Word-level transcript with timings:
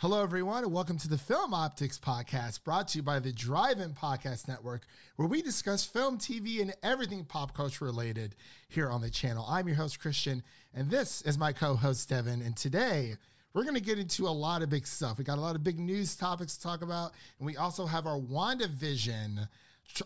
Hello, 0.00 0.22
everyone, 0.22 0.64
and 0.64 0.72
welcome 0.72 0.96
to 0.96 1.08
the 1.08 1.18
Film 1.18 1.52
Optics 1.52 1.98
Podcast, 1.98 2.64
brought 2.64 2.88
to 2.88 2.96
you 2.96 3.02
by 3.02 3.18
the 3.18 3.34
Drive 3.34 3.80
In 3.80 3.92
Podcast 3.92 4.48
Network, 4.48 4.86
where 5.16 5.28
we 5.28 5.42
discuss 5.42 5.84
film, 5.84 6.16
TV, 6.16 6.62
and 6.62 6.72
everything 6.82 7.22
pop 7.22 7.54
culture 7.54 7.84
related 7.84 8.34
here 8.70 8.88
on 8.88 9.02
the 9.02 9.10
channel. 9.10 9.44
I'm 9.46 9.68
your 9.68 9.76
host, 9.76 10.00
Christian, 10.00 10.42
and 10.72 10.90
this 10.90 11.20
is 11.20 11.36
my 11.36 11.52
co 11.52 11.74
host, 11.74 12.08
Devin. 12.08 12.40
And 12.40 12.56
today, 12.56 13.14
we're 13.52 13.64
going 13.64 13.74
to 13.74 13.82
get 13.82 13.98
into 13.98 14.26
a 14.26 14.30
lot 14.30 14.62
of 14.62 14.70
big 14.70 14.86
stuff. 14.86 15.18
We 15.18 15.24
got 15.24 15.36
a 15.36 15.42
lot 15.42 15.54
of 15.54 15.62
big 15.62 15.78
news 15.78 16.16
topics 16.16 16.56
to 16.56 16.62
talk 16.62 16.80
about, 16.80 17.12
and 17.38 17.44
we 17.44 17.58
also 17.58 17.84
have 17.84 18.06
our 18.06 18.18
WandaVision 18.18 19.46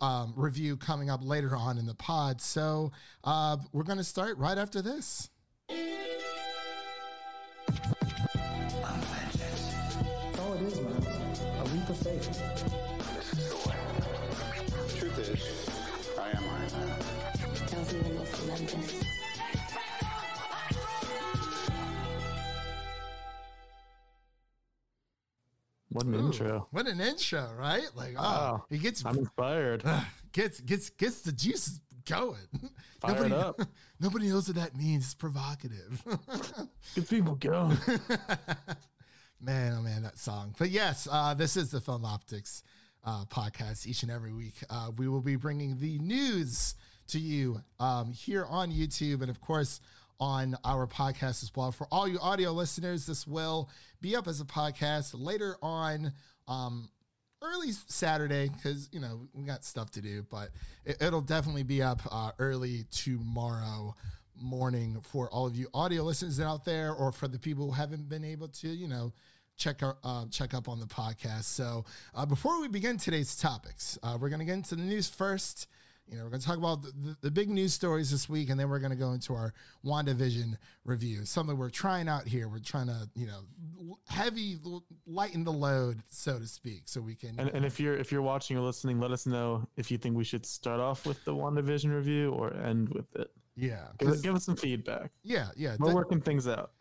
um, 0.01 0.33
review 0.35 0.77
coming 0.77 1.09
up 1.09 1.21
later 1.23 1.55
on 1.55 1.79
in 1.79 1.87
the 1.87 1.95
pod. 1.95 2.41
So 2.41 2.91
uh, 3.23 3.59
we're 3.73 3.85
going 3.85 3.99
to 3.99 4.03
start 4.03 4.39
right 4.39 4.59
after 4.59 4.83
this. 4.83 5.31
What 25.95 26.07
an 26.07 26.15
Ooh, 26.17 26.27
intro! 26.27 26.67
What 26.73 26.89
an 26.89 27.01
intro, 27.01 27.49
right? 27.57 27.87
Like, 27.95 28.15
oh, 28.19 28.23
Wow. 28.23 28.65
he 28.69 28.79
gets 28.79 29.05
I'm 29.07 29.17
inspired. 29.17 29.85
gets 30.33 30.59
gets 30.61 30.91
gets 30.91 31.21
the 31.21 31.31
juices 31.31 31.81
going. 32.05 32.35
Fired 33.01 33.31
nobody, 33.31 33.35
up. 33.35 33.61
nobody 34.01 34.27
knows 34.27 34.49
what 34.49 34.57
that 34.57 34.77
means. 34.77 35.05
It's 35.05 35.15
provocative. 35.15 36.05
Get 36.97 37.09
people 37.09 37.37
going. 37.37 37.79
man, 39.41 39.75
oh 39.79 39.83
man, 39.83 40.03
that 40.03 40.19
song. 40.19 40.53
But 40.59 40.71
yes, 40.71 41.07
uh, 41.09 41.35
this 41.35 41.57
is 41.57 41.71
the 41.71 41.81
Film 41.81 42.05
Optics 42.05 42.65
uh, 43.05 43.25
podcast. 43.27 43.87
Each 43.87 44.03
and 44.03 44.11
every 44.11 44.33
week, 44.33 44.55
uh, 44.71 44.91
we 44.97 45.07
will 45.07 45.21
be 45.21 45.37
bringing 45.37 45.79
the 45.79 45.99
news 46.01 46.75
to 47.09 47.21
you 47.21 47.61
um, 47.79 48.13
here 48.13 48.47
on 48.49 48.73
YouTube, 48.73 49.21
and 49.21 49.31
of 49.31 49.41
course 49.41 49.81
on 50.21 50.57
our 50.65 50.87
podcast 50.87 51.43
as 51.43 51.51
well. 51.55 51.73
For 51.73 51.87
all 51.91 52.07
you 52.09 52.19
audio 52.21 52.53
listeners, 52.53 53.05
this 53.07 53.27
will 53.27 53.69
be 54.05 54.15
up 54.15 54.29
as 54.29 54.43
a 54.43 54.45
podcast 54.45 55.15
later 55.15 55.57
on. 55.63 56.13
Um, 56.47 56.91
early 57.41 57.73
Saturday 57.73 58.51
because 58.51 58.91
you 58.93 59.01
know 59.01 59.23
we 59.33 59.45
got 59.45 59.65
stuff 59.65 59.91
to 59.93 60.03
do, 60.03 60.27
but 60.31 60.51
it, 60.85 61.01
will 61.01 61.23
definitely 61.23 61.63
be 61.63 61.83
up 61.83 62.03
uh, 62.13 62.31
early 62.39 62.85
tomorrow 62.91 63.97
morning 64.37 64.99
for 65.03 65.31
all 65.31 65.47
of 65.47 65.57
you 65.57 65.69
audio 65.73 66.03
listeners 66.03 66.39
out 66.39 66.67
there, 66.67 66.93
or 66.93 67.13
for 67.13 67.29
the 67.29 67.39
people 67.39 67.65
who 67.65 67.73
haven't 67.73 68.07
been 68.07 68.25
able 68.25 68.49
to, 68.49 68.69
you 68.69 68.89
know, 68.89 69.11
check 69.57 69.83
our 69.83 69.97
uh, 70.05 70.27
check 70.31 70.53
up 70.53 70.69
on 70.69 70.81
the 70.81 70.87
podcast. 70.87 71.45
So 71.45 71.87
uh, 72.15 72.27
before 72.27 72.61
we 72.61 72.69
begin 72.69 72.99
today's 72.99 73.35
topics, 73.35 73.99
uh, 74.03 74.19
we're 74.21 74.29
gonna 74.29 74.45
get 74.45 74.53
into 74.53 74.75
the 74.77 74.83
news 74.83 75.09
first. 75.09 75.67
You 76.07 76.19
know, 76.19 76.25
we're 76.25 76.31
going 76.31 76.41
to 76.41 76.47
talk 76.47 76.59
about 76.59 76.83
the, 76.83 77.17
the, 77.23 77.31
big 77.31 77.49
news 77.49 77.73
stories 77.73 78.11
this 78.11 78.29
week, 78.29 78.51
and 78.51 78.61
then 78.61 78.69
we're 78.69 78.79
going 78.79 78.91
to 78.91 78.97
go 78.97 79.13
into 79.13 79.35
our 79.35 79.55
WandaVision 79.85 80.55
review. 80.85 81.25
Something 81.25 81.57
we're 81.57 81.71
trying 81.71 82.09
out 82.09 82.27
here. 82.27 82.49
We're 82.49 82.59
trying 82.59 82.89
to, 82.89 83.09
you 83.15 83.27
know, 83.27 83.97
heavy 84.07 84.59
lighten 85.07 85.45
the 85.45 85.53
load, 85.53 86.03
so 86.09 86.39
to 86.39 86.47
speak, 86.47 86.83
so 86.85 87.01
we 87.01 87.15
can. 87.15 87.35
And, 87.39 87.49
and 87.51 87.65
if 87.65 87.81
you're 87.81 87.97
if 87.97 88.13
you're 88.13 88.23
watching 88.23 88.59
or 88.59 88.61
listening, 88.61 89.01
let 89.01 89.13
us 89.13 89.27
know 89.27 89.67
if 89.77 89.91
you 89.91 89.97
think 89.97 90.15
we 90.17 90.25
should 90.25 90.45
start 90.45 90.79
off 90.79 91.07
with 91.07 91.25
the 91.25 91.33
WandaVision 91.33 91.95
review 91.95 92.33
or 92.33 92.53
end 92.55 92.91
with 92.91 93.07
it. 93.17 93.31
Yeah, 93.57 93.87
give, 93.99 94.23
give 94.23 94.35
us 94.35 94.45
some 94.45 94.57
feedback. 94.57 95.11
Yeah, 95.23 95.49
yeah, 95.57 95.77
we're 95.79 95.95
working 95.95 96.21
things 96.21 96.47
out. 96.47 96.73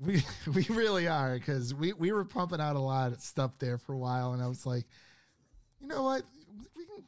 We 0.00 0.24
we 0.54 0.66
really 0.70 1.06
are 1.06 1.34
because 1.38 1.72
we 1.72 1.92
we 1.92 2.10
were 2.10 2.24
pumping 2.24 2.60
out 2.60 2.74
a 2.74 2.80
lot 2.80 3.12
of 3.12 3.20
stuff 3.20 3.52
there 3.58 3.78
for 3.78 3.92
a 3.92 3.98
while, 3.98 4.32
and 4.32 4.42
I 4.42 4.48
was 4.48 4.66
like, 4.66 4.86
you 5.80 5.86
know 5.86 6.02
what, 6.02 6.22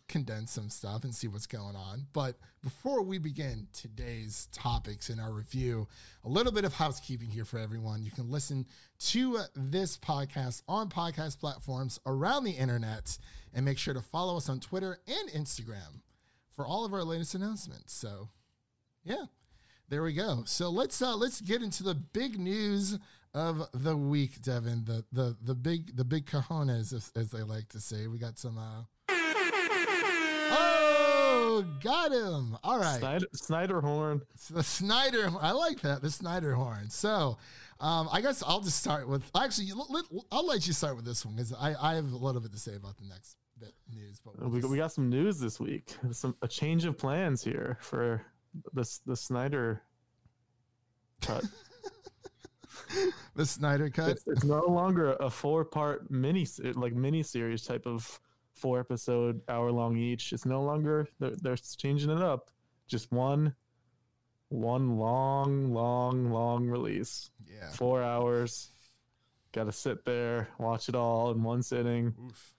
condense 0.08 0.52
some 0.52 0.70
stuff 0.70 1.04
and 1.04 1.14
see 1.14 1.28
what's 1.28 1.46
going 1.46 1.76
on. 1.76 2.06
But 2.12 2.36
before 2.62 3.02
we 3.02 3.18
begin 3.18 3.68
today's 3.72 4.48
topics 4.52 5.10
in 5.10 5.20
our 5.20 5.32
review, 5.32 5.86
a 6.24 6.28
little 6.28 6.52
bit 6.52 6.64
of 6.64 6.72
housekeeping 6.72 7.28
here 7.28 7.44
for 7.44 7.58
everyone. 7.58 8.02
You 8.02 8.10
can 8.10 8.30
listen 8.30 8.66
to 9.00 9.40
this 9.54 9.96
podcast 9.96 10.62
on 10.68 10.88
podcast 10.88 11.38
platforms 11.38 12.00
around 12.06 12.44
the 12.44 12.52
internet 12.52 13.18
and 13.54 13.64
make 13.64 13.78
sure 13.78 13.94
to 13.94 14.02
follow 14.02 14.36
us 14.36 14.48
on 14.48 14.60
Twitter 14.60 14.98
and 15.06 15.30
Instagram 15.30 16.00
for 16.54 16.66
all 16.66 16.84
of 16.84 16.92
our 16.92 17.04
latest 17.04 17.34
announcements. 17.34 17.92
So, 17.92 18.28
yeah. 19.04 19.24
There 19.90 20.02
we 20.02 20.12
go. 20.12 20.42
So 20.44 20.68
let's 20.68 21.00
uh 21.00 21.16
let's 21.16 21.40
get 21.40 21.62
into 21.62 21.82
the 21.82 21.94
big 21.94 22.38
news 22.38 22.98
of 23.32 23.66
the 23.72 23.96
week, 23.96 24.42
Devin. 24.42 24.84
The 24.84 25.02
the 25.12 25.34
the 25.42 25.54
big 25.54 25.96
the 25.96 26.04
big 26.04 26.26
cojones, 26.26 26.92
as, 26.92 27.10
as 27.16 27.30
they 27.30 27.42
like 27.42 27.70
to 27.70 27.80
say. 27.80 28.06
We 28.06 28.18
got 28.18 28.38
some 28.38 28.58
uh 28.58 28.82
Got 31.62 32.12
him. 32.12 32.56
All 32.62 32.78
right. 32.78 32.98
Snyder, 32.98 33.26
Snyder 33.34 33.80
horn. 33.80 34.22
the 34.50 34.62
Snyder. 34.62 35.30
I 35.40 35.52
like 35.52 35.80
that. 35.80 36.02
The 36.02 36.10
Snyder 36.10 36.54
horn. 36.54 36.90
So, 36.90 37.38
um, 37.80 38.08
I 38.12 38.20
guess 38.20 38.42
I'll 38.46 38.60
just 38.60 38.78
start 38.78 39.08
with. 39.08 39.30
Actually, 39.34 39.72
let, 39.88 40.04
I'll 40.32 40.46
let 40.46 40.66
you 40.66 40.72
start 40.72 40.96
with 40.96 41.04
this 41.04 41.24
one 41.24 41.34
because 41.34 41.52
I, 41.52 41.74
I 41.80 41.94
have 41.94 42.10
a 42.10 42.16
little 42.16 42.40
bit 42.40 42.52
to 42.52 42.58
say 42.58 42.74
about 42.74 42.96
the 42.96 43.04
next 43.04 43.36
bit 43.58 43.74
news. 43.94 44.20
But 44.24 44.38
we'll 44.40 44.50
we, 44.50 44.60
just... 44.60 44.70
we 44.70 44.76
got 44.78 44.92
some 44.92 45.08
news 45.08 45.38
this 45.38 45.60
week. 45.60 45.96
Some 46.12 46.34
a 46.42 46.48
change 46.48 46.84
of 46.84 46.98
plans 46.98 47.42
here 47.42 47.78
for 47.80 48.22
the 48.72 48.98
the 49.06 49.16
Snyder 49.16 49.82
cut. 51.20 51.44
the 53.36 53.46
Snyder 53.46 53.90
cut. 53.90 54.10
It's, 54.10 54.24
it's 54.26 54.44
no 54.44 54.64
longer 54.66 55.14
a 55.20 55.30
four 55.30 55.64
part 55.64 56.10
mini 56.10 56.46
like 56.74 56.94
mini 56.94 57.22
series 57.22 57.62
type 57.62 57.86
of 57.86 58.20
four 58.58 58.80
episode, 58.80 59.40
hour 59.48 59.70
long 59.70 59.96
each. 59.96 60.32
It's 60.32 60.46
no 60.46 60.62
longer 60.62 61.08
they're, 61.18 61.36
they're 61.36 61.56
changing 61.56 62.10
it 62.10 62.22
up. 62.22 62.50
Just 62.86 63.12
one, 63.12 63.54
one 64.48 64.98
long, 64.98 65.72
long, 65.72 66.30
long 66.30 66.66
release. 66.66 67.30
Yeah, 67.46 67.70
four 67.70 68.02
hours. 68.02 68.70
Got 69.52 69.64
to 69.64 69.72
sit 69.72 70.04
there, 70.04 70.48
watch 70.58 70.88
it 70.88 70.94
all 70.94 71.30
in 71.30 71.42
one 71.42 71.62
sitting. 71.62 72.14
Oof. 72.26 72.54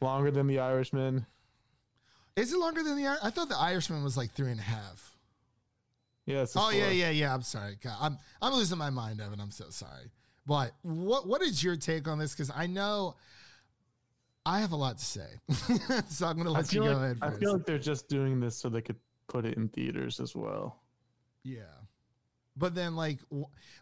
Longer 0.00 0.32
than 0.32 0.48
The 0.48 0.58
Irishman. 0.58 1.26
Is 2.34 2.52
it 2.52 2.58
longer 2.58 2.82
than 2.82 2.96
the? 2.96 3.06
I 3.22 3.30
thought 3.30 3.48
the 3.48 3.58
Irishman 3.58 4.02
was 4.02 4.16
like 4.16 4.32
three 4.32 4.50
and 4.50 4.58
a 4.58 4.64
half. 4.64 5.16
Yeah. 6.26 6.40
Oh 6.56 6.70
four. 6.70 6.72
yeah, 6.72 6.90
yeah, 6.90 7.10
yeah. 7.10 7.34
I'm 7.34 7.42
sorry. 7.42 7.76
God, 7.82 7.96
I'm 8.00 8.18
I'm 8.40 8.54
losing 8.54 8.78
my 8.78 8.90
mind, 8.90 9.20
Evan. 9.20 9.40
I'm 9.40 9.50
so 9.50 9.66
sorry. 9.68 10.10
But 10.46 10.72
what 10.82 11.26
what 11.26 11.42
is 11.42 11.62
your 11.62 11.76
take 11.76 12.08
on 12.08 12.18
this? 12.18 12.32
Because 12.32 12.50
I 12.54 12.66
know 12.66 13.16
I 14.44 14.60
have 14.60 14.72
a 14.72 14.76
lot 14.76 14.98
to 14.98 15.04
say, 15.04 15.28
so 16.08 16.26
I'm 16.26 16.34
going 16.34 16.46
to 16.46 16.50
let 16.50 16.72
you 16.72 16.80
go 16.80 16.86
like, 16.86 16.96
ahead. 16.96 17.18
First. 17.18 17.36
I 17.36 17.38
feel 17.38 17.52
like 17.54 17.66
they're 17.66 17.78
just 17.78 18.08
doing 18.08 18.40
this 18.40 18.56
so 18.56 18.68
they 18.68 18.80
could 18.80 18.98
put 19.28 19.44
it 19.44 19.56
in 19.56 19.68
theaters 19.68 20.18
as 20.18 20.34
well. 20.34 20.82
Yeah, 21.44 21.62
but 22.56 22.74
then 22.74 22.96
like, 22.96 23.18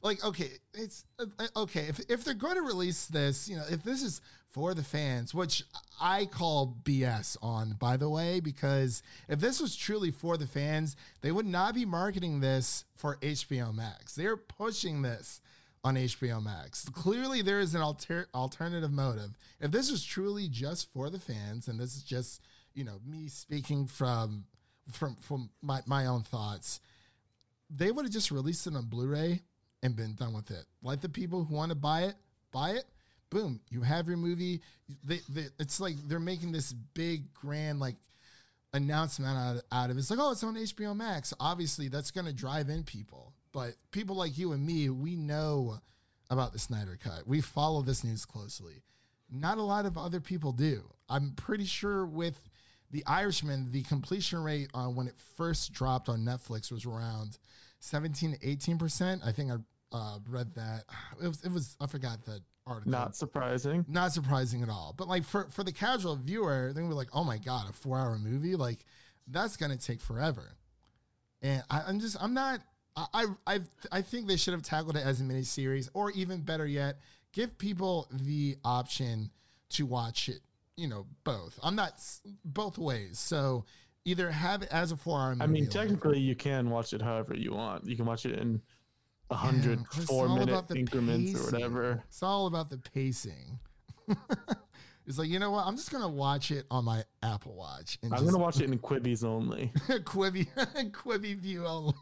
like 0.03 0.25
okay, 0.25 0.50
it's 0.75 1.04
uh, 1.19 1.26
okay 1.56 1.87
if 1.88 2.00
if 2.09 2.25
they're 2.25 2.34
going 2.34 2.56
to 2.56 2.62
release 2.62 3.06
this, 3.06 3.48
you 3.48 3.56
know, 3.56 3.65
if 3.71 3.82
this 3.82 4.03
is 4.03 4.21
for 4.48 4.75
the 4.75 4.82
fans, 4.82 5.34
which 5.34 5.65
I 6.00 6.26
call 6.26 6.77
BS 6.82 7.37
on, 7.41 7.77
by 7.78 7.97
the 7.97 8.09
way, 8.09 8.41
because 8.41 9.03
if 9.28 9.41
this 9.41 9.60
was 9.60 9.77
truly 9.77 10.10
for 10.10 10.37
the 10.37 10.47
fans, 10.47 10.97
they 11.21 11.32
would 11.32 11.47
not 11.47 11.75
be 11.75 11.84
marketing 11.84 12.41
this 12.41 12.84
for 12.97 13.16
HBO 13.16 13.75
Max. 13.75 14.15
They're 14.15 14.37
pushing 14.37 15.03
this 15.03 15.41
on 15.83 15.95
HBO 15.95 16.43
Max. 16.43 16.89
Clearly, 16.91 17.43
there 17.43 17.61
is 17.61 17.75
an 17.75 17.81
alter- 17.81 18.29
alternative 18.35 18.93
motive. 18.93 19.31
If 19.61 19.71
this 19.71 19.91
is 19.91 20.05
truly 20.05 20.49
just 20.49 20.93
for 20.93 21.11
the 21.11 21.19
fans, 21.19 21.69
and 21.69 21.79
this 21.79 21.97
is 21.97 22.03
just 22.03 22.43
you 22.75 22.85
know 22.85 23.01
me 23.07 23.29
speaking 23.29 23.87
from 23.87 24.45
from 24.93 25.17
from 25.21 25.51
my 25.63 25.81
my 25.87 26.07
own 26.07 26.23
thoughts, 26.23 26.81
they 27.71 27.91
would 27.91 28.05
have 28.05 28.13
just 28.13 28.31
released 28.31 28.67
it 28.67 28.75
on 28.75 28.87
Blu-ray 28.87 29.43
and 29.83 29.97
been 29.97 30.15
done 30.15 30.35
with 30.35 30.51
it. 30.51 30.65
Like 30.83 31.01
the 31.01 31.09
people 31.09 31.45
who 31.45 31.55
want 31.55 31.71
to 31.71 31.77
buy 31.77 32.03
it, 32.03 32.15
buy 32.53 32.71
it. 32.71 32.85
Boom, 33.31 33.61
you 33.71 33.83
have 33.83 34.09
your 34.09 34.17
movie. 34.17 34.60
They, 35.04 35.21
they, 35.28 35.47
it's 35.60 35.81
like 35.81 35.95
they're 36.09 36.19
making 36.19 36.51
this 36.51 36.72
big 36.72 37.33
grand 37.33 37.78
like 37.78 37.95
announcement 38.75 39.37
out, 39.37 39.63
out 39.71 39.91
of 39.91 39.97
it. 39.97 40.01
It's 40.01 40.10
like, 40.10 40.19
oh, 40.21 40.33
it's 40.33 40.43
on 40.43 40.57
HBO 40.57 40.97
Max. 40.97 41.33
Obviously, 41.39 41.89
that's 41.89 42.10
going 42.10 42.27
to 42.27 42.33
drive 42.33 42.69
in 42.69 42.83
people. 42.83 43.33
But 43.53 43.75
people 43.91 44.17
like 44.17 44.39
you 44.39 44.53
and 44.53 44.65
me, 44.65 44.91
we 44.91 45.17
know 45.17 45.81
about 46.31 46.53
the 46.53 46.59
Snyder 46.59 46.99
Cut. 47.03 47.27
We 47.27 47.41
follow 47.41 47.83
this 47.83 48.05
news 48.05 48.25
closely. 48.25 48.83
Not 49.31 49.59
a 49.59 49.63
lot 49.63 49.87
of 49.87 49.99
other 49.99 50.21
people 50.21 50.53
do. 50.53 50.83
I'm 51.09 51.33
pretty 51.33 51.65
sure 51.65 52.07
with 52.07 52.49
The 52.93 53.05
Irishman, 53.07 53.71
the 53.71 53.83
completion 53.83 54.43
rate 54.43 54.69
on 54.75 54.95
when 54.95 55.07
it 55.09 55.15
first 55.37 55.73
dropped 55.73 56.09
on 56.09 56.21
Netflix 56.21 56.71
was 56.71 56.87
around 56.87 57.39
17 57.81 58.33
to 58.33 58.39
18%. 58.39 59.27
I 59.27 59.33
think 59.33 59.51
I 59.51 59.57
uh, 59.93 60.19
read 60.29 60.55
that. 60.55 60.85
It 61.23 61.29
was, 61.29 61.45
it 61.45 61.53
was, 61.53 61.77
I 61.81 61.87
forgot 61.87 62.25
that 62.27 62.41
article. 62.67 62.91
Not 62.91 63.17
surprising. 63.17 63.85
Not 63.89 64.13
surprising 64.13 64.63
at 64.63 64.69
all. 64.69 64.95
But 64.97 65.09
like 65.09 65.25
for, 65.25 65.49
for 65.51 65.65
the 65.65 65.73
casual 65.73 66.17
viewer, 66.17 66.73
they 66.75 66.83
were 66.83 66.95
like, 66.95 67.09
oh 67.13 67.25
my 67.25 67.39
God, 67.39 67.69
a 67.71 67.73
four 67.73 67.99
hour 67.99 68.19
movie? 68.19 68.57
Like 68.57 68.85
that's 69.27 69.57
going 69.57 69.77
to 69.77 69.79
take 69.79 70.01
forever. 70.01 70.57
And 71.43 71.63
I, 71.71 71.83
I'm 71.87 72.01
just, 72.01 72.17
I'm 72.21 72.35
not, 72.35 72.61
I 72.97 73.27
I 73.47 73.60
I 73.92 74.03
think 74.03 74.27
they 74.27 74.37
should 74.37 74.54
have 74.54 74.63
tackled 74.63 74.97
it 74.97 75.04
as 75.04 75.21
a 75.21 75.25
miniseries, 75.25 75.89
or 75.95 76.10
even 76.13 76.41
better 76.41 76.66
yet, 76.66 76.98
give 77.33 77.57
people 77.59 78.09
the 78.10 78.57
option 78.65 79.31
to 79.71 79.87
watch 79.87 80.28
it. 80.28 80.41
You 80.77 80.89
know, 80.89 81.07
both. 81.25 81.59
I'm 81.63 81.77
not 81.77 82.01
both 82.45 82.78
ways. 82.78 83.19
So 83.19 83.65
either 84.04 84.31
have 84.31 84.63
it 84.63 84.69
as 84.71 84.92
a 84.92 84.97
four 84.97 85.19
hour. 85.19 85.37
I 85.41 85.47
mean, 85.47 85.69
technically, 85.69 86.19
you 86.19 86.34
can 86.34 86.71
watch 86.71 86.92
it 86.92 87.03
however 87.03 87.34
you 87.37 87.53
want. 87.53 87.87
You 87.87 87.97
can 87.97 88.07
watch 88.07 88.27
it 88.27 88.39
in 88.39 88.60
a 89.31 89.34
hundred 89.34 89.81
it's 89.97 90.04
four 90.04 90.27
all 90.27 90.34
minute 90.34 90.51
about 90.51 90.69
the 90.69 90.77
increments 90.77 91.39
or 91.39 91.53
whatever. 91.53 92.03
It's 92.09 92.22
all 92.22 92.47
about 92.47 92.71
the 92.71 92.78
pacing. 92.78 93.59
it's 95.07 95.19
like 95.19 95.29
you 95.29 95.39
know 95.39 95.51
what? 95.51 95.67
I'm 95.67 95.77
just 95.77 95.91
gonna 95.91 96.09
watch 96.09 96.51
it 96.51 96.67
on 96.71 96.85
my 96.85 97.03
Apple 97.23 97.55
Watch 97.55 97.99
I'm 98.03 98.11
just 98.11 98.25
gonna 98.25 98.39
watch 98.39 98.61
it 98.61 98.71
in 98.71 98.79
Quibbies 98.79 99.25
only. 99.25 99.73
Quibi 99.89 100.47
Quibi 100.93 101.37
view 101.37 101.67
only. 101.67 101.95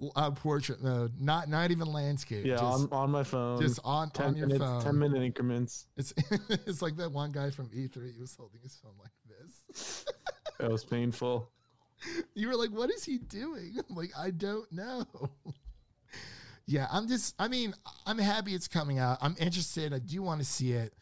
uh, 0.16 0.30
portrait 0.30 0.82
mode, 0.82 1.12
not 1.20 1.48
not 1.48 1.70
even 1.70 1.86
landscape. 1.86 2.44
Yeah, 2.44 2.56
just, 2.56 2.64
on, 2.64 2.88
on 2.92 3.10
my 3.10 3.22
phone. 3.22 3.60
just 3.60 3.80
on 3.84 4.10
ten 4.10 4.26
on 4.26 4.36
your 4.36 4.46
minutes, 4.46 4.64
phone. 4.64 4.82
ten 4.82 4.98
minute 4.98 5.22
increments. 5.22 5.86
It's 5.96 6.12
it's 6.50 6.82
like 6.82 6.96
that 6.96 7.12
one 7.12 7.32
guy 7.32 7.50
from 7.50 7.68
E3. 7.68 8.14
He 8.14 8.20
was 8.20 8.34
holding 8.36 8.60
his 8.62 8.76
phone 8.76 8.94
like 9.00 9.12
this. 9.28 10.04
That 10.58 10.70
was 10.70 10.84
painful. 10.84 11.50
you 12.34 12.48
were 12.48 12.56
like, 12.56 12.70
"What 12.70 12.90
is 12.90 13.04
he 13.04 13.18
doing?" 13.18 13.76
I'm 13.88 13.96
like, 13.96 14.10
"I 14.16 14.30
don't 14.30 14.70
know." 14.72 15.04
yeah, 16.66 16.86
I'm 16.90 17.08
just. 17.08 17.34
I 17.38 17.48
mean, 17.48 17.74
I'm 18.06 18.18
happy 18.18 18.54
it's 18.54 18.68
coming 18.68 18.98
out. 18.98 19.18
I'm 19.20 19.36
interested. 19.38 19.92
I 19.92 19.98
do 19.98 20.22
want 20.22 20.40
to 20.40 20.44
see 20.44 20.72
it, 20.72 20.94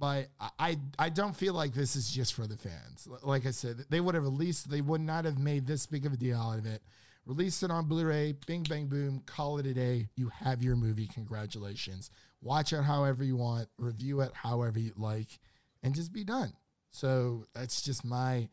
but 0.00 0.28
I 0.58 0.78
I, 0.98 1.10
don't 1.10 1.36
feel 1.36 1.52
like 1.52 1.74
this 1.74 1.94
is 1.94 2.10
just 2.10 2.32
for 2.32 2.46
the 2.46 2.56
fans. 2.56 3.06
Like 3.22 3.44
I 3.46 3.50
said, 3.50 3.84
they 3.90 4.00
would 4.00 4.14
have 4.14 4.24
released. 4.24 4.70
They 4.70 4.80
would 4.80 5.02
not 5.02 5.26
have 5.26 5.38
made 5.38 5.66
this 5.66 5.86
big 5.86 6.06
of 6.06 6.14
a 6.14 6.16
deal 6.16 6.38
out 6.38 6.58
of 6.58 6.66
it. 6.66 6.82
Release 7.26 7.62
it 7.62 7.70
on 7.70 7.86
Blu-ray. 7.86 8.34
Bing 8.46 8.62
bang 8.62 8.86
boom. 8.86 9.22
Call 9.26 9.58
it 9.58 9.66
a 9.66 9.74
day. 9.74 10.08
You 10.16 10.30
have 10.30 10.62
your 10.62 10.74
movie. 10.74 11.06
Congratulations. 11.06 12.10
Watch 12.40 12.72
it 12.72 12.82
however 12.82 13.22
you 13.22 13.36
want. 13.36 13.68
Review 13.76 14.22
it 14.22 14.32
however 14.32 14.78
you 14.78 14.92
like, 14.96 15.38
and 15.82 15.94
just 15.94 16.12
be 16.12 16.24
done. 16.24 16.54
So 16.90 17.44
that's 17.54 17.82
just 17.82 18.02
my 18.02 18.48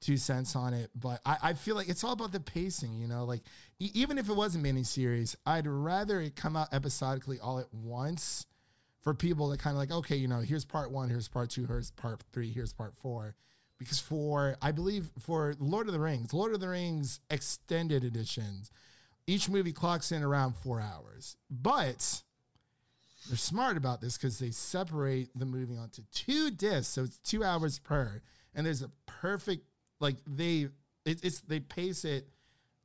two 0.00 0.16
cents 0.16 0.56
on 0.56 0.74
it. 0.74 0.90
But 0.96 1.20
I, 1.24 1.36
I 1.42 1.52
feel 1.54 1.76
like 1.76 1.88
it's 1.88 2.02
all 2.02 2.12
about 2.12 2.32
the 2.32 2.40
pacing, 2.40 2.94
you 2.94 3.06
know, 3.06 3.24
like 3.24 3.42
e- 3.78 3.92
even 3.94 4.18
if 4.18 4.28
it 4.28 4.34
was 4.34 4.56
a 4.56 4.58
mini 4.58 4.82
series, 4.82 5.36
I'd 5.46 5.68
rather 5.68 6.20
it 6.20 6.34
come 6.34 6.56
out 6.56 6.68
episodically 6.72 7.38
all 7.38 7.60
at 7.60 7.72
once 7.72 8.46
for 9.02 9.14
people 9.14 9.48
that 9.48 9.60
kind 9.60 9.74
of 9.74 9.78
like, 9.78 9.92
okay, 9.92 10.16
you 10.16 10.28
know, 10.28 10.40
here's 10.40 10.64
part 10.64 10.90
one, 10.90 11.08
here's 11.08 11.28
part 11.28 11.50
two, 11.50 11.66
here's 11.66 11.90
part 11.92 12.22
three, 12.32 12.50
here's 12.50 12.72
part 12.72 12.94
four. 13.00 13.34
Because 13.78 14.00
for, 14.00 14.56
I 14.60 14.72
believe 14.72 15.10
for 15.20 15.54
Lord 15.60 15.86
of 15.86 15.92
the 15.92 16.00
Rings, 16.00 16.34
Lord 16.34 16.52
of 16.52 16.60
the 16.60 16.68
Rings 16.68 17.20
extended 17.30 18.02
editions, 18.02 18.72
each 19.26 19.48
movie 19.48 19.72
clocks 19.72 20.10
in 20.10 20.22
around 20.22 20.56
four 20.56 20.80
hours. 20.80 21.36
But 21.48 22.22
they're 23.28 23.36
smart 23.36 23.76
about 23.76 24.00
this 24.00 24.16
because 24.16 24.38
they 24.38 24.50
separate 24.50 25.28
the 25.38 25.44
movie 25.44 25.76
onto 25.76 26.02
two 26.12 26.50
discs, 26.50 26.88
so 26.88 27.04
it's 27.04 27.18
two 27.18 27.44
hours 27.44 27.78
per, 27.78 28.22
and 28.54 28.66
there's 28.66 28.82
a 28.82 28.90
perfect 29.06 29.64
like 30.00 30.16
they 30.26 30.68
it, 31.04 31.24
it's 31.24 31.40
they 31.40 31.60
pace 31.60 32.04
it 32.04 32.28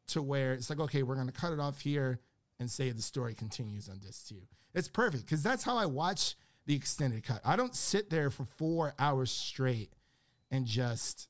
to 0.08 0.22
where 0.22 0.54
it's 0.54 0.70
like 0.70 0.80
okay, 0.80 1.04
we're 1.04 1.16
gonna 1.16 1.32
cut 1.32 1.54
it 1.54 1.60
off 1.60 1.80
here 1.80 2.20
and 2.60 2.70
say 2.70 2.92
the 2.92 3.02
story 3.02 3.34
continues 3.34 3.90
on 3.90 4.00
disc 4.00 4.28
two. 4.28 4.42
It's 4.74 4.88
perfect 4.88 5.26
because 5.26 5.44
that's 5.44 5.64
how 5.64 5.78
I 5.78 5.86
watch 5.86 6.36
the 6.66 6.76
extended 6.76 7.24
cut. 7.24 7.42
I 7.46 7.56
don't 7.56 7.76
sit 7.76 8.10
there 8.10 8.30
for 8.30 8.46
four 8.46 8.94
hours 8.98 9.32
straight 9.32 9.94
and 10.52 10.66
just. 10.66 11.28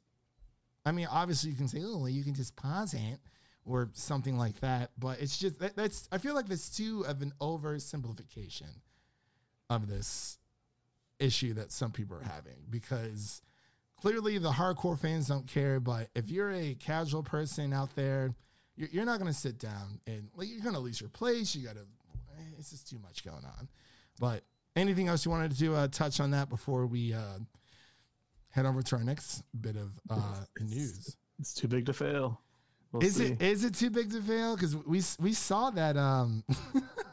I 0.86 0.92
mean, 0.92 1.08
obviously 1.10 1.52
you 1.52 1.56
can 1.56 1.70
say, 1.70 1.80
oh, 1.82 2.06
you 2.08 2.24
can 2.24 2.34
just 2.34 2.56
pause 2.58 2.94
it 2.94 3.20
or 3.66 3.90
something 3.94 4.38
like 4.38 4.60
that, 4.60 4.92
but 5.00 5.22
it's 5.22 5.38
just 5.38 5.60
that, 5.60 5.76
that's. 5.76 6.08
I 6.12 6.18
feel 6.18 6.36
like 6.36 6.48
that's 6.48 6.76
too 6.76 7.06
of 7.08 7.22
an 7.22 7.34
oversimplification 7.40 8.82
of 9.70 9.88
this 9.88 10.38
issue 11.20 11.54
that 11.54 11.72
some 11.72 11.92
people 11.92 12.18
are 12.18 12.24
having 12.24 12.66
because 12.70 13.42
clearly 14.00 14.38
the 14.38 14.52
hardcore 14.52 15.00
fans 15.00 15.28
don't 15.28 15.48
care. 15.48 15.80
But 15.80 16.10
if 16.16 16.30
you're 16.30 16.52
a 16.52 16.76
casual 16.76 17.24
person 17.24 17.74
out 17.74 17.96
there, 17.96 18.36
you're, 18.76 18.90
you're 18.92 19.06
not 19.06 19.20
going 19.20 19.32
to 19.32 19.38
sit 19.38 19.60
down 19.60 20.00
and 20.08 20.30
like 20.36 20.50
you're 20.50 20.62
going 20.62 20.76
to 20.76 20.82
lose 20.82 21.00
your 21.00 21.10
place. 21.10 21.56
You 21.56 21.66
got 21.68 21.76
to. 21.76 21.86
It's 22.58 22.72
just 22.72 22.90
too 22.90 22.98
much 23.00 23.24
going 23.24 23.44
on. 23.44 23.68
But 24.20 24.44
anything 24.76 25.08
else 25.08 25.26
you 25.26 25.32
wanted 25.32 25.58
to 25.58 25.76
uh, 25.76 25.88
touch 25.88 26.20
on 26.20 26.32
that 26.32 26.50
before 26.50 26.86
we 26.86 27.14
uh, 27.14 27.40
head 28.50 28.66
over 28.66 28.82
to 28.82 28.96
our 28.96 29.04
next 29.04 29.44
bit 29.60 29.76
of 29.76 29.92
uh, 30.10 30.46
news? 30.60 31.18
It's 31.40 31.54
too 31.54 31.68
big 31.68 31.86
to 31.88 31.94
fail. 31.94 32.40
We'll 32.92 33.04
Is 33.04 33.16
see. 33.16 33.26
it 33.26 33.42
is 33.42 33.64
it 33.64 33.74
too 33.74 33.90
big 33.90 34.12
to 34.12 34.22
fail? 34.22 34.56
Because 34.56 34.76
we 34.76 35.02
we 35.20 35.34
saw 35.34 35.72
that 35.72 35.98
um 35.98 36.44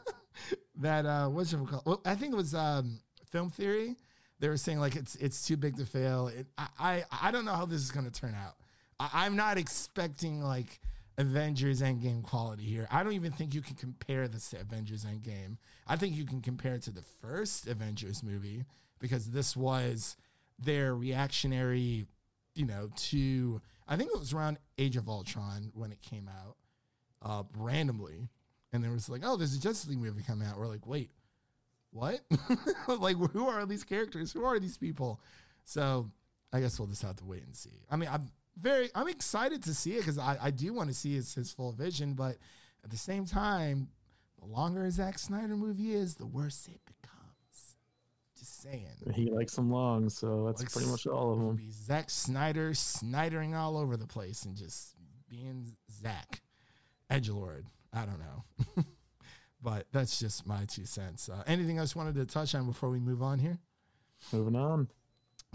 that 0.75 1.05
uh 1.05 1.27
what's 1.27 1.53
it 1.53 1.59
called? 1.67 1.83
Well, 1.85 2.01
I 2.05 2.13
think 2.15 2.33
it 2.33 2.37
was 2.37 2.53
um 2.53 2.99
film 3.31 3.49
theory. 3.49 3.95
They 4.39 4.47
were 4.47 4.57
saying 4.57 4.79
like 4.79 4.95
it's 4.95 5.15
it's 5.15 5.45
too 5.45 5.57
big 5.57 5.77
to 5.77 5.85
fail. 5.85 6.27
It, 6.27 6.45
I, 6.57 6.67
I 6.79 7.03
I 7.23 7.31
don't 7.31 7.45
know 7.45 7.53
how 7.53 7.65
this 7.65 7.81
is 7.81 7.91
going 7.91 8.05
to 8.05 8.11
turn 8.11 8.35
out. 8.35 8.55
I, 8.99 9.25
I'm 9.25 9.35
not 9.35 9.57
expecting 9.57 10.41
like 10.43 10.79
Avengers 11.21 11.81
Endgame 11.81 12.23
quality 12.23 12.63
here. 12.63 12.87
I 12.91 13.03
don't 13.03 13.13
even 13.13 13.31
think 13.31 13.53
you 13.53 13.61
can 13.61 13.75
compare 13.75 14.27
this 14.27 14.49
to 14.49 14.59
Avengers 14.59 15.05
Endgame. 15.05 15.57
I 15.87 15.95
think 15.95 16.15
you 16.15 16.25
can 16.25 16.41
compare 16.41 16.73
it 16.73 16.81
to 16.83 16.91
the 16.91 17.03
first 17.21 17.67
Avengers 17.67 18.23
movie 18.23 18.65
because 18.99 19.29
this 19.29 19.55
was 19.55 20.17
their 20.57 20.95
reactionary, 20.95 22.05
you 22.55 22.65
know, 22.65 22.89
to 22.95 23.61
I 23.87 23.97
think 23.97 24.09
it 24.13 24.19
was 24.19 24.33
around 24.33 24.57
Age 24.77 24.97
of 24.97 25.07
Ultron 25.07 25.71
when 25.75 25.91
it 25.91 26.01
came 26.01 26.27
out, 26.27 26.55
uh, 27.21 27.43
randomly, 27.57 28.29
and 28.73 28.83
there 28.83 28.91
was 28.91 29.07
like, 29.07 29.21
oh, 29.23 29.37
there's 29.37 29.55
a 29.55 29.59
Justice 29.59 29.89
League 29.89 29.99
movie 29.99 30.23
coming 30.23 30.47
out. 30.47 30.57
We're 30.57 30.67
like, 30.67 30.87
wait, 30.87 31.11
what? 31.91 32.21
like, 32.87 33.17
who 33.17 33.47
are 33.47 33.65
these 33.65 33.83
characters? 33.83 34.31
Who 34.31 34.43
are 34.43 34.59
these 34.59 34.77
people? 34.77 35.19
So 35.65 36.09
I 36.51 36.61
guess 36.61 36.79
we'll 36.79 36.87
just 36.87 37.03
have 37.03 37.17
to 37.17 37.25
wait 37.25 37.43
and 37.45 37.55
see. 37.55 37.83
I 37.91 37.95
mean, 37.95 38.09
I'm 38.11 38.27
very, 38.61 38.89
I'm 38.95 39.07
excited 39.07 39.63
to 39.63 39.73
see 39.73 39.93
it 39.93 39.99
because 39.99 40.17
I, 40.17 40.37
I 40.41 40.51
do 40.51 40.73
want 40.73 40.89
to 40.89 40.95
see 40.95 41.15
his, 41.15 41.33
his 41.33 41.51
full 41.51 41.71
vision, 41.71 42.13
but 42.13 42.37
at 42.83 42.89
the 42.89 42.97
same 42.97 43.25
time, 43.25 43.89
the 44.39 44.45
longer 44.47 44.85
a 44.85 44.91
Zack 44.91 45.19
Snyder 45.19 45.55
movie 45.55 45.93
is, 45.93 46.15
the 46.15 46.25
worse 46.25 46.67
it 46.67 46.79
becomes. 46.85 47.75
Just 48.37 48.61
saying. 48.61 48.87
He 49.13 49.29
likes 49.29 49.55
them 49.55 49.71
long, 49.71 50.09
so 50.09 50.45
that's 50.45 50.61
Like 50.61 50.71
pretty 50.71 50.87
much 50.87 51.05
all 51.07 51.33
of 51.33 51.39
them. 51.39 51.59
Zack 51.71 52.09
Snyder 52.09 52.71
snidering 52.71 53.55
all 53.55 53.77
over 53.77 53.97
the 53.97 54.07
place 54.07 54.45
and 54.45 54.55
just 54.55 54.95
being 55.29 55.75
Zack 55.91 56.41
Edgelord. 57.11 57.65
I 57.93 58.05
don't 58.05 58.19
know. 58.19 58.83
but 59.61 59.85
that's 59.91 60.19
just 60.19 60.47
my 60.47 60.65
two 60.65 60.85
cents. 60.85 61.29
Uh, 61.29 61.43
anything 61.45 61.77
else 61.77 61.93
you 61.93 61.99
wanted 61.99 62.15
to 62.15 62.25
touch 62.25 62.55
on 62.55 62.65
before 62.65 62.89
we 62.89 62.99
move 62.99 63.21
on 63.21 63.39
here? 63.39 63.59
Moving 64.31 64.55
on. 64.55 64.87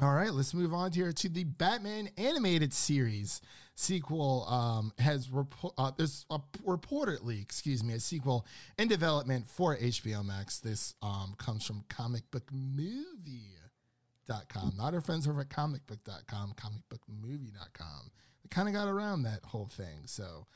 All 0.02 0.12
right, 0.12 0.30
let's 0.30 0.52
move 0.52 0.74
on 0.74 0.92
here 0.92 1.10
to 1.10 1.28
the 1.30 1.44
Batman 1.44 2.10
animated 2.18 2.74
series 2.74 3.40
sequel. 3.76 4.44
Um, 4.46 4.92
has 4.98 5.30
report 5.30 5.72
uh, 5.78 5.90
there's 5.96 6.26
a, 6.28 6.38
reportedly, 6.66 7.40
excuse 7.40 7.82
me, 7.82 7.94
a 7.94 8.00
sequel 8.00 8.44
in 8.78 8.88
development 8.88 9.48
for 9.48 9.74
HBO 9.74 10.22
Max. 10.22 10.58
This 10.58 10.94
um, 11.00 11.34
comes 11.38 11.64
from 11.64 11.82
comicbookmovie.com, 11.88 14.74
not 14.76 14.92
our 14.92 15.00
friends 15.00 15.26
over 15.26 15.40
at 15.40 15.48
comicbook.com, 15.48 16.52
comicbookmovie.com. 16.56 18.10
They 18.42 18.48
kind 18.50 18.68
of 18.68 18.74
got 18.74 18.88
around 18.88 19.22
that 19.22 19.40
whole 19.44 19.70
thing. 19.72 20.02
So, 20.04 20.46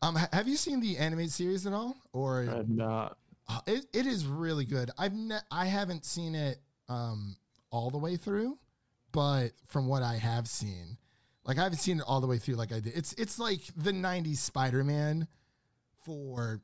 um, 0.00 0.14
ha- 0.16 0.30
have 0.32 0.48
you 0.48 0.56
seen 0.56 0.80
the 0.80 0.96
animated 0.96 1.32
series 1.32 1.66
at 1.66 1.74
all, 1.74 1.96
or 2.14 2.46
I'm 2.48 2.76
not. 2.76 3.18
uh, 3.46 3.60
it, 3.66 3.84
it 3.92 4.06
is 4.06 4.24
really 4.24 4.64
good. 4.64 4.90
I've 4.98 5.12
ne- 5.14 5.36
I 5.50 5.66
haven't 5.66 6.06
seen 6.06 6.34
it 6.34 6.60
um 6.88 7.36
all 7.70 7.90
the 7.90 7.98
way 7.98 8.16
through, 8.16 8.56
but 9.12 9.50
from 9.66 9.86
what 9.86 10.02
I 10.02 10.16
have 10.16 10.48
seen, 10.48 10.96
like 11.44 11.58
I 11.58 11.64
haven't 11.64 11.78
seen 11.78 11.98
it 11.98 12.04
all 12.06 12.20
the 12.20 12.26
way 12.26 12.38
through 12.38 12.56
like 12.56 12.72
I 12.72 12.80
did. 12.80 12.96
It's 12.96 13.12
it's 13.14 13.38
like 13.38 13.60
the 13.76 13.92
'90s 13.92 14.38
Spider-Man 14.38 15.26
for 16.04 16.60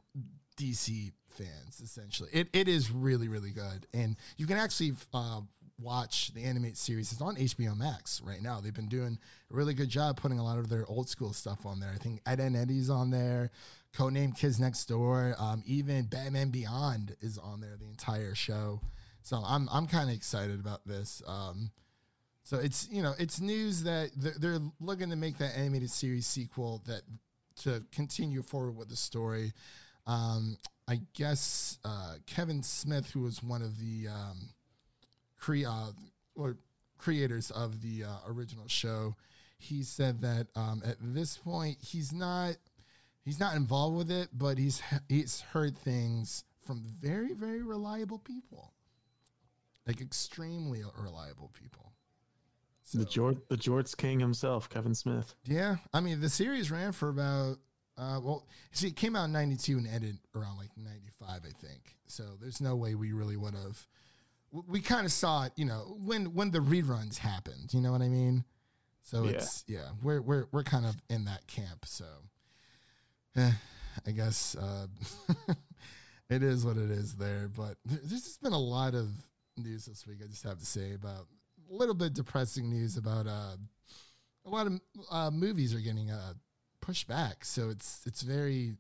DC 0.57 1.13
fans, 1.31 1.81
essentially. 1.83 2.31
It 2.33 2.49
it 2.53 2.69
is 2.69 2.91
really 2.91 3.29
really 3.29 3.51
good, 3.51 3.87
and 3.93 4.17
you 4.37 4.47
can 4.47 4.59
actually 4.59 4.93
uh, 5.13 5.41
watch 5.79 6.33
the 6.35 6.45
animated 6.45 6.79
series. 6.79 7.13
It's 7.13 7.21
on 7.21 7.37
HBO 7.37 7.77
Max 7.77 8.21
right 8.23 8.43
now. 8.43 8.61
They've 8.61 8.75
been 8.75 8.89
doing 8.89 9.19
a 9.51 9.55
really 9.55 9.75
good 9.75 9.89
job 9.89 10.17
putting 10.17 10.39
a 10.39 10.45
lot 10.45 10.59
of 10.59 10.69
their 10.69 10.87
old 10.87 11.09
school 11.09 11.33
stuff 11.33 11.67
on 11.67 11.81
there. 11.81 11.93
I 11.95 11.99
think 11.99 12.21
Ed 12.27 12.41
and 12.41 12.57
Eddie's 12.57 12.91
on 12.91 13.11
there. 13.11 13.51
Codename 13.95 14.37
Kids 14.37 14.61
Next 14.61 14.85
Door. 14.87 15.37
Um, 15.39 15.63
even 15.67 16.05
Batman 16.05 16.51
Beyond 16.51 17.17
is 17.21 17.39
on 17.39 17.61
there. 17.61 17.77
The 17.79 17.87
entire 17.87 18.35
show. 18.35 18.81
So 19.23 19.43
I'm 19.45 19.69
I'm 19.73 19.87
kind 19.87 20.09
of 20.09 20.17
excited 20.17 20.61
about 20.61 20.87
this. 20.87 21.23
Um, 21.27 21.71
so 22.47 22.59
it's 22.59 22.89
you 22.93 23.03
know 23.03 23.13
it's 23.19 23.41
news 23.41 23.83
that 23.83 24.11
they're, 24.15 24.35
they're 24.39 24.61
looking 24.79 25.11
to 25.11 25.17
make 25.17 25.37
that 25.39 25.59
animated 25.59 25.91
series 25.91 26.29
sequel 26.29 26.81
that 26.87 27.03
to 27.63 27.83
continue 27.91 28.41
forward 28.41 28.77
with 28.77 28.89
the 28.89 28.95
story. 28.95 29.53
Um, 30.07 30.57
I 30.87 31.01
guess 31.15 31.81
uh, 31.85 32.15
Kevin 32.25 32.63
Smith, 32.63 33.11
who 33.11 33.23
was 33.23 33.43
one 33.43 33.63
of 33.63 33.81
the 33.81 34.07
um, 34.09 34.51
cre- 35.37 35.67
uh, 35.67 35.91
or 36.37 36.57
creators 36.99 37.51
of 37.51 37.83
the 37.83 38.05
uh, 38.05 38.19
original 38.29 38.69
show, 38.69 39.17
he 39.59 39.83
said 39.83 40.21
that 40.21 40.47
um, 40.55 40.83
at 40.87 40.99
this 41.01 41.37
point 41.37 41.79
he's 41.81 42.13
not 42.13 42.55
he's 43.25 43.41
not 43.41 43.57
involved 43.57 43.97
with 43.97 44.11
it, 44.13 44.29
but 44.33 44.57
he's 44.57 44.81
he's 45.09 45.41
heard 45.41 45.77
things 45.77 46.45
from 46.65 46.85
very, 47.01 47.35
very 47.35 47.63
reliable 47.63 48.21
people, 48.21 48.73
like 49.85 50.01
extremely 50.01 50.85
reliable 50.97 51.51
people. 51.53 51.96
The 52.93 53.05
George, 53.05 53.39
the 53.49 53.57
Jorts 53.57 53.97
King 53.97 54.21
himself, 54.21 54.69
Kevin 54.71 54.95
Smith. 54.95 55.35
Yeah, 55.45 55.77
I 55.93 56.01
mean 56.01 56.21
the 56.21 56.29
series 56.31 56.71
ran 56.71 56.93
for 56.93 57.09
about 57.09 57.59
uh, 57.99 58.21
well, 58.23 58.47
see, 58.73 58.89
it 58.89 58.97
came 58.97 59.17
out 59.17 59.25
in 59.25 59.33
'92 59.33 59.79
and 59.79 59.87
ended 59.87 60.19
around 60.35 60.57
like 60.59 60.69
'95, 60.77 61.29
I 61.47 61.67
think. 61.67 61.97
So 62.07 62.25
there's 62.41 62.61
no 62.61 62.77
way 62.77 62.95
we 62.95 63.13
really 63.13 63.37
would 63.37 63.55
have. 63.55 63.87
We 64.53 64.81
kind 64.81 65.05
of 65.07 65.13
saw 65.13 65.45
it, 65.47 65.53
you 65.57 65.65
know, 65.65 65.97
when 65.99 66.35
when 66.35 66.51
the 66.51 66.59
reruns 66.61 67.17
happened. 67.19 67.73
You 67.75 67.81
know 67.81 67.91
what 67.93 68.03
I 68.03 68.09
mean? 68.09 68.45
So 69.03 69.25
Yeah. 69.25 69.31
it's 69.31 69.65
yeah, 69.67 69.89
we're 70.03 70.21
we're 70.21 70.47
we're 70.53 70.63
kind 70.63 70.85
of 70.87 70.95
in 71.09 71.25
that 71.25 71.47
camp. 71.47 71.87
So, 71.87 72.05
eh, 73.37 73.51
I 74.07 74.11
guess 74.11 74.55
uh, 74.57 74.87
it 76.31 76.43
is 76.43 76.65
what 76.65 76.77
it 76.77 76.91
is 76.91 77.15
there. 77.15 77.49
But 77.49 77.77
there's 77.85 78.23
just 78.25 78.43
been 78.43 78.53
a 78.53 78.59
lot 78.59 78.95
of 78.95 79.09
news 79.57 79.87
this 79.87 80.07
week. 80.07 80.19
I 80.23 80.27
just 80.27 80.45
have 80.45 80.59
to 80.59 80.67
say 80.67 80.93
about 80.93 81.27
little 81.71 81.95
bit 81.95 82.15
depressing 82.15 82.71
news 82.71 82.97
about 82.97 83.27
uh, 83.27 83.57
a 84.45 84.51
lot 84.51 84.67
of 84.67 84.81
uh, 85.11 85.31
movies 85.31 85.75
are 85.75 85.81
getting 85.81 86.11
uh, 86.11 86.35
pushed 86.81 87.09
back. 87.09 87.45
So 87.45 87.69
it's 87.69 88.03
it's 88.07 88.23
very 88.23 88.75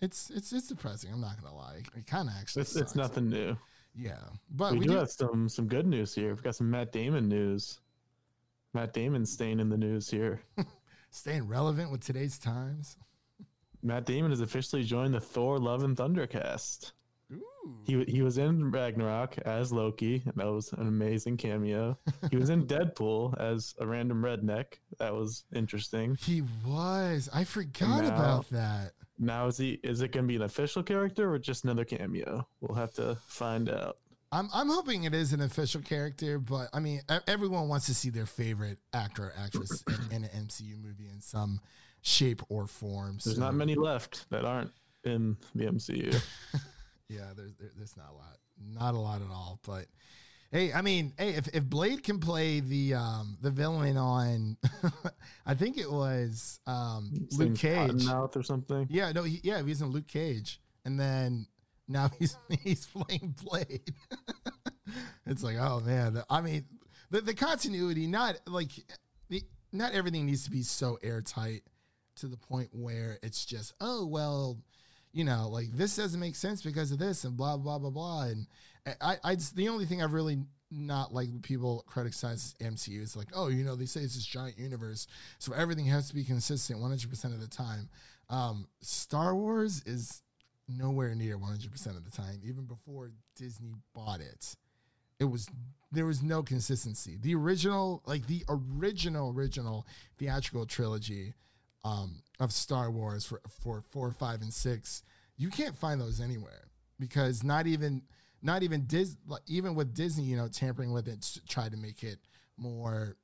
it's 0.00 0.30
it's 0.30 0.52
it's 0.52 0.68
depressing. 0.68 1.12
I'm 1.12 1.20
not 1.20 1.40
gonna 1.40 1.54
lie. 1.54 1.82
It 1.96 2.06
kind 2.06 2.28
of 2.28 2.34
actually 2.38 2.62
It's, 2.62 2.76
it's 2.76 2.94
nothing 2.94 3.28
new. 3.28 3.56
Yeah, 3.94 4.18
but 4.50 4.72
we, 4.72 4.80
we, 4.80 4.86
do, 4.86 4.92
do. 4.92 4.98
have 4.98 5.10
some 5.10 5.48
some 5.48 5.68
good 5.68 5.86
news 5.86 6.14
here. 6.14 6.28
We've 6.28 6.42
got 6.42 6.56
some 6.56 6.70
Matt 6.70 6.92
Damon 6.92 7.28
news. 7.28 7.80
Matt 8.72 8.92
Damon 8.92 9.24
staying 9.24 9.60
in 9.60 9.68
the 9.68 9.76
news 9.76 10.10
here. 10.10 10.40
staying 11.10 11.46
relevant 11.46 11.92
with 11.92 12.04
today's 12.04 12.38
times. 12.38 12.96
Matt 13.82 14.04
Damon 14.04 14.30
has 14.30 14.40
officially 14.40 14.82
joined 14.82 15.14
the 15.14 15.20
Thor: 15.20 15.58
Love 15.58 15.84
and 15.84 15.96
Thunder 15.96 16.26
cast. 16.26 16.92
Ooh. 17.34 17.74
He 17.84 18.04
he 18.04 18.22
was 18.22 18.38
in 18.38 18.70
Ragnarok 18.70 19.38
as 19.38 19.72
Loki, 19.72 20.22
and 20.24 20.34
that 20.36 20.46
was 20.46 20.72
an 20.72 20.86
amazing 20.86 21.36
cameo. 21.36 21.98
he 22.30 22.36
was 22.36 22.50
in 22.50 22.66
Deadpool 22.66 23.38
as 23.40 23.74
a 23.78 23.86
random 23.86 24.22
redneck. 24.22 24.74
That 24.98 25.14
was 25.14 25.44
interesting. 25.54 26.16
He 26.20 26.42
was. 26.66 27.28
I 27.32 27.44
forgot 27.44 28.02
now- 28.04 28.08
about 28.08 28.50
that. 28.50 28.92
Now 29.18 29.46
is 29.46 29.56
he 29.58 29.78
is 29.84 30.00
it 30.00 30.10
going 30.10 30.24
to 30.24 30.28
be 30.28 30.34
an 30.36 30.42
official 30.42 30.82
character 30.82 31.32
or 31.32 31.38
just 31.38 31.62
another 31.64 31.84
cameo? 31.84 32.46
We'll 32.60 32.76
have 32.76 32.92
to 32.94 33.16
find 33.28 33.68
out. 33.70 33.98
I'm 34.32 34.48
I'm 34.52 34.68
hoping 34.68 35.04
it 35.04 35.14
is 35.14 35.32
an 35.32 35.40
official 35.40 35.80
character, 35.82 36.40
but 36.40 36.68
I 36.72 36.80
mean, 36.80 37.00
everyone 37.28 37.68
wants 37.68 37.86
to 37.86 37.94
see 37.94 38.10
their 38.10 38.26
favorite 38.26 38.78
actor 38.92 39.26
or 39.26 39.32
actress 39.38 39.84
in, 40.10 40.16
in 40.16 40.24
an 40.24 40.46
MCU 40.46 40.76
movie 40.82 41.08
in 41.08 41.20
some 41.20 41.60
shape 42.02 42.42
or 42.48 42.66
form. 42.66 43.18
There's 43.24 43.36
so- 43.36 43.40
not 43.40 43.54
many 43.54 43.76
left 43.76 44.28
that 44.30 44.44
aren't 44.44 44.72
in 45.04 45.36
the 45.54 45.66
MCU. 45.66 46.20
Yeah, 47.14 47.32
there's 47.36 47.52
there's 47.76 47.96
not 47.96 48.10
a 48.10 48.14
lot, 48.14 48.38
not 48.58 48.94
a 48.94 48.98
lot 48.98 49.22
at 49.22 49.30
all. 49.30 49.60
But 49.66 49.86
hey, 50.50 50.72
I 50.72 50.82
mean, 50.82 51.12
hey, 51.18 51.30
if, 51.30 51.48
if 51.48 51.64
Blade 51.64 52.02
can 52.02 52.18
play 52.20 52.60
the 52.60 52.94
um 52.94 53.36
the 53.40 53.50
villain 53.50 53.96
on, 53.96 54.56
I 55.46 55.54
think 55.54 55.78
it 55.78 55.90
was 55.90 56.60
um 56.66 57.28
Luke 57.32 57.56
Cage. 57.56 57.90
Cottonmouth 57.90 58.36
or 58.36 58.42
something. 58.42 58.86
Yeah, 58.90 59.12
no, 59.12 59.22
he, 59.22 59.40
yeah, 59.42 59.62
he's 59.62 59.82
in 59.82 59.90
Luke 59.90 60.08
Cage, 60.08 60.60
and 60.84 60.98
then 60.98 61.46
now 61.88 62.10
he's 62.18 62.36
he's 62.62 62.86
playing 62.86 63.34
Blade. 63.42 63.94
it's 65.26 65.42
like, 65.42 65.56
oh 65.58 65.80
man, 65.80 66.22
I 66.30 66.40
mean, 66.40 66.64
the 67.10 67.20
the 67.20 67.34
continuity, 67.34 68.06
not 68.06 68.36
like 68.46 68.70
the 69.28 69.42
not 69.72 69.92
everything 69.92 70.26
needs 70.26 70.44
to 70.44 70.50
be 70.50 70.62
so 70.62 70.98
airtight 71.02 71.62
to 72.16 72.28
the 72.28 72.36
point 72.36 72.70
where 72.72 73.18
it's 73.22 73.44
just, 73.44 73.74
oh 73.80 74.06
well, 74.06 74.58
you 75.14 75.24
know, 75.24 75.48
like 75.48 75.70
this 75.72 75.96
doesn't 75.96 76.20
make 76.20 76.34
sense 76.34 76.60
because 76.60 76.90
of 76.90 76.98
this 76.98 77.24
and 77.24 77.36
blah 77.36 77.56
blah 77.56 77.78
blah 77.78 77.90
blah. 77.90 78.24
And 78.24 78.46
I, 79.00 79.16
I 79.24 79.34
just, 79.36 79.56
the 79.56 79.68
only 79.68 79.86
thing 79.86 80.02
I've 80.02 80.12
really 80.12 80.38
not 80.70 81.14
like 81.14 81.28
people 81.42 81.84
criticize 81.86 82.54
MCU 82.60 83.00
is 83.00 83.16
like, 83.16 83.28
oh, 83.32 83.48
you 83.48 83.64
know, 83.64 83.76
they 83.76 83.86
say 83.86 84.00
it's 84.00 84.16
this 84.16 84.26
giant 84.26 84.58
universe, 84.58 85.06
so 85.38 85.54
everything 85.54 85.86
has 85.86 86.08
to 86.08 86.14
be 86.14 86.24
consistent 86.24 86.80
100 86.80 87.08
percent 87.08 87.32
of 87.32 87.40
the 87.40 87.46
time. 87.46 87.88
Um, 88.28 88.66
Star 88.80 89.34
Wars 89.36 89.82
is 89.86 90.22
nowhere 90.68 91.14
near 91.14 91.38
100 91.38 91.70
percent 91.70 91.96
of 91.96 92.04
the 92.04 92.10
time. 92.10 92.40
Even 92.44 92.64
before 92.64 93.12
Disney 93.36 93.74
bought 93.94 94.20
it, 94.20 94.56
it 95.20 95.24
was 95.24 95.48
there 95.92 96.06
was 96.06 96.24
no 96.24 96.42
consistency. 96.42 97.18
The 97.22 97.36
original, 97.36 98.02
like 98.04 98.26
the 98.26 98.44
original 98.48 99.30
original 99.30 99.86
theatrical 100.18 100.66
trilogy 100.66 101.34
um, 101.84 102.22
of 102.40 102.52
Star 102.52 102.90
Wars 102.90 103.24
for 103.24 103.40
for 103.62 103.82
four, 103.90 104.10
five, 104.12 104.40
and 104.42 104.52
six, 104.52 105.02
you 105.36 105.50
can't 105.50 105.76
find 105.76 106.00
those 106.00 106.20
anywhere 106.20 106.68
because 106.98 107.44
not 107.44 107.66
even 107.66 108.02
not 108.42 108.62
even 108.62 108.86
Dis 108.86 109.16
even 109.46 109.74
with 109.74 109.94
Disney, 109.94 110.24
you 110.24 110.36
know, 110.36 110.48
tampering 110.48 110.92
with 110.92 111.08
it, 111.08 111.38
tried 111.48 111.72
to 111.72 111.78
make 111.78 112.02
it 112.02 112.18
more, 112.56 113.16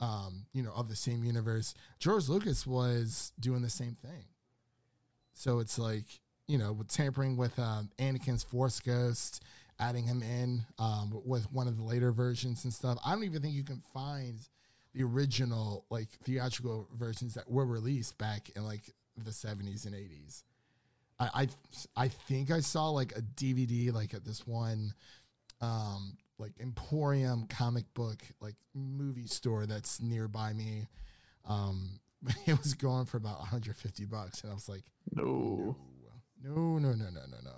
um, 0.00 0.46
you 0.52 0.62
know, 0.62 0.72
of 0.74 0.88
the 0.88 0.96
same 0.96 1.24
universe. 1.24 1.74
George 1.98 2.28
Lucas 2.28 2.66
was 2.66 3.32
doing 3.40 3.62
the 3.62 3.70
same 3.70 3.96
thing. 4.02 4.24
So 5.32 5.58
it's 5.58 5.78
like 5.78 6.06
you 6.46 6.58
know, 6.58 6.72
with 6.72 6.88
tampering 6.88 7.36
with 7.36 7.58
um, 7.58 7.90
Anakin's 7.98 8.42
Force 8.42 8.80
Ghost, 8.80 9.42
adding 9.78 10.04
him 10.04 10.22
in 10.22 10.64
um, 10.78 11.20
with 11.24 11.50
one 11.52 11.68
of 11.68 11.76
the 11.76 11.82
later 11.82 12.12
versions 12.12 12.64
and 12.64 12.72
stuff. 12.72 12.98
I 13.04 13.14
don't 13.14 13.24
even 13.24 13.42
think 13.42 13.54
you 13.54 13.64
can 13.64 13.82
find 13.92 14.38
the 14.94 15.02
original 15.02 15.84
like 15.90 16.08
theatrical 16.24 16.88
versions 16.94 17.34
that 17.34 17.50
were 17.50 17.66
released 17.66 18.16
back 18.18 18.50
in 18.56 18.64
like 18.64 18.82
the 19.16 19.30
70s 19.30 19.86
and 19.86 19.94
80s. 19.94 20.42
I 21.18 21.28
I, 21.96 22.04
I 22.04 22.08
think 22.08 22.50
I 22.50 22.60
saw 22.60 22.88
like 22.90 23.12
a 23.16 23.22
DVD 23.22 23.92
like 23.92 24.14
at 24.14 24.24
this 24.24 24.46
one 24.46 24.94
um 25.60 26.16
like 26.38 26.52
Emporium 26.60 27.46
comic 27.48 27.84
book 27.94 28.22
like 28.40 28.56
movie 28.74 29.26
store 29.26 29.66
that's 29.66 30.00
nearby 30.00 30.52
me. 30.52 30.86
Um 31.44 32.00
it 32.46 32.58
was 32.58 32.74
going 32.74 33.04
for 33.04 33.16
about 33.18 33.38
150 33.40 34.04
bucks 34.06 34.42
and 34.42 34.50
I 34.50 34.54
was 34.54 34.68
like 34.68 34.84
No. 35.12 35.76
no, 36.42 36.78
no, 36.78 36.92
no, 36.92 36.94
no, 36.94 37.10
no, 37.10 37.36
no. 37.44 37.56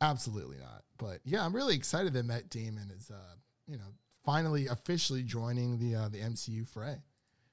Absolutely 0.00 0.58
not. 0.58 0.82
But 0.98 1.20
yeah, 1.24 1.44
I'm 1.44 1.54
really 1.54 1.76
excited 1.76 2.12
that 2.14 2.24
Matt 2.24 2.50
Damon 2.50 2.90
is, 2.96 3.10
uh, 3.10 3.34
you 3.68 3.76
know, 3.76 3.94
finally 4.24 4.66
officially 4.68 5.22
joining 5.22 5.78
the 5.78 5.94
uh, 5.96 6.08
the 6.08 6.18
MCU 6.18 6.66
fray. 6.68 6.96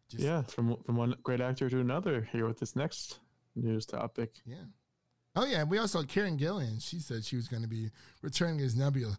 Just, 0.09 0.23
Yeah, 0.23 0.41
from 0.43 0.75
from 0.83 0.95
one 0.95 1.15
great 1.23 1.41
actor 1.41 1.69
to 1.69 1.79
another 1.79 2.27
here 2.31 2.47
with 2.47 2.59
this 2.59 2.75
next 2.75 3.19
news 3.55 3.85
topic. 3.85 4.35
yeah. 4.45 4.55
Oh 5.35 5.45
yeah, 5.45 5.63
we 5.63 5.77
also 5.77 5.99
had 5.99 6.07
Karen 6.07 6.37
Gillan. 6.37 6.81
She 6.81 6.99
said 6.99 7.23
she 7.23 7.35
was 7.35 7.47
going 7.47 7.61
to 7.61 7.69
be 7.69 7.91
returning 8.21 8.59
as 8.61 8.75
Nebula. 8.75 9.17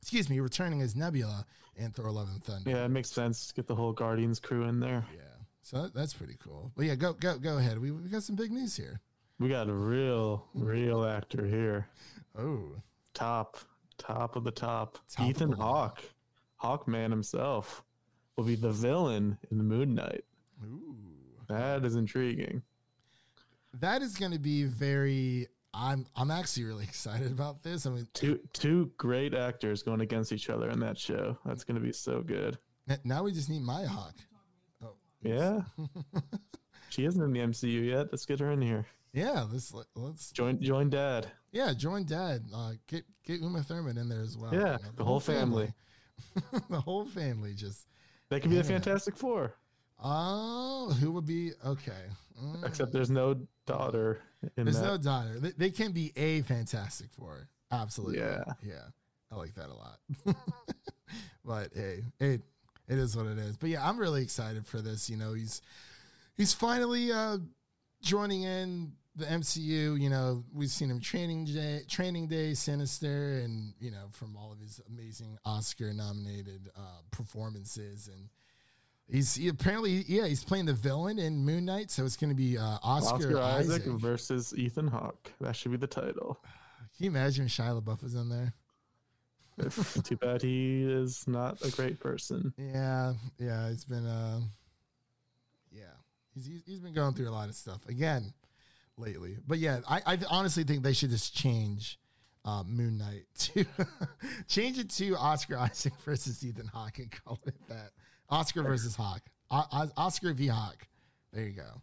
Excuse 0.00 0.30
me, 0.30 0.40
returning 0.40 0.80
as 0.80 0.96
Nebula 0.96 1.44
in 1.76 1.90
Thor: 1.90 2.10
Love 2.10 2.28
and 2.28 2.42
Thunder. 2.42 2.70
Yeah, 2.70 2.84
it 2.86 2.88
makes 2.88 3.10
sense. 3.10 3.52
Get 3.52 3.66
the 3.66 3.74
whole 3.74 3.92
Guardians 3.92 4.40
crew 4.40 4.64
in 4.64 4.80
there. 4.80 5.04
Yeah. 5.14 5.20
So 5.62 5.88
that's 5.94 6.14
pretty 6.14 6.36
cool. 6.42 6.72
But 6.74 6.86
yeah, 6.86 6.94
go 6.94 7.12
go 7.12 7.36
go 7.38 7.58
ahead. 7.58 7.78
We 7.78 7.90
we 7.90 8.08
got 8.08 8.22
some 8.22 8.36
big 8.36 8.50
news 8.50 8.74
here. 8.76 9.00
We 9.38 9.48
got 9.48 9.68
a 9.68 9.74
real, 9.74 10.44
real 10.54 11.04
actor 11.04 11.46
here. 11.46 11.86
Oh, 12.38 12.60
Top, 13.14 13.56
top 13.96 14.36
of 14.36 14.44
the 14.44 14.50
top. 14.50 14.98
Top 15.10 15.26
Ethan 15.26 15.52
Hawke, 15.52 16.02
Hawkman 16.62 17.10
himself, 17.10 17.84
will 18.36 18.44
be 18.44 18.54
the 18.54 18.70
villain 18.70 19.38
in 19.50 19.58
the 19.58 19.64
Moon 19.64 19.94
Knight. 19.94 20.24
ooh. 20.64 20.96
That 21.48 21.84
is 21.84 21.96
intriguing. 21.96 22.62
That 23.74 24.02
is 24.02 24.16
going 24.16 24.32
to 24.32 24.38
be 24.38 24.64
very. 24.64 25.48
I'm 25.72 26.06
I'm 26.16 26.30
actually 26.30 26.64
really 26.64 26.84
excited 26.88 27.30
about 27.30 27.62
this. 27.62 27.86
I 27.86 27.90
mean, 27.90 28.06
Two 28.14 28.40
two 28.52 28.90
great 28.96 29.34
actors 29.34 29.82
going 29.82 30.00
against 30.00 30.32
each 30.32 30.50
other 30.50 30.70
in 30.70 30.80
that 30.80 30.98
show. 30.98 31.36
That's 31.44 31.64
going 31.64 31.76
to 31.76 31.80
be 31.80 31.92
so 31.92 32.22
good. 32.22 32.58
now 33.04 33.22
we 33.22 33.32
just 33.32 33.48
need 33.48 33.62
Maya 33.62 33.86
Hawke. 33.88 34.16
Oh, 34.82 34.94
Yeah. 35.22 35.60
she 36.90 37.04
isn't 37.04 37.22
in 37.22 37.32
the 37.32 37.40
MCU 37.40 37.86
yet. 37.86 38.08
Let's 38.10 38.26
get 38.26 38.40
her 38.40 38.50
in 38.50 38.60
here. 38.62 38.86
yeah. 39.12 39.46
Let's 39.50 39.72
let's 39.94 40.30
Join 40.32 40.60
join 40.60 40.90
Dad. 40.90 41.28
yeah. 41.52 41.72
Join 41.72 42.04
Dad. 42.04 42.44
Uh, 42.54 42.72
get 42.88 43.04
get 43.24 43.40
Uma 43.40 43.62
Thurman 43.62 43.96
in 43.98 44.08
there 44.08 44.22
as 44.22 44.36
well. 44.36 44.52
Yeah, 44.52 44.58
You 44.78 44.84
know, 44.84 44.90
the 44.96 45.04
whole 45.04 45.20
family. 45.20 45.72
the 46.70 46.80
whole 46.80 47.04
family 47.06 47.54
just. 47.54 47.86
They 48.28 48.40
could 48.40 48.50
be 48.50 48.56
the. 48.56 48.64
Fantastic 48.64 49.16
Four, 49.16 49.54
Oh, 50.02 50.94
who 51.00 51.12
would 51.12 51.26
be 51.26 51.52
okay? 51.66 52.04
Mm. 52.42 52.66
except 52.66 52.92
there's 52.92 53.10
no 53.10 53.36
daughter 53.66 54.22
in 54.56 54.64
There's 54.64 54.80
that. 54.80 54.86
no 54.86 54.96
daughter. 54.96 55.38
They, 55.38 55.50
they 55.50 55.70
can 55.70 55.92
be 55.92 56.12
a 56.16 56.40
Fantastic 56.42 57.08
Four. 57.12 57.48
Absolutely. 57.70 58.18
Yeah. 58.18 58.44
Yeah. 58.62 58.82
I 59.30 59.36
like 59.36 59.54
that 59.54 59.68
a 59.68 59.74
lot. 59.74 59.98
but 61.44 61.68
hey, 61.74 62.02
it 62.18 62.40
it 62.88 62.98
is 62.98 63.16
what 63.16 63.26
it 63.26 63.38
is. 63.38 63.56
But 63.56 63.68
yeah, 63.70 63.86
I'm 63.86 63.98
really 63.98 64.22
excited 64.22 64.66
for 64.66 64.80
this. 64.80 65.08
You 65.10 65.16
know, 65.16 65.34
he's 65.34 65.60
he's 66.36 66.52
finally 66.52 67.12
uh 67.12 67.38
joining 68.02 68.42
in 68.42 68.92
the 69.16 69.24
MCU. 69.26 70.00
You 70.00 70.08
know, 70.10 70.44
we've 70.52 70.70
seen 70.70 70.90
him 70.90 71.00
training 71.00 71.46
day, 71.46 71.82
training 71.88 72.28
day, 72.28 72.54
Sinister, 72.54 73.40
and 73.44 73.72
you 73.80 73.90
know, 73.90 74.06
from 74.12 74.36
all 74.36 74.52
of 74.52 74.60
his 74.60 74.80
amazing 74.88 75.36
Oscar 75.44 75.92
nominated 75.92 76.70
uh 76.76 77.00
performances 77.10 78.08
and 78.08 78.28
He's 79.12 79.34
he 79.34 79.48
apparently 79.48 80.04
yeah 80.06 80.26
he's 80.28 80.44
playing 80.44 80.66
the 80.66 80.72
villain 80.72 81.18
in 81.18 81.44
Moon 81.44 81.64
Knight, 81.64 81.90
so 81.90 82.04
it's 82.04 82.16
going 82.16 82.30
to 82.30 82.36
be 82.36 82.56
uh, 82.56 82.78
Oscar, 82.84 83.16
Oscar 83.16 83.38
Isaac 83.40 83.82
Isaac. 83.82 83.92
versus 84.00 84.54
Ethan 84.56 84.86
Hawke. 84.86 85.32
That 85.40 85.56
should 85.56 85.72
be 85.72 85.78
the 85.78 85.88
title. 85.88 86.38
Can 86.96 87.06
you 87.06 87.10
imagine 87.10 87.46
if 87.46 87.50
Shia 87.50 87.82
LaBeouf 87.82 88.04
was 88.04 88.14
in 88.14 88.28
there? 88.28 88.54
Too 90.04 90.16
bad 90.16 90.42
he 90.42 90.84
is 90.84 91.26
not 91.26 91.60
a 91.64 91.72
great 91.72 91.98
person. 91.98 92.54
Yeah, 92.56 93.14
yeah, 93.36 93.66
it's 93.70 93.84
been 93.84 94.06
uh 94.06 94.40
yeah. 95.72 95.82
He's 96.32 96.46
he's- 96.46 96.62
he's 96.64 96.78
been 96.80 96.94
going 96.94 97.14
through 97.14 97.28
a 97.28 97.32
lot 97.32 97.48
of 97.48 97.56
stuff 97.56 97.84
again 97.88 98.32
lately. 99.00 99.36
But 99.46 99.58
yeah, 99.58 99.80
I, 99.88 100.00
I 100.06 100.18
honestly 100.30 100.64
think 100.64 100.82
they 100.82 100.92
should 100.92 101.10
just 101.10 101.34
change 101.34 101.98
uh, 102.44 102.62
Moon 102.66 102.98
Knight 102.98 103.24
to 103.38 103.64
change 104.48 104.78
it 104.78 104.90
to 104.90 105.16
Oscar 105.16 105.58
Isaac 105.58 105.92
versus 106.04 106.44
Ethan 106.44 106.66
Hawke 106.66 106.98
and 106.98 107.10
call 107.10 107.38
it 107.46 107.54
that. 107.68 107.90
Oscar 108.28 108.62
versus 108.62 108.94
Hawk. 108.94 109.22
O- 109.50 109.64
O- 109.72 109.90
Oscar 109.96 110.32
v 110.32 110.46
Hawk. 110.46 110.86
There 111.32 111.44
you 111.44 111.52
go. 111.52 111.82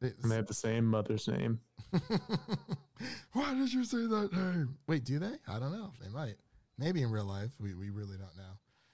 It's- 0.00 0.22
And 0.22 0.32
they 0.32 0.36
have 0.36 0.46
the 0.46 0.54
same 0.54 0.86
mother's 0.86 1.28
name. 1.28 1.60
Why 3.32 3.54
did 3.54 3.72
you 3.72 3.84
say 3.84 4.06
that 4.06 4.30
name? 4.32 4.76
Wait, 4.86 5.04
do 5.04 5.18
they? 5.18 5.34
I 5.48 5.58
don't 5.58 5.72
know. 5.72 5.92
They 6.02 6.08
might. 6.08 6.36
Maybe 6.78 7.02
in 7.02 7.10
real 7.10 7.24
life. 7.26 7.50
We, 7.60 7.74
we 7.74 7.90
really 7.90 8.16
don't 8.16 8.36
know. 8.36 8.52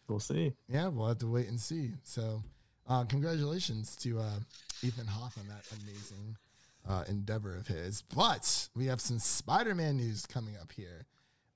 We'll 0.09 0.21
see. 0.21 0.53
Yeah, 0.69 0.89
we'll 0.89 1.07
have 1.09 1.19
to 1.19 1.27
wait 1.31 1.49
and 1.49 1.61
see. 1.61 1.93
So, 2.03 2.43
uh, 2.89 3.05
congratulations 3.05 3.95
to 3.97 4.19
uh, 4.19 4.39
Ethan 4.83 5.07
Hawke 5.07 5.33
on 5.39 5.47
that 5.49 5.65
amazing 5.83 6.37
uh, 6.87 7.05
endeavor 7.09 7.57
of 7.57 7.67
his. 7.67 8.03
But 8.15 8.69
we 8.75 8.87
have 8.87 9.01
some 9.01 9.19
Spider 9.19 9.75
Man 9.75 9.97
news 9.97 10.27
coming 10.27 10.57
up 10.61 10.73
here 10.73 11.07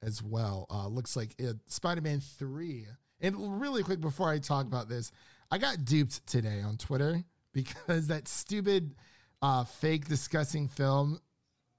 as 0.02 0.22
well. 0.22 0.66
Uh, 0.70 0.88
looks 0.88 1.16
like 1.16 1.34
Spider 1.66 2.00
Man 2.00 2.20
3. 2.20 2.86
And 3.20 3.60
really 3.60 3.82
quick 3.82 4.00
before 4.00 4.30
I 4.30 4.38
talk 4.38 4.66
about 4.66 4.88
this, 4.88 5.12
I 5.50 5.58
got 5.58 5.84
duped 5.84 6.26
today 6.26 6.60
on 6.60 6.76
Twitter 6.76 7.22
because 7.52 8.08
that 8.08 8.28
stupid 8.28 8.94
uh, 9.40 9.64
fake 9.64 10.08
discussing 10.08 10.68
film 10.68 11.18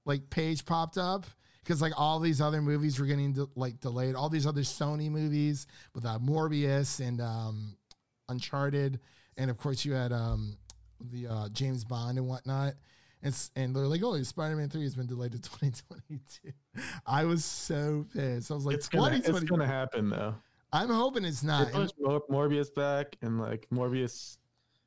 like 0.06 0.28
page 0.30 0.64
popped 0.64 0.98
up 0.98 1.26
because 1.62 1.80
like 1.80 1.92
all 1.96 2.20
these 2.20 2.40
other 2.40 2.60
movies 2.60 3.00
were 3.00 3.06
getting 3.06 3.32
de- 3.32 3.48
like 3.56 3.80
delayed. 3.80 4.14
All 4.14 4.28
these 4.28 4.46
other 4.46 4.60
Sony 4.60 5.10
movies 5.10 5.66
with 5.94 6.04
uh, 6.04 6.18
Morbius 6.18 7.00
and 7.06 7.20
um, 7.20 7.76
Uncharted, 8.28 9.00
and 9.36 9.50
of 9.50 9.56
course 9.56 9.84
you 9.84 9.92
had 9.92 10.12
um, 10.12 10.56
the 11.00 11.26
uh, 11.26 11.48
James 11.50 11.84
Bond 11.84 12.18
and 12.18 12.28
whatnot. 12.28 12.74
And, 13.24 13.34
and 13.56 13.74
they're 13.74 13.86
like, 13.86 14.02
oh, 14.04 14.22
Spider 14.22 14.54
Man 14.54 14.68
3 14.68 14.82
has 14.82 14.94
been 14.94 15.06
delayed 15.06 15.32
to 15.32 15.40
2022. 15.42 16.52
I 17.06 17.24
was 17.24 17.44
so 17.44 18.06
pissed. 18.12 18.50
I 18.50 18.54
was 18.54 18.66
like, 18.66 18.76
It's 18.76 18.88
gonna, 18.88 19.16
it's 19.16 19.40
gonna 19.44 19.66
happen 19.66 20.10
though. 20.10 20.34
I'm 20.72 20.90
hoping 20.90 21.24
it's 21.24 21.42
not. 21.42 21.72
Pushed 21.72 21.94
Mor- 22.00 22.24
Morbius 22.30 22.72
back, 22.74 23.16
and 23.22 23.40
like 23.40 23.66
Morbius 23.72 24.36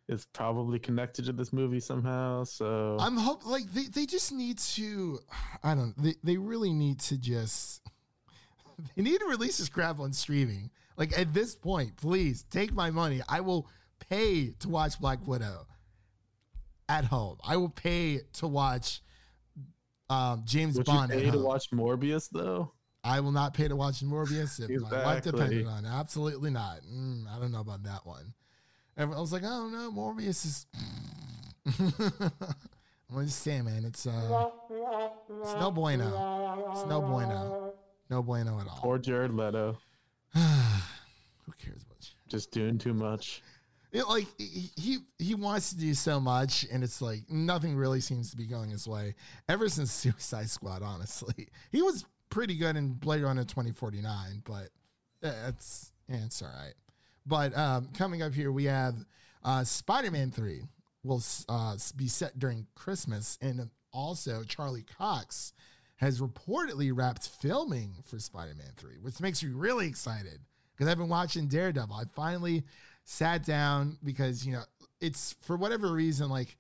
is 0.08 0.26
probably 0.34 0.80
connected 0.80 1.26
to 1.26 1.34
this 1.34 1.52
movie 1.52 1.80
somehow. 1.80 2.44
So 2.44 2.98
I'm 3.00 3.18
hope 3.18 3.46
like 3.46 3.66
they, 3.74 3.84
they 3.84 4.06
just 4.06 4.32
need 4.32 4.58
to 4.60 5.20
I 5.64 5.76
don't 5.76 5.94
they, 6.02 6.16
they 6.24 6.38
really 6.38 6.74
need 6.74 7.00
to 7.02 7.18
just 7.18 7.82
they 8.96 9.02
need 9.02 9.20
to 9.20 9.26
release 9.26 9.58
this 9.58 9.70
crap 9.70 10.00
on 10.00 10.14
streaming. 10.14 10.70
Like 10.96 11.18
at 11.18 11.34
this 11.34 11.56
point, 11.56 11.96
please 11.98 12.46
take 12.50 12.74
my 12.74 12.92
money. 12.92 13.22
I 13.28 13.42
will 13.42 13.68
pay 14.10 14.52
to 14.60 14.70
watch 14.70 15.00
Black 15.00 15.26
Widow 15.28 15.68
at 16.90 17.06
home. 17.06 17.38
I 17.46 17.58
will 17.58 17.70
pay 17.70 18.22
to 18.34 18.48
watch 18.48 19.02
um, 20.10 20.44
James 20.46 20.78
would 20.78 20.86
Bond 20.86 21.12
you 21.12 21.20
pay 21.20 21.32
to 21.32 21.40
watch 21.40 21.72
Morbius 21.72 22.30
though? 22.32 22.72
I 23.04 23.20
will 23.20 23.32
not 23.32 23.54
pay 23.54 23.68
to 23.68 23.76
watch 23.76 24.02
Morbius 24.02 24.60
if 24.60 24.82
my 24.82 25.04
life 25.04 25.24
depended 25.24 25.66
on 25.66 25.86
it. 25.86 25.90
Absolutely 25.90 26.50
not. 26.50 26.80
Mm, 26.82 27.26
I 27.34 27.40
don't 27.40 27.52
know 27.52 27.62
about 27.62 27.84
that 27.84 28.06
one. 28.06 28.34
And 28.96 29.14
I 29.14 29.20
was 29.20 29.32
like, 29.32 29.44
oh 29.46 29.70
no, 29.70 29.92
Morbius 29.92 30.46
is. 30.46 30.66
I'm 33.10 33.26
just 33.26 33.42
saying, 33.42 33.66
man, 33.66 33.86
it's 33.86 34.06
uh, 34.06 34.50
it's 34.70 35.54
no 35.54 35.72
bueno. 35.72 36.66
It's 36.72 36.86
no 36.86 37.02
bueno. 37.02 37.74
No 38.10 38.22
bueno 38.22 38.60
at 38.60 38.68
all. 38.68 38.78
Poor 38.78 38.98
Jared 38.98 39.34
Leto, 39.34 39.78
Who 40.34 41.52
cares 41.58 41.86
much? 41.90 42.16
just 42.28 42.52
doing 42.52 42.78
too 42.78 42.94
much. 42.94 43.42
It, 43.98 44.08
like 44.08 44.28
he 44.38 45.00
he- 45.18 45.36
wants 45.36 45.72
to 45.72 45.78
do 45.78 45.94
so 45.94 46.20
much, 46.20 46.66
and 46.72 46.84
it's 46.84 47.02
like 47.02 47.30
nothing 47.30 47.76
really 47.76 48.00
seems 48.00 48.30
to 48.30 48.38
be 48.38 48.46
going 48.46 48.70
his 48.70 48.88
way. 48.88 49.16
Ever 49.50 49.70
since 49.70 49.92
Suicide 50.04 50.50
Squad, 50.50 50.84
honestly, 50.84 51.48
he 51.72 51.82
was 51.82 52.06
pretty 52.30 52.56
good 52.56 52.76
in 52.76 52.94
Blade 52.94 53.24
Runner 53.24 53.44
2049, 53.44 54.44
but 54.46 54.70
it's 55.24 55.92
yeah, 56.08 56.26
it's 56.26 56.42
all 56.42 56.50
right. 56.50 56.74
But 57.26 57.58
um, 57.58 57.90
coming 57.94 58.22
up 58.22 58.34
here, 58.34 58.52
we 58.52 58.66
have 58.66 58.96
uh, 59.44 59.64
Spider 59.64 60.12
Man 60.12 60.30
3 60.30 60.62
will 61.04 61.24
uh, 61.50 61.76
be 61.96 62.08
set 62.08 62.38
during 62.38 62.68
Christmas, 62.76 63.40
and 63.42 63.68
also 63.92 64.44
Charlie 64.44 64.86
Cox 64.98 65.54
has 65.96 66.22
reportedly 66.22 66.92
wrapped 66.94 67.28
filming 67.28 67.96
for 68.06 68.20
Spider 68.20 68.54
Man 68.56 68.74
3, 68.78 69.00
which 69.02 69.20
makes 69.20 69.42
me 69.42 69.50
really 69.52 69.88
excited 69.88 70.40
because 70.76 70.92
I've 70.92 71.00
been 71.00 71.10
watching 71.10 71.48
Daredevil. 71.48 71.96
I 71.96 72.04
finally 72.16 72.64
sat 73.10 73.46
down 73.46 73.98
because, 74.04 74.46
you 74.46 74.52
know, 74.52 74.64
it's 75.00 75.36
for 75.42 75.56
whatever 75.56 75.92
reason, 75.92 76.30
like, 76.30 76.58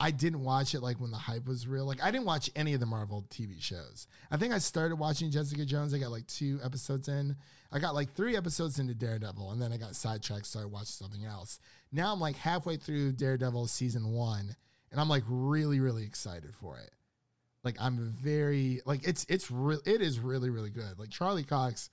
I 0.00 0.10
didn't 0.12 0.44
watch 0.44 0.74
it 0.74 0.80
like 0.80 1.00
when 1.00 1.10
the 1.10 1.16
hype 1.16 1.46
was 1.46 1.66
real. 1.66 1.84
Like 1.84 2.02
I 2.02 2.12
didn't 2.12 2.26
watch 2.26 2.50
any 2.54 2.72
of 2.72 2.80
the 2.80 2.86
Marvel 2.86 3.26
TV 3.30 3.60
shows. 3.60 4.06
I 4.30 4.36
think 4.36 4.54
I 4.54 4.58
started 4.58 4.96
watching 4.96 5.30
Jessica 5.30 5.64
Jones. 5.64 5.92
I 5.92 5.98
got 5.98 6.12
like 6.12 6.26
two 6.28 6.60
episodes 6.62 7.08
in. 7.08 7.34
I 7.72 7.80
got 7.80 7.96
like 7.96 8.14
three 8.14 8.36
episodes 8.36 8.78
into 8.78 8.94
Daredevil, 8.94 9.50
and 9.50 9.60
then 9.60 9.72
I 9.72 9.76
got 9.76 9.96
sidetracked, 9.96 10.46
started 10.46 10.68
watching 10.68 10.86
something 10.86 11.24
else. 11.24 11.58
Now 11.90 12.12
I'm 12.12 12.20
like 12.20 12.36
halfway 12.36 12.76
through 12.76 13.12
Daredevil 13.12 13.66
season 13.66 14.12
one, 14.12 14.54
and 14.92 15.00
I'm 15.00 15.08
like 15.08 15.24
really, 15.26 15.80
really 15.80 16.04
excited 16.04 16.54
for 16.54 16.78
it. 16.78 16.90
Like 17.64 17.76
I'm 17.80 18.14
very 18.22 18.80
like 18.86 19.06
it's 19.06 19.26
it's 19.28 19.50
real. 19.50 19.80
It 19.84 20.00
is 20.00 20.20
really, 20.20 20.50
really 20.50 20.70
good. 20.70 20.96
Like 20.96 21.10
Charlie 21.10 21.42
Cox 21.42 21.90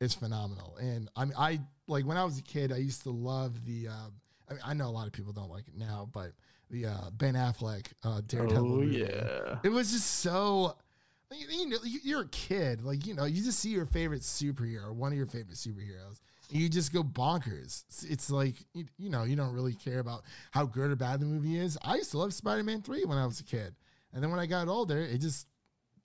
is 0.00 0.14
phenomenal, 0.14 0.76
and 0.80 1.08
I'm 1.16 1.32
I 1.36 1.60
like 1.86 2.06
when 2.06 2.16
I 2.16 2.24
was 2.24 2.38
a 2.38 2.42
kid, 2.42 2.72
I 2.72 2.76
used 2.76 3.02
to 3.04 3.10
love 3.10 3.64
the. 3.64 3.88
Um, 3.88 4.12
I 4.48 4.52
mean, 4.54 4.62
I 4.64 4.74
know 4.74 4.86
a 4.88 4.90
lot 4.90 5.06
of 5.06 5.12
people 5.12 5.32
don't 5.32 5.50
like 5.50 5.68
it 5.68 5.76
now, 5.76 6.08
but 6.12 6.32
the 6.70 6.86
uh, 6.86 7.10
Ben 7.12 7.34
Affleck 7.34 7.86
uh, 8.04 8.20
Daredevil. 8.26 8.58
Oh 8.58 8.76
movie. 8.78 8.98
yeah, 9.00 9.58
It 9.62 9.68
was 9.70 9.90
just 9.92 10.06
so. 10.20 10.76
You, 11.30 11.68
know, 11.68 11.76
you- 11.84 12.00
you're 12.04 12.22
a 12.22 12.28
kid, 12.28 12.82
like 12.82 13.06
you 13.06 13.12
know, 13.14 13.24
you 13.26 13.42
just 13.42 13.58
see 13.58 13.68
your 13.70 13.84
favorite 13.84 14.22
superhero, 14.22 14.94
one 14.94 15.12
of 15.12 15.18
your 15.18 15.26
favorite 15.26 15.56
superheroes, 15.58 16.20
and 16.50 16.58
you 16.58 16.70
just 16.70 16.90
go 16.90 17.02
bonkers. 17.02 17.84
It's, 17.88 18.02
it's 18.04 18.30
like 18.30 18.54
you, 18.72 18.86
you 18.96 19.10
know, 19.10 19.24
you 19.24 19.36
don't 19.36 19.52
really 19.52 19.74
care 19.74 19.98
about 19.98 20.22
how 20.52 20.64
good 20.64 20.90
or 20.90 20.96
bad 20.96 21.20
the 21.20 21.26
movie 21.26 21.58
is. 21.58 21.76
I 21.82 21.96
used 21.96 22.12
to 22.12 22.18
love 22.18 22.32
Spider-Man 22.32 22.80
three 22.80 23.04
when 23.04 23.18
I 23.18 23.26
was 23.26 23.40
a 23.40 23.44
kid, 23.44 23.74
and 24.14 24.22
then 24.22 24.30
when 24.30 24.40
I 24.40 24.46
got 24.46 24.68
older, 24.68 24.98
it 25.00 25.18
just 25.18 25.46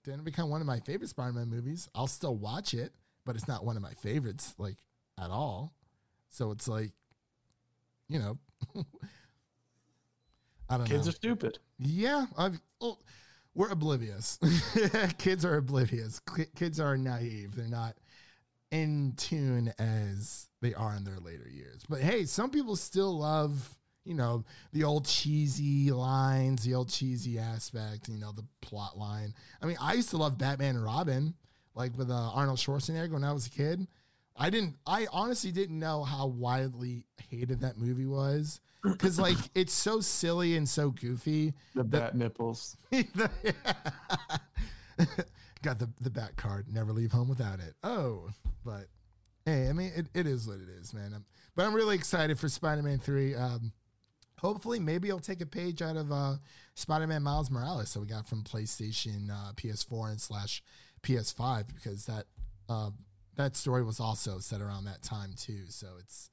didn't 0.02 0.24
become 0.24 0.50
one 0.50 0.60
of 0.60 0.66
my 0.66 0.80
favorite 0.80 1.08
Spider-Man 1.08 1.48
movies. 1.48 1.88
I'll 1.94 2.06
still 2.06 2.36
watch 2.36 2.74
it, 2.74 2.92
but 3.24 3.36
it's 3.36 3.48
not 3.48 3.64
one 3.64 3.76
of 3.76 3.82
my 3.82 3.94
favorites, 3.94 4.54
like 4.58 4.76
at 5.18 5.30
all. 5.30 5.74
So 6.30 6.50
it's 6.50 6.68
like, 6.68 6.92
you 8.08 8.18
know, 8.18 8.38
I 10.68 10.76
don't 10.76 10.86
kids 10.86 10.90
know. 10.90 10.96
Kids 10.96 11.08
are 11.08 11.12
stupid. 11.12 11.58
Yeah, 11.78 12.26
I've, 12.36 12.60
oh, 12.80 12.98
we're 13.54 13.70
oblivious. 13.70 14.38
kids 15.18 15.44
are 15.44 15.56
oblivious. 15.56 16.20
Kids 16.56 16.80
are 16.80 16.96
naive. 16.96 17.54
They're 17.54 17.68
not 17.68 17.94
in 18.70 19.14
tune 19.16 19.72
as 19.78 20.48
they 20.60 20.74
are 20.74 20.96
in 20.96 21.04
their 21.04 21.18
later 21.18 21.48
years. 21.48 21.84
But 21.88 22.00
hey, 22.00 22.24
some 22.24 22.50
people 22.50 22.74
still 22.74 23.18
love, 23.18 23.76
you 24.04 24.14
know, 24.14 24.44
the 24.72 24.82
old 24.82 25.06
cheesy 25.06 25.92
lines, 25.92 26.64
the 26.64 26.74
old 26.74 26.88
cheesy 26.88 27.38
aspect, 27.38 28.08
you 28.08 28.18
know, 28.18 28.32
the 28.32 28.44
plot 28.60 28.98
line. 28.98 29.32
I 29.62 29.66
mean, 29.66 29.76
I 29.80 29.94
used 29.94 30.10
to 30.10 30.16
love 30.16 30.36
Batman 30.38 30.74
and 30.74 30.84
Robin, 30.84 31.34
like 31.74 31.96
with 31.96 32.10
uh, 32.10 32.30
Arnold 32.32 32.58
Schwarzenegger 32.58 33.12
when 33.12 33.24
I 33.24 33.32
was 33.32 33.46
a 33.46 33.50
kid. 33.50 33.86
I 34.36 34.50
didn't, 34.50 34.76
I 34.86 35.06
honestly 35.12 35.52
didn't 35.52 35.78
know 35.78 36.02
how 36.02 36.26
widely 36.26 37.06
hated 37.30 37.60
that 37.60 37.78
movie 37.78 38.06
was. 38.06 38.60
Cause 38.98 39.18
like 39.18 39.38
it's 39.54 39.72
so 39.72 40.00
silly 40.00 40.56
and 40.56 40.68
so 40.68 40.90
goofy 40.90 41.54
The 41.74 41.84
bat 41.84 42.14
nipples. 42.14 42.76
Got 45.62 45.78
the 45.78 45.88
the 46.00 46.10
back 46.10 46.36
card. 46.36 46.66
Never 46.70 46.92
leave 46.92 47.10
home 47.10 47.28
without 47.28 47.60
it. 47.60 47.74
Oh, 47.82 48.28
but 48.64 48.88
hey, 49.46 49.68
I 49.68 49.72
mean, 49.72 49.92
it, 49.96 50.06
it 50.12 50.26
is 50.26 50.46
what 50.46 50.58
it 50.58 50.68
is, 50.68 50.92
man. 50.92 51.12
I'm, 51.14 51.24
but 51.56 51.64
I'm 51.64 51.72
really 51.74 51.96
excited 51.96 52.38
for 52.38 52.50
Spider-Man 52.50 52.98
Three. 52.98 53.34
Um, 53.34 53.72
hopefully, 54.38 54.78
maybe 54.78 55.10
I'll 55.10 55.18
take 55.18 55.40
a 55.40 55.46
page 55.46 55.80
out 55.80 55.96
of 55.96 56.12
uh, 56.12 56.34
Spider-Man 56.74 57.22
Miles 57.22 57.50
Morales 57.50 57.94
that 57.94 58.00
we 58.00 58.06
got 58.06 58.28
from 58.28 58.42
PlayStation, 58.42 59.30
uh, 59.30 59.52
PS4, 59.54 60.10
and 60.10 60.20
slash 60.20 60.62
PS5 61.04 61.66
because 61.74 62.06
that 62.06 62.24
uh, 62.68 62.90
that 63.36 63.56
story 63.56 63.84
was 63.84 64.00
also 64.00 64.38
set 64.38 64.60
around 64.60 64.84
that 64.86 65.02
time 65.02 65.34
too. 65.36 65.64
So 65.68 65.88
it's 65.98 66.30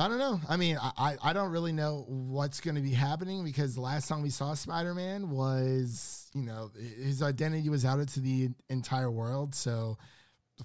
I 0.00 0.06
don't 0.06 0.18
know. 0.18 0.40
I 0.48 0.56
mean, 0.56 0.78
I, 0.80 0.92
I, 0.96 1.16
I 1.30 1.32
don't 1.32 1.50
really 1.50 1.72
know 1.72 2.04
what's 2.06 2.60
going 2.60 2.76
to 2.76 2.80
be 2.80 2.92
happening 2.92 3.42
because 3.42 3.74
the 3.74 3.80
last 3.80 4.06
time 4.08 4.22
we 4.22 4.30
saw 4.30 4.54
Spider 4.54 4.94
Man 4.94 5.30
was, 5.30 6.30
you 6.34 6.42
know, 6.42 6.70
his 6.76 7.20
identity 7.20 7.68
was 7.68 7.84
out 7.84 8.06
to 8.06 8.20
the 8.20 8.50
entire 8.68 9.10
world. 9.10 9.56
So 9.56 9.98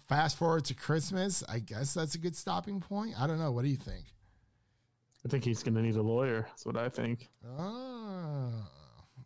fast 0.07 0.37
forward 0.37 0.65
to 0.65 0.75
Christmas, 0.75 1.43
I 1.49 1.57
guess 1.59 1.95
that's 1.95 2.13
a 2.13 2.19
good 2.19 2.35
stopping 2.35 2.79
point. 2.79 3.19
I 3.19 3.25
don't 3.25 3.39
know. 3.39 3.51
What 3.51 3.63
do 3.63 3.69
you 3.69 3.75
think? 3.75 4.05
I 5.25 5.29
think 5.29 5.43
he's 5.45 5.63
gonna 5.63 5.81
need 5.81 5.95
a 5.95 6.01
lawyer. 6.01 6.45
That's 6.49 6.65
what 6.65 6.77
I 6.77 6.89
think. 6.89 7.29
Oh, 7.57 8.51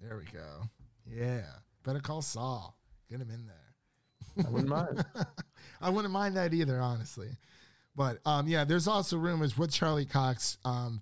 there 0.02 0.16
we 0.16 0.26
go. 0.32 0.70
Yeah. 1.06 1.44
Better 1.84 2.00
call 2.00 2.22
Saul. 2.22 2.77
Get 3.10 3.20
him 3.22 3.30
in 3.32 3.46
there. 3.48 4.46
I 4.46 4.50
wouldn't 4.50 4.70
mind. 4.70 5.06
I 5.82 5.90
wouldn't 5.90 6.14
mind 6.14 6.36
that 6.38 6.54
either, 6.54 6.80
honestly. 6.80 7.30
But 7.96 8.20
um, 8.26 8.48
yeah, 8.48 8.64
there's 8.64 8.88
also 8.88 9.18
rumors 9.18 9.58
with 9.58 9.72
Charlie 9.72 10.06
Cox. 10.06 10.58
Um, 10.64 11.02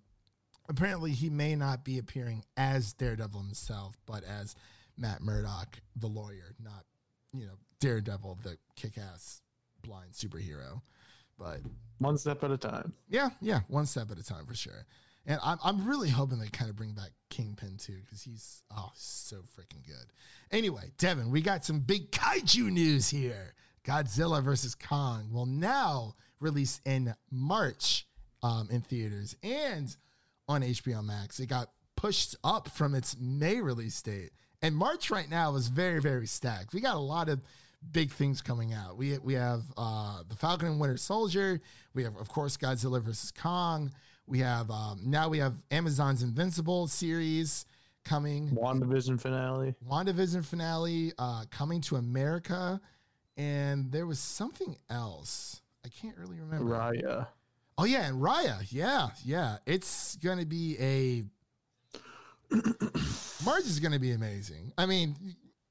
apparently, 0.69 1.11
he 1.11 1.29
may 1.29 1.55
not 1.55 1.83
be 1.83 1.97
appearing 1.97 2.43
as 2.55 2.93
Daredevil 2.93 3.41
himself, 3.41 3.95
but 4.05 4.23
as 4.23 4.55
Matt 4.97 5.21
Murdock, 5.21 5.79
the 5.95 6.07
lawyer, 6.07 6.55
not 6.63 6.85
you 7.33 7.45
know 7.45 7.57
Daredevil, 7.81 8.39
the 8.43 8.57
kick-ass 8.75 9.41
blind 9.81 10.13
superhero. 10.13 10.81
But 11.37 11.59
One 11.97 12.17
step 12.17 12.41
at 12.45 12.51
a 12.51 12.57
time. 12.57 12.93
yeah, 13.09 13.29
yeah, 13.41 13.61
one 13.67 13.85
step 13.85 14.09
at 14.11 14.17
a 14.17 14.23
time 14.23 14.45
for 14.45 14.55
sure. 14.55 14.85
And 15.27 15.39
I'm, 15.43 15.57
I'm 15.63 15.87
really 15.87 16.09
hoping 16.09 16.39
they 16.39 16.47
kind 16.47 16.69
of 16.69 16.75
bring 16.75 16.93
back 16.93 17.09
Kingpin 17.29 17.77
too, 17.77 17.97
because 18.03 18.21
he's 18.21 18.63
oh 18.75 18.91
so 18.93 19.37
freaking 19.37 19.85
good. 19.85 20.05
Anyway, 20.51 20.91
Devin, 20.97 21.31
we 21.31 21.41
got 21.41 21.65
some 21.65 21.79
big 21.79 22.11
kaiju 22.11 22.71
news 22.71 23.09
here. 23.09 23.53
Godzilla 23.83 24.41
versus 24.43 24.75
Kong 24.75 25.29
will 25.31 25.45
now 25.45 26.15
release 26.39 26.81
in 26.85 27.13
March 27.31 28.07
um, 28.41 28.67
in 28.71 28.81
theaters 28.81 29.35
and 29.43 29.95
on 30.47 30.61
HBO 30.61 31.03
Max. 31.03 31.39
It 31.39 31.47
got 31.47 31.69
pushed 31.95 32.35
up 32.43 32.69
from 32.69 32.95
its 32.95 33.15
May 33.19 33.61
release 33.61 34.01
date, 34.01 34.31
and 34.61 34.75
March 34.75 35.09
right 35.09 35.29
now 35.29 35.55
is 35.55 35.67
very 35.67 36.01
very 36.01 36.27
stacked. 36.27 36.73
We 36.73 36.81
got 36.81 36.95
a 36.95 36.99
lot 36.99 37.29
of 37.29 37.41
big 37.91 38.11
things 38.11 38.41
coming 38.41 38.73
out. 38.73 38.97
We 38.97 39.17
we 39.19 39.33
have 39.33 39.63
uh, 39.77 40.23
the 40.27 40.35
Falcon 40.35 40.67
and 40.67 40.79
Winter 40.79 40.97
Soldier. 40.97 41.61
We 41.93 42.03
have 42.03 42.15
of 42.17 42.29
course 42.29 42.57
Godzilla 42.57 43.01
versus 43.01 43.31
Kong. 43.31 43.91
We 44.27 44.39
have 44.39 44.71
um, 44.71 45.01
now 45.03 45.29
we 45.29 45.37
have 45.39 45.53
Amazon's 45.71 46.23
Invincible 46.23 46.87
series 46.87 47.65
coming. 48.03 48.49
WandaVision 48.49 49.19
finale. 49.21 49.75
WandaVision 49.89 50.43
finale 50.43 51.13
uh, 51.19 51.45
coming 51.51 51.81
to 51.81 51.97
America, 51.97 52.81
and 53.37 53.91
there 53.91 54.07
was 54.07 54.19
something 54.19 54.77
else. 54.89 55.61
I 55.85 55.89
can't 55.89 56.17
really 56.17 56.39
remember. 56.39 56.73
Raya. 56.73 57.27
Oh 57.77 57.83
yeah, 57.83 58.07
and 58.07 58.21
Raya. 58.21 58.65
Yeah, 58.69 59.09
yeah. 59.23 59.57
It's 59.65 60.15
gonna 60.15 60.45
be 60.45 60.77
a 60.79 61.23
March 63.45 63.65
is 63.65 63.79
gonna 63.79 63.99
be 63.99 64.11
amazing. 64.11 64.71
I 64.77 64.85
mean, 64.85 65.15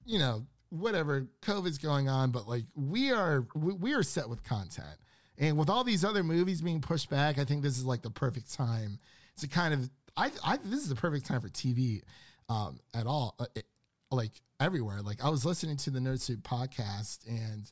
you 0.05 0.19
know, 0.19 0.45
whatever 0.71 1.27
COVID's 1.43 1.79
going 1.79 2.09
on, 2.09 2.31
but 2.31 2.49
like 2.49 2.65
we 2.77 3.11
are 3.11 3.47
we, 3.55 3.73
we 3.75 3.95
are 3.95 4.03
set 4.03 4.29
with 4.29 4.45
content. 4.45 4.97
And 5.39 5.59
with 5.59 5.69
all 5.69 5.85
these 5.85 6.05
other 6.05 6.23
movies 6.23 6.63
being 6.63 6.81
pushed 6.81 7.11
back, 7.11 7.39
I 7.39 7.45
think 7.45 7.63
this 7.63 7.77
is 7.79 7.85
like 7.85 8.03
the 8.03 8.11
perfect 8.11 8.53
time 8.55 8.99
to 9.39 9.49
kind 9.49 9.75
of 9.75 9.91
I 10.17 10.31
I 10.45 10.59
this 10.59 10.81
is 10.81 10.89
the 10.89 10.95
perfect 10.95 11.27
time 11.27 11.41
for 11.41 11.49
TV 11.49 12.03
um 12.49 12.79
at 12.95 13.07
all. 13.07 13.35
Uh, 13.39 13.47
it- 13.55 13.67
like 14.11 14.41
everywhere. 14.61 15.03
Like 15.03 15.25
I 15.25 15.29
was 15.29 15.45
listening 15.45 15.77
to 15.79 15.91
the 15.91 15.99
Nerd 15.99 16.21
Soup 16.21 16.41
podcast 16.43 17.27
and 17.27 17.71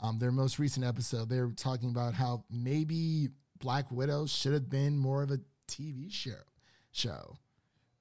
um, 0.00 0.18
their 0.18 0.32
most 0.32 0.58
recent 0.58 0.84
episode, 0.84 1.28
they 1.28 1.40
were 1.40 1.52
talking 1.52 1.90
about 1.90 2.14
how 2.14 2.44
maybe 2.50 3.28
Black 3.60 3.90
Widow 3.90 4.26
should 4.26 4.52
have 4.52 4.68
been 4.68 4.98
more 4.98 5.22
of 5.22 5.30
a 5.30 5.38
TV 5.68 6.12
show. 6.12 6.32
Show, 6.90 7.38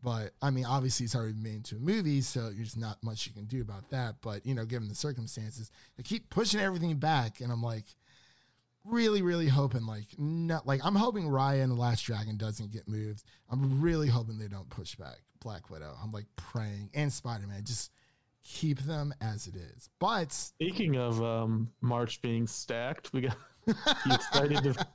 but 0.03 0.33
I 0.41 0.51
mean, 0.51 0.65
obviously, 0.65 1.05
it's 1.05 1.15
already 1.15 1.33
made 1.33 1.55
into 1.55 1.77
a 1.77 1.79
movie, 1.79 2.21
so 2.21 2.51
there's 2.51 2.77
not 2.77 3.03
much 3.03 3.25
you 3.25 3.33
can 3.33 3.45
do 3.45 3.61
about 3.61 3.89
that. 3.89 4.15
But 4.21 4.45
you 4.45 4.53
know, 4.53 4.65
given 4.65 4.87
the 4.87 4.93
circumstances, 4.93 5.71
they 5.97 6.03
keep 6.03 6.29
pushing 6.29 6.59
everything 6.59 6.95
back, 6.97 7.41
and 7.41 7.51
I'm 7.51 7.63
like, 7.63 7.85
really, 8.85 9.21
really 9.21 9.47
hoping 9.47 9.85
like 9.85 10.07
not 10.17 10.67
like 10.67 10.81
I'm 10.83 10.95
hoping 10.95 11.25
Raya 11.25 11.63
and 11.63 11.71
the 11.71 11.75
Last 11.75 12.03
Dragon 12.03 12.37
doesn't 12.37 12.71
get 12.71 12.87
moved. 12.87 13.23
I'm 13.49 13.81
really 13.81 14.07
hoping 14.07 14.37
they 14.37 14.47
don't 14.47 14.69
push 14.69 14.95
back 14.95 15.21
Black 15.41 15.69
Widow. 15.69 15.95
I'm 16.01 16.11
like 16.11 16.25
praying 16.35 16.89
and 16.93 17.11
Spider 17.11 17.47
Man 17.47 17.63
just 17.63 17.91
keep 18.43 18.79
them 18.79 19.13
as 19.21 19.47
it 19.47 19.55
is. 19.55 19.89
But 19.99 20.31
Speaking 20.31 20.97
of 20.97 21.21
um, 21.23 21.69
March 21.81 22.21
being 22.21 22.45
stacked, 22.47 23.11
we 23.13 23.21
got 23.21 23.37
you 23.67 24.13
excited 24.13 24.63
to, 24.63 24.87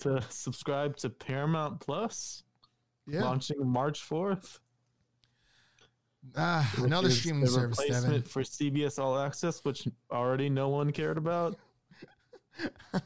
to 0.00 0.22
subscribe 0.28 0.96
to 0.98 1.10
Paramount 1.10 1.80
Plus 1.80 2.42
yeah, 3.06 3.22
launching 3.22 3.64
March 3.64 4.02
fourth. 4.02 4.58
uh, 6.34 6.64
another 6.78 7.10
streaming 7.10 7.46
service, 7.46 7.78
Devin. 7.78 7.94
replacement 7.94 8.28
for 8.28 8.42
CBS 8.42 8.98
All 8.98 9.16
Access, 9.18 9.60
which 9.64 9.86
already 10.10 10.48
no 10.50 10.68
one 10.68 10.90
cared 10.90 11.18
about. 11.18 11.56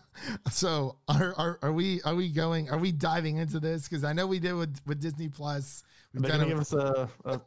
So 0.51 0.97
are, 1.09 1.35
are 1.39 1.59
are 1.63 1.73
we 1.73 2.03
are 2.03 2.15
we 2.15 2.29
going 2.29 2.69
are 2.69 2.79
we 2.79 2.93
diving 2.93 3.39
into 3.39 3.59
this? 3.59 3.89
Because 3.89 4.05
I 4.05 4.13
know 4.13 4.27
we 4.27 4.39
did 4.39 4.53
with, 4.53 4.79
with 4.87 5.01
Disney 5.01 5.29
Plus. 5.29 5.83
We've 6.13 6.23
They're 6.23 6.33
done 6.33 6.47
give 6.49 6.61
us 6.61 6.73
a 6.75 7.09
a, 7.25 7.41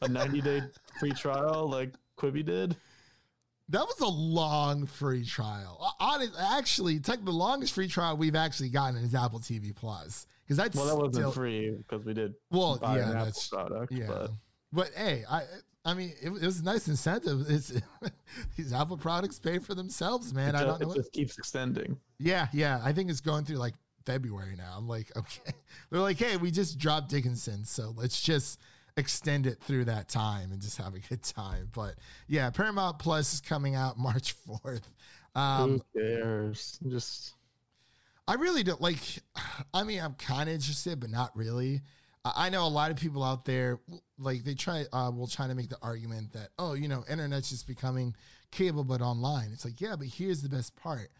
a 0.00 0.08
ninety 0.08 0.40
day 0.40 0.62
free 0.98 1.12
trial 1.12 1.68
like 1.68 1.92
Quibi 2.18 2.44
did. 2.44 2.74
That 3.68 3.86
was 3.86 4.00
a 4.00 4.08
long 4.08 4.86
free 4.86 5.24
trial. 5.24 5.94
Honest, 6.00 6.32
actually, 6.38 7.00
take 7.00 7.24
the 7.24 7.30
longest 7.30 7.74
free 7.74 7.88
trial 7.88 8.16
we've 8.16 8.34
actually 8.36 8.70
gotten 8.70 8.96
is 9.02 9.14
Apple 9.14 9.40
TV 9.40 9.74
Plus 9.74 10.26
because 10.44 10.56
that's 10.56 10.76
Well, 10.76 10.86
that 10.86 10.96
wasn't 10.96 11.14
still, 11.16 11.32
free 11.32 11.70
because 11.70 12.04
we 12.04 12.14
did 12.14 12.34
Well, 12.50 12.78
buy 12.78 12.96
yeah, 12.98 13.12
that's 13.12 13.48
product. 13.48 13.92
yeah. 13.92 14.06
But 14.08 14.30
But 14.72 14.90
hey, 14.96 15.24
I 15.30 15.42
I 15.84 15.94
mean, 15.94 16.12
it, 16.22 16.28
it 16.28 16.46
was 16.46 16.60
a 16.60 16.64
nice 16.64 16.86
incentive. 16.88 17.44
It's 17.48 17.72
these 18.56 18.72
Apple 18.72 18.96
products 18.96 19.38
pay 19.38 19.58
for 19.58 19.74
themselves, 19.74 20.32
man. 20.32 20.54
it, 20.54 20.58
I 20.58 20.64
don't 20.64 20.80
know. 20.80 20.92
it 20.92 20.96
just 20.96 21.12
keeps 21.12 21.38
extending. 21.38 21.98
yeah, 22.18 22.46
yeah. 22.52 22.80
I 22.84 22.92
think 22.92 23.10
it's 23.10 23.20
going 23.20 23.44
through 23.44 23.56
like 23.56 23.74
February 24.04 24.54
now. 24.56 24.74
I'm 24.76 24.88
like, 24.88 25.10
okay. 25.16 25.52
They're 25.90 26.00
like, 26.00 26.18
hey, 26.18 26.36
we 26.36 26.50
just 26.50 26.78
dropped 26.78 27.08
Dickinson, 27.08 27.64
so 27.64 27.94
let's 27.96 28.20
just 28.20 28.60
extend 28.96 29.46
it 29.46 29.58
through 29.60 29.86
that 29.86 30.08
time 30.08 30.52
and 30.52 30.60
just 30.60 30.76
have 30.78 30.94
a 30.94 30.98
good 31.00 31.22
time. 31.22 31.68
But 31.74 31.94
yeah, 32.28 32.50
Paramount 32.50 32.98
Plus 32.98 33.34
is 33.34 33.40
coming 33.40 33.74
out 33.74 33.98
March 33.98 34.34
4th. 34.46 34.82
Um, 35.34 35.82
Who 35.94 36.00
cares? 36.00 36.78
Just 36.88 37.34
I 38.28 38.34
really 38.34 38.62
don't 38.62 38.80
like. 38.80 38.98
I 39.74 39.84
mean, 39.84 40.00
I'm 40.00 40.14
kind 40.14 40.48
of 40.48 40.54
interested, 40.54 41.00
but 41.00 41.10
not 41.10 41.34
really. 41.36 41.82
I 42.24 42.50
know 42.50 42.64
a 42.64 42.68
lot 42.68 42.90
of 42.90 42.96
people 42.96 43.24
out 43.24 43.44
there, 43.44 43.80
like 44.18 44.44
they 44.44 44.54
try, 44.54 44.84
uh, 44.92 45.10
will 45.14 45.26
try 45.26 45.48
to 45.48 45.54
make 45.54 45.68
the 45.68 45.78
argument 45.82 46.32
that, 46.34 46.50
oh, 46.58 46.74
you 46.74 46.86
know, 46.86 47.04
internet's 47.10 47.50
just 47.50 47.66
becoming 47.66 48.14
cable, 48.52 48.84
but 48.84 49.00
online. 49.00 49.50
It's 49.52 49.64
like, 49.64 49.80
yeah, 49.80 49.96
but 49.96 50.06
here's 50.06 50.40
the 50.40 50.48
best 50.48 50.76
part. 50.76 51.10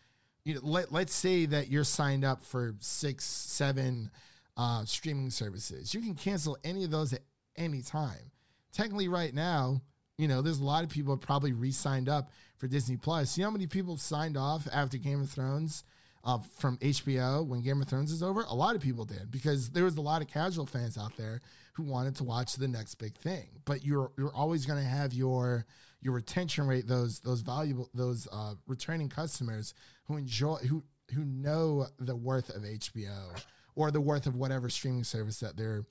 You 0.45 0.55
know, 0.55 0.61
let 0.63 0.93
let's 0.93 1.15
say 1.15 1.47
that 1.47 1.69
you're 1.69 1.85
signed 1.85 2.25
up 2.25 2.43
for 2.43 2.75
six, 2.81 3.25
seven 3.25 4.11
uh, 4.57 4.85
streaming 4.85 5.31
services. 5.31 5.95
You 5.95 6.01
can 6.01 6.15
cancel 6.15 6.57
any 6.63 6.85
of 6.85 6.91
those 6.91 7.13
at 7.13 7.21
any 7.57 7.83
time. 7.83 8.31
Technically, 8.73 9.09
right 9.09 9.35
now, 9.35 9.81
you 10.19 10.29
know, 10.29 10.43
there's 10.43 10.61
a 10.61 10.65
lot 10.65 10.85
of 10.85 10.91
people 10.91 11.17
probably 11.17 11.53
re-signed 11.53 12.09
up 12.09 12.31
for 12.59 12.69
Disney 12.69 12.97
Plus. 12.97 13.37
You 13.37 13.43
know 13.43 13.49
how 13.49 13.53
many 13.53 13.67
people 13.67 13.97
signed 13.97 14.37
off 14.37 14.69
after 14.73 14.99
Game 14.99 15.21
of 15.21 15.31
Thrones? 15.31 15.85
Uh, 16.25 16.39
from 16.59 16.79
HBO 16.79 17.47
when 17.47 17.63
Game 17.63 17.81
of 17.81 17.89
Thrones 17.89 18.13
is 18.13 18.23
over? 18.23 18.43
A 18.43 18.55
lot 18.55 18.75
of 18.75 18.81
people 18.81 19.05
did 19.05 19.31
because 19.31 19.71
there 19.71 19.85
was 19.85 19.97
a 19.97 20.01
lot 20.01 20.23
of 20.23 20.29
casual 20.29 20.67
fans 20.67 20.97
out 20.97 21.17
there 21.17 21.41
who 21.75 21.83
wanted 21.83 22.17
to 22.17 22.25
watch 22.25 22.55
the 22.55 22.69
next 22.69 22.97
big 22.97 23.17
thing. 23.17 23.49
But 23.65 23.85
you're 23.85 24.11
you're 24.17 24.35
always 24.35 24.67
going 24.67 24.83
to 24.83 24.89
have 24.89 25.13
your 25.13 25.67
your 26.01 26.15
retention 26.15 26.67
rate 26.67 26.87
those 26.87 27.21
those 27.21 27.41
valuable 27.41 27.89
those 27.95 28.29
uh, 28.33 28.55
returning 28.67 29.09
customers 29.09 29.75
who 30.05 30.17
enjoy 30.17 30.57
who 30.57 30.83
who 31.15 31.25
know 31.25 31.87
the 31.99 32.17
worth 32.17 32.49
of 32.51 32.63
HBO 32.63 33.41
or 33.75 33.91
the 33.91 34.01
worth 34.01 34.27
of 34.27 34.37
whatever 34.37 34.69
streaming 34.69 35.05
service 35.05 35.41
that 35.41 35.57
they're 35.57 35.85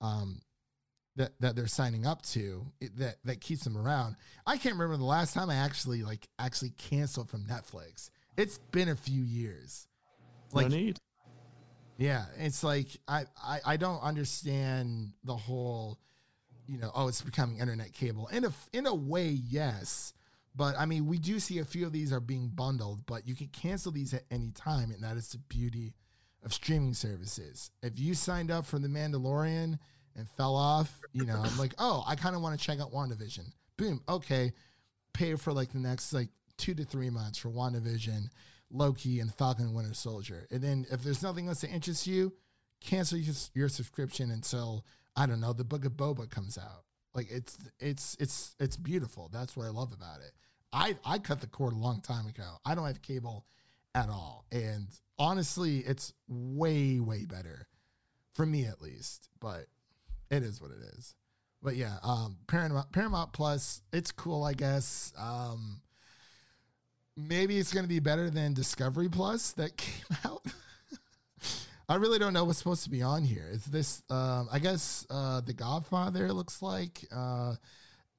um, 0.00 0.40
that 1.16 1.32
that 1.40 1.56
they're 1.56 1.66
signing 1.66 2.06
up 2.06 2.22
to 2.22 2.64
it, 2.80 2.96
that 2.98 3.16
that 3.24 3.40
keeps 3.40 3.64
them 3.64 3.76
around. 3.76 4.16
I 4.46 4.56
can't 4.56 4.74
remember 4.74 4.96
the 4.96 5.04
last 5.04 5.34
time 5.34 5.50
I 5.50 5.56
actually 5.56 6.02
like 6.02 6.26
actually 6.38 6.70
canceled 6.70 7.28
from 7.28 7.44
Netflix. 7.44 8.10
It's 8.38 8.58
been 8.70 8.88
a 8.88 8.96
few 8.96 9.22
years. 9.22 9.88
Like 10.52 10.70
no 10.70 10.76
need. 10.76 10.98
yeah, 11.98 12.24
it's 12.38 12.62
like 12.64 12.86
I, 13.06 13.24
I 13.42 13.60
I 13.66 13.76
don't 13.76 14.00
understand 14.00 15.12
the 15.24 15.36
whole, 15.36 15.98
you 16.66 16.78
know, 16.78 16.90
oh, 16.94 17.08
it's 17.08 17.20
becoming 17.20 17.58
internet 17.58 17.92
cable. 17.92 18.28
In 18.28 18.44
a 18.44 18.52
in 18.72 18.86
a 18.86 18.94
way, 18.94 19.28
yes, 19.28 20.14
but 20.54 20.74
I 20.78 20.86
mean, 20.86 21.06
we 21.06 21.18
do 21.18 21.38
see 21.40 21.58
a 21.58 21.64
few 21.64 21.84
of 21.84 21.92
these 21.92 22.12
are 22.12 22.20
being 22.20 22.48
bundled, 22.48 23.04
but 23.06 23.26
you 23.26 23.34
can 23.34 23.48
cancel 23.48 23.92
these 23.92 24.14
at 24.14 24.22
any 24.30 24.52
time, 24.52 24.90
and 24.92 25.02
that 25.02 25.16
is 25.16 25.28
the 25.30 25.38
beauty 25.48 25.92
of 26.44 26.54
streaming 26.54 26.94
services. 26.94 27.70
If 27.82 27.98
you 27.98 28.14
signed 28.14 28.50
up 28.50 28.64
for 28.64 28.78
The 28.78 28.88
Mandalorian 28.88 29.78
and 30.16 30.28
fell 30.36 30.54
off, 30.56 31.00
you 31.12 31.26
know, 31.26 31.42
I'm 31.44 31.58
like, 31.58 31.74
oh, 31.78 32.04
I 32.06 32.14
kind 32.14 32.34
of 32.34 32.42
want 32.42 32.58
to 32.58 32.64
check 32.64 32.80
out 32.80 32.92
WandaVision. 32.92 33.52
Boom, 33.76 34.00
okay, 34.08 34.52
pay 35.12 35.34
for 35.34 35.52
like 35.52 35.72
the 35.72 35.78
next 35.78 36.12
like 36.12 36.28
two 36.58 36.74
to 36.74 36.84
three 36.84 37.10
months 37.10 37.38
for 37.38 37.48
WandaVision, 37.48 38.28
Loki, 38.70 39.20
and 39.20 39.32
Falcon 39.34 39.66
and 39.66 39.74
Winter 39.74 39.94
Soldier. 39.94 40.46
And 40.50 40.60
then 40.60 40.86
if 40.90 41.02
there's 41.02 41.22
nothing 41.22 41.48
else 41.48 41.62
that 41.62 41.70
interests 41.70 42.06
you, 42.06 42.32
cancel 42.80 43.18
your, 43.18 43.34
your 43.54 43.68
subscription 43.68 44.30
until 44.30 44.84
I 45.16 45.26
don't 45.26 45.40
know 45.40 45.52
the 45.52 45.64
Book 45.64 45.84
of 45.84 45.92
Boba 45.92 46.28
comes 46.30 46.58
out. 46.58 46.84
Like 47.14 47.28
it's 47.30 47.58
it's 47.80 48.16
it's 48.20 48.54
it's 48.60 48.76
beautiful. 48.76 49.30
That's 49.32 49.56
what 49.56 49.66
I 49.66 49.70
love 49.70 49.92
about 49.92 50.20
it. 50.20 50.32
I 50.72 50.96
I 51.04 51.18
cut 51.18 51.40
the 51.40 51.46
cord 51.46 51.72
a 51.72 51.76
long 51.76 52.00
time 52.02 52.26
ago. 52.26 52.58
I 52.64 52.74
don't 52.74 52.86
have 52.86 53.00
cable 53.02 53.46
at 53.94 54.08
all, 54.10 54.44
and 54.52 54.86
honestly, 55.18 55.78
it's 55.78 56.12
way 56.28 57.00
way 57.00 57.24
better 57.24 57.66
for 58.34 58.44
me 58.46 58.66
at 58.66 58.82
least. 58.82 59.30
But 59.40 59.66
it 60.30 60.42
is 60.42 60.60
what 60.60 60.70
it 60.70 60.82
is. 60.96 61.14
but 61.62 61.74
yeah, 61.74 61.96
um, 62.02 62.36
Paramount 62.46 62.92
Paramount 62.92 63.32
Plus, 63.32 63.82
it's 63.92 64.12
cool, 64.12 64.44
I 64.44 64.52
guess. 64.52 65.12
Um, 65.18 65.80
maybe 67.18 67.58
it's 67.58 67.72
going 67.72 67.84
to 67.84 67.88
be 67.88 67.98
better 67.98 68.30
than 68.30 68.54
Discovery 68.54 69.08
Plus 69.08 69.52
that 69.52 69.76
came 69.76 70.16
out. 70.24 70.42
I 71.88 71.94
really 71.96 72.18
don't 72.18 72.34
know 72.34 72.44
what's 72.44 72.58
supposed 72.58 72.84
to 72.84 72.90
be 72.90 73.02
on 73.02 73.24
here. 73.24 73.48
Is 73.50 73.64
this? 73.64 74.02
Um, 74.10 74.48
I 74.52 74.58
guess 74.58 75.06
uh, 75.10 75.40
The 75.40 75.54
Godfather 75.54 76.26
it 76.26 76.34
looks 76.34 76.60
like. 76.62 77.04
Uh, 77.10 77.54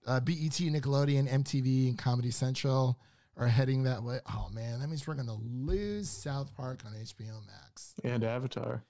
uh, 0.07 0.19
BET, 0.21 0.35
Nickelodeon, 0.35 1.29
MTV, 1.29 1.89
and 1.89 1.97
Comedy 1.97 2.31
Central 2.31 2.99
are 3.37 3.47
heading 3.47 3.83
that 3.83 4.01
way. 4.03 4.19
Oh 4.27 4.49
man, 4.51 4.79
that 4.79 4.87
means 4.87 5.07
we're 5.07 5.13
gonna 5.13 5.35
lose 5.35 6.09
South 6.09 6.55
Park 6.55 6.81
on 6.85 6.93
HBO 6.93 7.45
Max. 7.45 7.93
And 8.03 8.23
Avatar. 8.23 8.83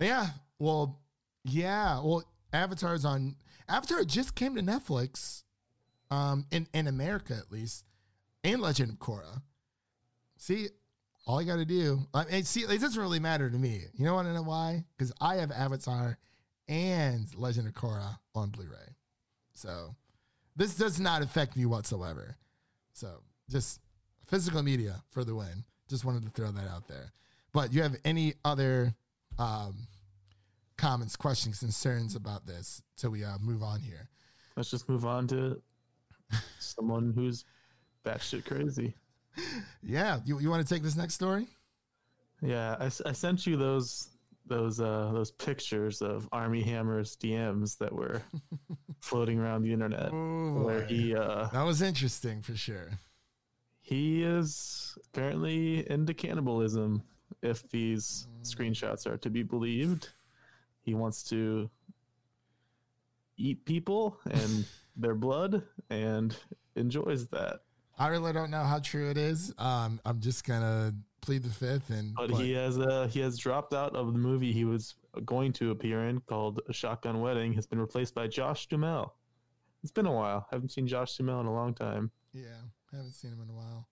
Yeah. 0.00 0.28
Well, 0.58 1.00
yeah. 1.44 1.94
Well, 2.02 2.22
Avatar's 2.52 3.04
on. 3.06 3.36
Avatar 3.68 4.04
just 4.04 4.34
came 4.34 4.54
to 4.56 4.62
Netflix, 4.62 5.44
um, 6.10 6.44
in 6.50 6.66
in 6.74 6.88
America 6.88 7.34
at 7.34 7.50
least, 7.50 7.84
and 8.44 8.60
Legend 8.60 8.90
of 8.90 8.98
Korra. 8.98 9.42
See, 10.36 10.68
all 11.26 11.40
you 11.40 11.48
got 11.48 11.56
to 11.56 11.64
do. 11.64 12.00
I 12.14 12.24
mean, 12.24 12.44
see, 12.44 12.62
it 12.62 12.80
doesn't 12.80 13.00
really 13.00 13.20
matter 13.20 13.50
to 13.50 13.56
me. 13.58 13.82
You 13.94 14.04
know 14.04 14.14
want 14.14 14.28
to 14.28 14.34
know 14.34 14.42
why? 14.42 14.84
Because 14.96 15.12
I 15.20 15.36
have 15.36 15.50
Avatar 15.50 16.18
and 16.68 17.26
Legend 17.34 17.68
of 17.68 17.74
Korra 17.74 18.18
on 18.34 18.50
Blu-ray, 18.50 18.94
so 19.52 19.94
this 20.56 20.76
does 20.76 21.00
not 21.00 21.22
affect 21.22 21.56
me 21.56 21.66
whatsoever. 21.66 22.36
So 22.92 23.22
just 23.50 23.80
physical 24.26 24.62
media 24.62 25.02
for 25.10 25.24
the 25.24 25.34
win. 25.34 25.64
Just 25.88 26.04
wanted 26.04 26.24
to 26.24 26.30
throw 26.30 26.52
that 26.52 26.68
out 26.68 26.86
there. 26.86 27.12
But 27.52 27.72
you 27.72 27.82
have 27.82 27.96
any 28.04 28.34
other 28.44 28.94
um, 29.38 29.88
comments, 30.80 31.16
questions, 31.16 31.58
concerns 31.58 32.14
about 32.14 32.46
this 32.46 32.82
till 32.96 33.10
we 33.10 33.24
uh, 33.24 33.38
move 33.40 33.62
on 33.62 33.80
here? 33.80 34.08
Let's 34.56 34.70
just 34.70 34.88
move 34.88 35.04
on 35.04 35.26
to 35.28 35.60
someone 36.58 37.12
who's 37.14 37.44
batshit 38.04 38.44
crazy. 38.46 38.94
Yeah, 39.82 40.20
you, 40.24 40.38
you 40.40 40.50
want 40.50 40.66
to 40.66 40.74
take 40.74 40.82
this 40.82 40.96
next 40.96 41.14
story? 41.14 41.46
Yeah, 42.42 42.76
I, 42.80 42.86
I 42.86 43.12
sent 43.12 43.46
you 43.46 43.56
those 43.56 44.08
those 44.46 44.80
uh 44.80 45.10
those 45.12 45.30
pictures 45.30 46.02
of 46.02 46.28
Armie 46.32 46.62
Hammer's 46.62 47.16
DMs 47.16 47.78
that 47.78 47.92
were 47.92 48.22
floating 49.00 49.38
around 49.38 49.62
the 49.62 49.72
internet 49.72 50.10
Oh, 50.12 50.62
where 50.64 50.84
he 50.86 51.14
uh 51.14 51.48
That 51.52 51.62
was 51.62 51.82
interesting 51.82 52.42
for 52.42 52.56
sure. 52.56 52.90
he 53.80 54.22
is 54.24 54.96
apparently 55.06 55.88
into 55.90 56.14
cannibalism 56.14 57.02
if 57.42 57.68
these 57.70 58.26
screenshots 58.42 59.06
are 59.06 59.16
to 59.18 59.30
be 59.30 59.42
believed. 59.42 60.08
He 60.82 60.94
wants 60.94 61.22
to 61.24 61.70
eat 63.36 63.64
people 63.64 64.18
and 64.30 64.64
their 64.96 65.14
blood 65.14 65.62
and 65.90 66.34
enjoys 66.74 67.28
that. 67.28 67.60
I 68.00 68.08
really 68.08 68.32
don't 68.32 68.50
know 68.50 68.64
how 68.64 68.78
true 68.78 69.10
it 69.10 69.18
is. 69.18 69.52
Um, 69.58 70.00
I'm 70.06 70.20
just 70.20 70.46
gonna 70.46 70.94
plead 71.20 71.42
the 71.42 71.50
fifth, 71.50 71.90
and 71.90 72.14
But 72.14 72.30
but- 72.30 72.40
he 72.40 72.52
has 72.52 72.78
uh 72.78 73.06
he 73.08 73.20
has 73.20 73.36
dropped 73.38 73.74
out 73.74 73.94
of 73.94 74.12
the 74.14 74.18
movie 74.18 74.52
he 74.52 74.64
was 74.64 74.94
going 75.26 75.52
to 75.54 75.70
appear 75.70 76.06
in 76.08 76.20
called 76.20 76.62
A 76.66 76.72
Shotgun 76.72 77.20
Wedding. 77.20 77.52
Has 77.52 77.66
been 77.66 77.78
replaced 77.78 78.14
by 78.14 78.26
Josh 78.26 78.68
Duhamel. 78.68 79.14
It's 79.82 79.92
been 79.92 80.06
a 80.06 80.12
while. 80.12 80.46
I 80.50 80.54
Haven't 80.56 80.70
seen 80.70 80.86
Josh 80.86 81.14
Duhamel 81.16 81.40
in 81.42 81.46
a 81.46 81.52
long 81.52 81.74
time. 81.74 82.10
Yeah, 82.32 82.46
I 82.92 82.96
haven't 82.96 83.12
seen 83.12 83.32
him 83.32 83.42
in 83.42 83.50
a 83.50 83.54
while, 83.54 83.86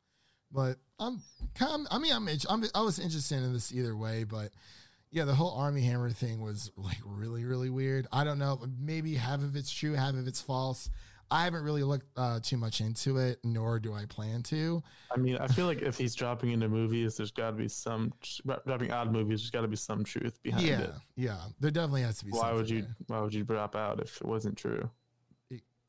but 0.50 0.78
I'm 0.98 1.20
kind. 1.54 1.86
I 1.90 1.98
mean, 1.98 2.14
I'm, 2.14 2.28
I'm. 2.48 2.64
I 2.74 2.80
was 2.80 2.98
interested 2.98 3.42
in 3.42 3.52
this 3.52 3.72
either 3.74 3.94
way, 3.94 4.24
but 4.24 4.52
yeah, 5.10 5.24
the 5.24 5.34
whole 5.34 5.52
Armie 5.52 5.82
Hammer 5.82 6.08
thing 6.10 6.40
was 6.40 6.70
like 6.76 6.98
really, 7.04 7.44
really 7.44 7.68
weird. 7.68 8.06
I 8.10 8.24
don't 8.24 8.38
know. 8.38 8.64
Maybe 8.78 9.16
half 9.16 9.42
of 9.42 9.54
it's 9.54 9.70
true, 9.70 9.92
half 9.92 10.14
of 10.14 10.26
it's 10.26 10.40
false. 10.40 10.88
I 11.30 11.44
haven't 11.44 11.62
really 11.62 11.82
looked 11.82 12.06
uh, 12.16 12.40
too 12.42 12.56
much 12.56 12.80
into 12.80 13.18
it, 13.18 13.38
nor 13.44 13.78
do 13.78 13.92
I 13.92 14.06
plan 14.06 14.42
to. 14.44 14.82
I 15.14 15.18
mean, 15.18 15.36
I 15.36 15.46
feel 15.46 15.66
like 15.66 15.82
if 15.82 15.98
he's 15.98 16.14
dropping 16.14 16.50
into 16.50 16.68
movies, 16.68 17.16
there's 17.16 17.30
got 17.30 17.50
to 17.50 17.56
be 17.56 17.68
some 17.68 18.12
dropping 18.66 18.92
odd 18.92 19.12
movies. 19.12 19.40
There's 19.40 19.50
got 19.50 19.62
to 19.62 19.68
be 19.68 19.76
some 19.76 20.04
truth 20.04 20.42
behind 20.42 20.64
it. 20.64 20.68
yeah, 20.68 20.80
it. 20.80 20.90
yeah. 21.16 21.38
There 21.60 21.70
definitely 21.70 22.02
has 22.02 22.18
to 22.20 22.24
be. 22.24 22.30
Why 22.30 22.52
would 22.52 22.70
you? 22.70 22.82
there. 22.82 22.96
Why 23.08 23.20
would 23.20 23.34
you 23.34 23.44
drop 23.44 23.76
out 23.76 24.00
if 24.00 24.20
it 24.20 24.26
wasn't 24.26 24.56
true? 24.56 24.90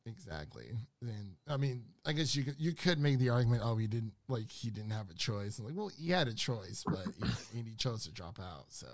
Exactly. 0.06 0.72
Then 1.02 1.36
I 1.48 1.58
mean, 1.58 1.84
I 2.06 2.14
guess 2.14 2.36
you 2.36 2.44
could 2.44 2.56
you 2.58 2.74
could 2.74 3.00
make 3.00 3.20
the 3.20 3.30
argument, 3.30 3.62
oh, 3.64 3.76
he 3.76 3.88
didn't 3.88 4.14
like 4.28 4.50
he 4.50 4.70
didn't 4.70 4.92
have 4.92 5.10
a 5.10 5.14
choice. 5.14 5.60
And 5.60 5.68
like, 5.68 5.78
well, 5.78 5.90
he 5.90 6.10
had 6.10 6.28
a 6.28 6.34
choice, 6.34 6.84
but 6.86 7.06
he, 7.54 7.62
he 7.62 7.76
chose 7.76 8.06
to 8.06 8.12
drop 8.12 8.40
out. 8.40 8.66
So 8.70 8.88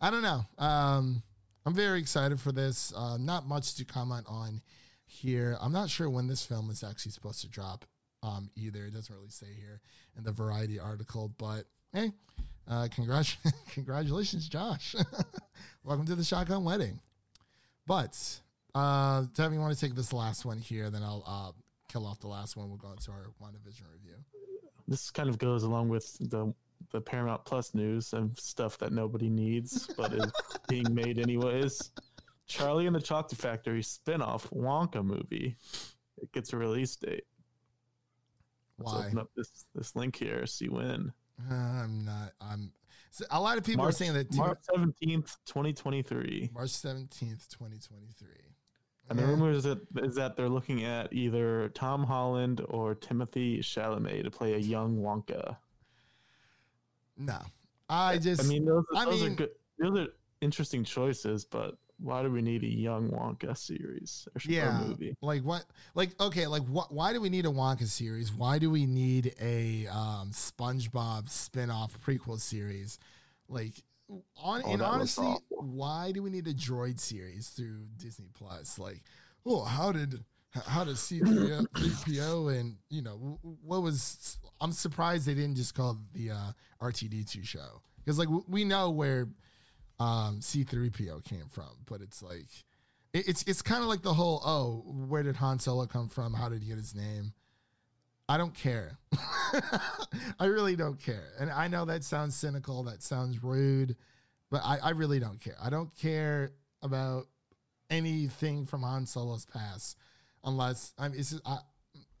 I 0.00 0.10
don't 0.10 0.22
know. 0.22 0.44
Um, 0.58 1.22
I'm 1.64 1.74
very 1.74 2.00
excited 2.00 2.40
for 2.40 2.52
this. 2.52 2.92
Uh, 2.96 3.16
not 3.18 3.46
much 3.46 3.74
to 3.76 3.84
comment 3.84 4.26
on 4.28 4.60
here. 5.06 5.56
I'm 5.60 5.72
not 5.72 5.88
sure 5.88 6.10
when 6.10 6.26
this 6.26 6.44
film 6.44 6.70
is 6.70 6.82
actually 6.82 7.12
supposed 7.12 7.40
to 7.42 7.48
drop. 7.48 7.84
Um, 8.22 8.50
either 8.56 8.84
it 8.84 8.94
doesn't 8.94 9.14
really 9.14 9.30
say 9.30 9.46
here 9.58 9.80
in 10.16 10.24
the 10.24 10.32
Variety 10.32 10.80
article, 10.80 11.32
but 11.38 11.64
hey, 11.92 12.12
uh, 12.68 12.88
congrat- 12.96 13.36
congratulations, 13.72 14.48
Josh. 14.48 14.94
Welcome 15.84 16.06
to 16.06 16.14
the 16.14 16.24
Shotgun 16.24 16.64
Wedding. 16.64 16.98
But 17.86 18.18
uh, 18.74 19.24
Devin, 19.34 19.54
you 19.54 19.60
want 19.60 19.74
to 19.74 19.80
take 19.80 19.94
this 19.94 20.12
last 20.12 20.44
one 20.44 20.58
here? 20.58 20.90
Then 20.90 21.02
I'll 21.02 21.24
uh, 21.26 21.52
kill 21.90 22.06
off 22.06 22.20
the 22.20 22.28
last 22.28 22.56
one. 22.56 22.68
We'll 22.68 22.78
go 22.78 22.90
into 22.90 23.10
our 23.12 23.30
WandaVision 23.40 23.82
review. 23.92 24.16
This 24.88 25.10
kind 25.10 25.28
of 25.28 25.38
goes 25.38 25.62
along 25.62 25.88
with 25.88 26.16
the 26.18 26.52
the 26.92 27.00
Paramount 27.00 27.44
Plus 27.44 27.74
news 27.74 28.12
and 28.12 28.36
stuff 28.36 28.78
that 28.78 28.92
nobody 28.92 29.28
needs, 29.28 29.88
but 29.96 30.12
is 30.12 30.30
being 30.68 30.94
made 30.94 31.18
anyways. 31.18 31.90
Charlie 32.46 32.86
and 32.86 32.94
the 32.94 33.00
Chocolate 33.00 33.40
Factory 33.40 33.82
spin-off 33.82 34.48
Wonka 34.50 35.04
movie. 35.04 35.56
It 36.18 36.32
gets 36.32 36.52
a 36.52 36.56
release 36.56 36.96
date. 36.96 37.24
Let's 38.78 38.92
Why? 38.92 39.06
open 39.06 39.18
up 39.18 39.30
this 39.36 39.66
this 39.74 39.96
link 39.96 40.16
here. 40.16 40.46
See 40.46 40.68
when. 40.68 41.12
Uh, 41.50 41.54
I'm 41.54 42.04
not. 42.04 42.32
I'm. 42.40 42.72
So 43.10 43.24
a 43.30 43.40
lot 43.40 43.56
of 43.56 43.64
people 43.64 43.84
March, 43.84 43.94
are 43.94 43.96
saying 43.96 44.12
that 44.14 44.34
March 44.34 44.58
seventeenth, 44.62 45.36
twenty 45.46 45.72
twenty 45.72 46.02
three. 46.02 46.50
March 46.52 46.70
seventeenth, 46.70 47.48
twenty 47.50 47.78
twenty 47.78 48.12
three. 48.18 48.28
And 49.08 49.18
the 49.18 49.24
rumor 49.24 49.52
is 49.52 49.64
that 49.64 49.78
is 50.02 50.16
that 50.16 50.36
they're 50.36 50.48
looking 50.48 50.84
at 50.84 51.12
either 51.12 51.68
Tom 51.70 52.04
Holland 52.04 52.60
or 52.68 52.94
Timothy 52.94 53.60
Chalamet 53.60 54.24
to 54.24 54.30
play 54.30 54.54
a 54.54 54.58
young 54.58 54.98
Wonka. 54.98 55.56
No, 57.16 57.38
I 57.88 58.18
just. 58.18 58.44
I 58.44 58.46
mean, 58.46 58.64
those, 58.64 58.84
I 58.94 59.04
those 59.04 59.22
mean- 59.22 59.32
are 59.32 59.36
good. 59.36 59.50
Those 59.78 59.98
are 59.98 60.06
interesting 60.40 60.84
choices, 60.84 61.44
but 61.44 61.78
why 61.98 62.22
do 62.22 62.30
we 62.30 62.42
need 62.42 62.62
a 62.62 62.68
young 62.68 63.10
Wonka 63.10 63.56
series 63.56 64.28
or, 64.34 64.40
yeah, 64.44 64.82
movie? 64.86 65.16
like 65.22 65.42
what? 65.42 65.64
Like 65.94 66.18
okay, 66.20 66.46
like 66.46 66.62
what? 66.64 66.92
Why 66.92 67.12
do 67.12 67.20
we 67.20 67.28
need 67.28 67.46
a 67.46 67.50
Wonka 67.50 67.86
series? 67.86 68.32
Why 68.32 68.58
do 68.58 68.70
we 68.70 68.86
need 68.86 69.34
a 69.40 69.86
um, 69.86 70.30
SpongeBob 70.32 71.28
spin-off 71.28 71.98
prequel 72.00 72.38
series? 72.38 72.98
Like, 73.48 73.82
on 74.36 74.62
Oh, 74.64 74.72
and 74.72 74.82
honestly, 74.82 75.34
why 75.48 76.12
do 76.12 76.22
we 76.22 76.30
need 76.30 76.46
a 76.46 76.54
droid 76.54 77.00
series 77.00 77.48
through 77.48 77.86
Disney 77.96 78.28
Plus? 78.34 78.78
Like, 78.78 79.02
oh, 79.46 79.64
how 79.64 79.92
did 79.92 80.22
how 80.66 80.84
did 80.84 80.96
C3PO 80.96 82.58
and 82.60 82.76
you 82.90 83.02
know 83.02 83.38
what 83.62 83.82
was? 83.82 84.38
I'm 84.60 84.72
surprised 84.72 85.26
they 85.26 85.34
didn't 85.34 85.56
just 85.56 85.74
call 85.74 85.98
the 86.12 86.30
uh, 86.30 86.52
R2-D2 86.82 87.44
show 87.44 87.80
because 88.04 88.18
like 88.18 88.28
we 88.48 88.64
know 88.64 88.90
where 88.90 89.28
um, 89.98 90.40
C3PO 90.40 91.24
came 91.24 91.48
from, 91.50 91.70
but 91.86 92.00
it's 92.00 92.22
like 92.22 92.48
it, 93.12 93.28
it's 93.28 93.42
it's 93.44 93.62
kind 93.62 93.82
of 93.82 93.88
like 93.88 94.02
the 94.02 94.14
whole 94.14 94.42
oh, 94.44 94.84
where 95.08 95.22
did 95.22 95.36
Han 95.36 95.58
Solo 95.58 95.86
come 95.86 96.08
from? 96.08 96.34
How 96.34 96.48
did 96.48 96.62
he 96.62 96.68
get 96.68 96.76
his 96.76 96.94
name? 96.94 97.32
I 98.28 98.38
don't 98.38 98.54
care. 98.54 98.98
I 100.40 100.46
really 100.46 100.74
don't 100.74 101.00
care. 101.00 101.28
And 101.38 101.50
I 101.50 101.68
know 101.68 101.84
that 101.84 102.02
sounds 102.02 102.34
cynical, 102.34 102.82
that 102.84 103.02
sounds 103.02 103.42
rude, 103.42 103.96
but 104.50 104.62
I, 104.64 104.78
I 104.82 104.90
really 104.90 105.20
don't 105.20 105.40
care. 105.40 105.54
I 105.62 105.70
don't 105.70 105.94
care 105.94 106.50
about 106.82 107.26
anything 107.88 108.66
from 108.66 108.82
Han 108.82 109.06
Solo's 109.06 109.46
past 109.46 109.96
unless 110.42 110.92
I 110.98 111.08
mean, 111.08 111.20
it's 111.20 111.30
just, 111.30 111.42
I, 111.46 111.58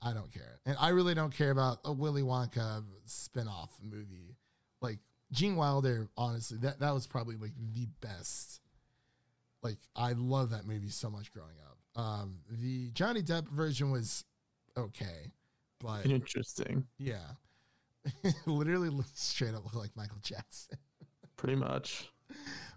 I 0.00 0.12
don't 0.12 0.32
care. 0.32 0.60
And 0.64 0.76
I 0.78 0.90
really 0.90 1.14
don't 1.14 1.34
care 1.34 1.50
about 1.50 1.78
a 1.84 1.92
Willy 1.92 2.22
Wonka 2.22 2.84
spin-off 3.06 3.76
movie. 3.82 4.36
Like 4.80 4.98
Gene 5.36 5.54
Wilder, 5.54 6.08
honestly, 6.16 6.56
that, 6.62 6.80
that 6.80 6.94
was 6.94 7.06
probably 7.06 7.36
like 7.36 7.52
the 7.74 7.86
best. 8.00 8.60
Like 9.62 9.76
I 9.94 10.12
love 10.12 10.50
that 10.50 10.66
movie 10.66 10.88
so 10.88 11.10
much 11.10 11.30
growing 11.32 11.56
up. 11.68 12.02
Um, 12.02 12.38
the 12.50 12.90
Johnny 12.92 13.22
Depp 13.22 13.48
version 13.50 13.90
was 13.90 14.24
okay, 14.78 15.32
but 15.78 16.06
Interesting, 16.06 16.86
yeah, 16.98 17.26
literally 18.46 18.90
straight 19.14 19.54
up 19.54 19.64
look 19.64 19.74
like 19.74 19.90
Michael 19.94 20.18
Jackson. 20.22 20.78
pretty 21.36 21.56
much. 21.56 22.10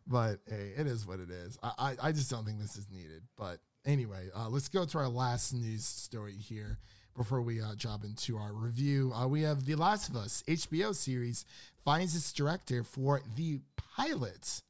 But 0.05 0.39
hey, 0.47 0.73
it 0.75 0.85
is 0.85 1.07
what 1.07 1.19
it 1.19 1.29
is. 1.29 1.57
I, 1.63 1.71
I, 1.77 2.07
I 2.07 2.11
just 2.11 2.29
don't 2.29 2.45
think 2.45 2.59
this 2.59 2.75
is 2.75 2.87
needed. 2.91 3.21
But 3.37 3.59
anyway, 3.85 4.29
uh, 4.35 4.49
let's 4.49 4.67
go 4.67 4.83
to 4.83 4.97
our 4.97 5.07
last 5.07 5.53
news 5.53 5.85
story 5.85 6.33
here 6.33 6.77
before 7.19 7.41
we 7.41 7.61
uh, 7.61 7.75
jump 7.75 8.05
into 8.05 8.37
our 8.37 8.53
review. 8.53 9.11
Uh, 9.13 9.27
we 9.27 9.41
have 9.41 9.65
The 9.65 9.75
Last 9.75 10.07
of 10.07 10.15
Us 10.15 10.41
HBO 10.47 10.95
series 10.95 11.43
finds 11.83 12.15
its 12.15 12.31
director 12.31 12.81
for 12.81 13.21
the 13.35 13.59
pilot 13.75 14.61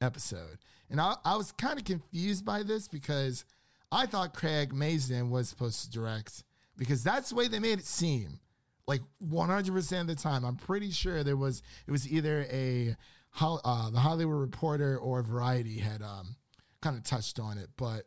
episode. 0.00 0.56
And 0.88 0.98
I, 0.98 1.16
I 1.22 1.36
was 1.36 1.52
kind 1.52 1.78
of 1.78 1.84
confused 1.84 2.46
by 2.46 2.62
this 2.62 2.88
because 2.88 3.44
I 3.92 4.06
thought 4.06 4.32
Craig 4.32 4.72
Mazin 4.72 5.28
was 5.28 5.50
supposed 5.50 5.84
to 5.84 5.90
direct 5.90 6.44
because 6.78 7.04
that's 7.04 7.28
the 7.28 7.34
way 7.34 7.46
they 7.46 7.58
made 7.58 7.78
it 7.78 7.84
seem. 7.84 8.40
Like 8.86 9.02
100% 9.22 10.00
of 10.00 10.06
the 10.06 10.14
time, 10.14 10.44
I'm 10.46 10.56
pretty 10.56 10.92
sure 10.92 11.22
there 11.22 11.36
was 11.36 11.62
it 11.86 11.90
was 11.90 12.10
either 12.10 12.46
a 12.50 12.96
uh, 13.38 13.90
the 13.90 13.98
Hollywood 13.98 14.40
Reporter 14.40 14.96
or 14.96 15.22
Variety 15.22 15.78
had 15.78 16.00
um, 16.00 16.36
kind 16.80 16.96
of 16.96 17.04
touched 17.04 17.38
on 17.38 17.58
it, 17.58 17.68
but 17.76 18.04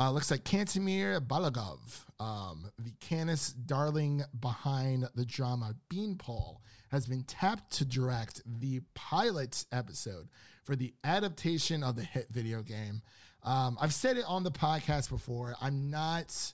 uh, 0.00 0.10
looks 0.10 0.30
like 0.30 0.44
Kantemir 0.44 1.20
Balagov, 1.20 2.04
um, 2.20 2.70
the 2.78 2.92
Cannes 3.00 3.52
darling 3.66 4.22
behind 4.40 5.08
the 5.14 5.24
drama 5.24 5.74
Beanpole, 5.88 6.60
has 6.90 7.06
been 7.06 7.24
tapped 7.24 7.72
to 7.72 7.84
direct 7.84 8.42
the 8.46 8.80
pilot 8.94 9.64
episode 9.72 10.28
for 10.64 10.76
the 10.76 10.94
adaptation 11.04 11.82
of 11.82 11.96
the 11.96 12.04
hit 12.04 12.28
video 12.30 12.62
game. 12.62 13.02
Um, 13.42 13.76
I've 13.80 13.94
said 13.94 14.16
it 14.16 14.24
on 14.26 14.44
the 14.44 14.50
podcast 14.50 15.08
before. 15.08 15.54
I'm 15.60 15.90
not 15.90 16.52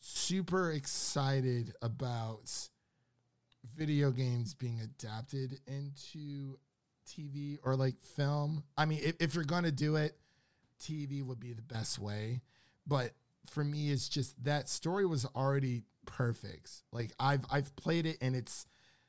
super 0.00 0.72
excited 0.72 1.72
about 1.82 2.52
video 3.74 4.10
games 4.10 4.54
being 4.54 4.80
adapted 4.80 5.58
into 5.66 6.58
TV 7.08 7.58
or 7.62 7.76
like 7.76 7.94
film. 8.02 8.62
I 8.76 8.84
mean, 8.84 9.00
if, 9.02 9.16
if 9.20 9.34
you're 9.34 9.44
gonna 9.44 9.70
do 9.70 9.96
it, 9.96 10.16
TV 10.80 11.22
would 11.22 11.40
be 11.40 11.52
the 11.52 11.62
best 11.62 11.98
way. 11.98 12.42
But 12.86 13.12
for 13.50 13.64
me, 13.64 13.90
it's 13.90 14.08
just 14.08 14.42
that 14.44 14.68
story 14.68 15.06
was 15.06 15.26
already 15.36 15.84
perfect. 16.06 16.70
Like 16.92 17.12
I've 17.18 17.44
I've 17.50 17.74
played 17.76 18.06
it 18.06 18.18
and 18.20 18.34
it's 18.34 18.66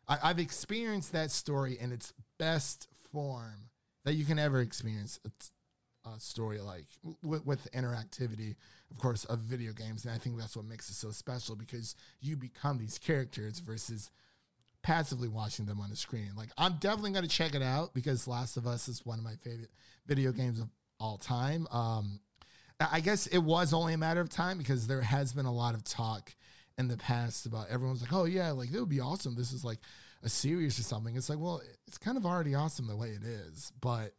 I, 0.08 0.18
I've 0.24 0.40
experienced 0.40 1.12
that 1.14 1.32
story 1.32 1.78
in 1.80 1.92
its 1.92 2.14
best 2.38 2.88
form 3.12 3.70
that 4.06 4.14
you 4.14 4.26
can 4.26 4.40
ever 4.40 4.62
experience 4.62 5.20
a, 5.26 6.10
a 6.10 6.20
story 6.20 6.60
like 6.60 6.86
with, 7.24 7.46
with 7.46 7.72
interactivity, 7.72 8.56
of 8.92 8.98
course, 8.98 9.26
of 9.26 9.40
video 9.40 9.74
games. 9.74 10.06
And 10.06 10.14
I 10.14 10.18
think 10.18 10.38
that's 10.38 10.56
what 10.56 10.66
makes 10.66 10.90
it 10.90 10.96
so 10.96 11.12
special 11.12 11.56
because 11.56 11.96
you 12.22 12.36
become 12.36 12.78
these 12.78 12.98
characters 12.98 13.60
versus 13.60 14.12
passively 14.84 15.28
watching 15.28 15.66
them 15.66 15.82
on 15.82 15.90
the 15.90 15.96
screen. 15.96 16.32
Like 16.36 16.50
I'm 16.58 16.78
definitely 16.80 17.12
going 17.12 17.24
to 17.24 17.30
check 17.30 17.56
it 17.56 17.62
out 17.62 17.94
because 17.94 18.28
Last 18.28 18.58
of 18.58 18.66
Us 18.68 18.88
is 18.88 19.06
one 19.06 19.20
of 19.20 19.26
my 19.26 19.36
favorite 19.44 19.72
video 20.06 20.32
games 20.32 20.60
of 20.60 20.70
all 21.00 21.18
time. 21.18 21.68
Um, 21.72 22.20
I 22.80 23.00
guess 23.00 23.28
it 23.28 23.40
was 23.40 23.74
only 23.74 23.94
a 23.94 23.98
matter 23.98 24.22
of 24.22 24.30
time 24.30 24.58
because 24.58 24.88
there 24.88 25.02
has 25.02 25.34
been 25.34 25.46
a 25.46 25.54
lot 25.54 25.74
of 25.74 25.84
talk 25.84 26.34
in 26.78 26.88
the 26.88 26.98
past 26.98 27.46
about 27.46 27.70
everyone's 27.70 28.02
like, 28.02 28.14
oh 28.14 28.26
yeah, 28.26 28.52
like 28.52 28.72
it 28.72 28.80
would 28.80 28.90
be 28.90 29.00
awesome. 29.00 29.36
This 29.36 29.52
is 29.52 29.64
like 29.66 29.80
a 30.24 30.30
series 30.30 30.78
or 30.80 30.84
something. 30.84 31.16
It's 31.16 31.30
like, 31.30 31.40
well, 31.40 31.62
it's 31.88 31.98
kind 31.98 32.18
of 32.18 32.26
already 32.26 32.54
awesome 32.54 32.88
the 32.88 32.96
way 32.96 33.10
it 33.10 33.24
is, 33.24 33.72
but 33.82 34.14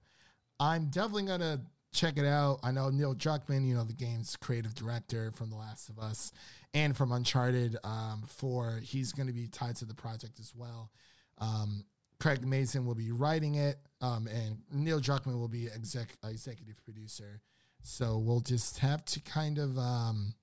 I'm 0.59 0.87
definitely 0.87 1.27
gonna 1.27 1.61
check 1.93 2.19
it 2.19 2.27
out. 2.27 2.61
I 2.63 2.73
know 2.73 2.91
Neil 2.91 3.15
Druckmann, 3.15 3.67
you 3.67 3.75
know, 3.75 3.85
the 3.85 3.93
game's 3.93 4.37
creative 4.37 4.75
director 4.75 5.33
from 5.33 5.51
The 5.51 5.57
Last 5.57 5.89
of 5.89 5.99
Us 5.99 6.33
and 6.75 6.97
from 6.97 7.13
Uncharted 7.13 7.77
um, 7.85 8.23
4. 8.27 8.81
He's 8.83 9.13
going 9.13 9.27
to 9.27 9.33
be 9.33 9.47
tied 9.47 9.77
to 9.77 9.85
the 9.85 9.95
project 9.95 10.39
as 10.39 10.53
well. 10.55 10.91
Um, 11.39 11.85
Craig 12.21 12.45
Mazin 12.47 12.85
will 12.85 12.95
be 12.95 13.13
writing 13.13 13.55
it, 13.57 13.79
um, 14.01 14.27
and 14.27 14.59
Neil 14.73 15.01
Druckmann 15.01 15.39
will 15.39 15.49
be 15.49 15.67
exec- 15.67 16.17
executive 16.25 16.83
producer. 16.85 17.41
So 17.83 18.19
we'll 18.19 18.41
just 18.41 18.79
have 18.81 19.05
to 19.07 19.21
kind 19.21 19.59
of 19.59 19.79
um, 19.79 20.35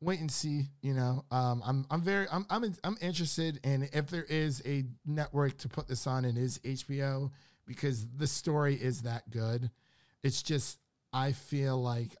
wait 0.00 0.20
and 0.20 0.30
see. 0.30 0.66
You 0.82 0.94
know, 0.94 1.24
um, 1.30 1.62
I'm 1.64 1.86
I'm 1.90 2.02
very 2.02 2.26
I'm 2.30 2.44
I'm 2.50 2.74
I'm 2.82 2.96
interested 3.00 3.60
in 3.64 3.88
if 3.92 4.08
there 4.08 4.24
is 4.24 4.62
a 4.66 4.84
network 5.06 5.58
to 5.58 5.68
put 5.68 5.86
this 5.86 6.06
on, 6.06 6.24
and 6.24 6.36
is 6.36 6.58
HBO 6.58 7.30
because 7.66 8.06
the 8.16 8.26
story 8.26 8.74
is 8.74 9.02
that 9.02 9.30
good. 9.30 9.70
It's 10.24 10.42
just 10.42 10.78
I 11.12 11.32
feel 11.32 11.80
like, 11.80 12.16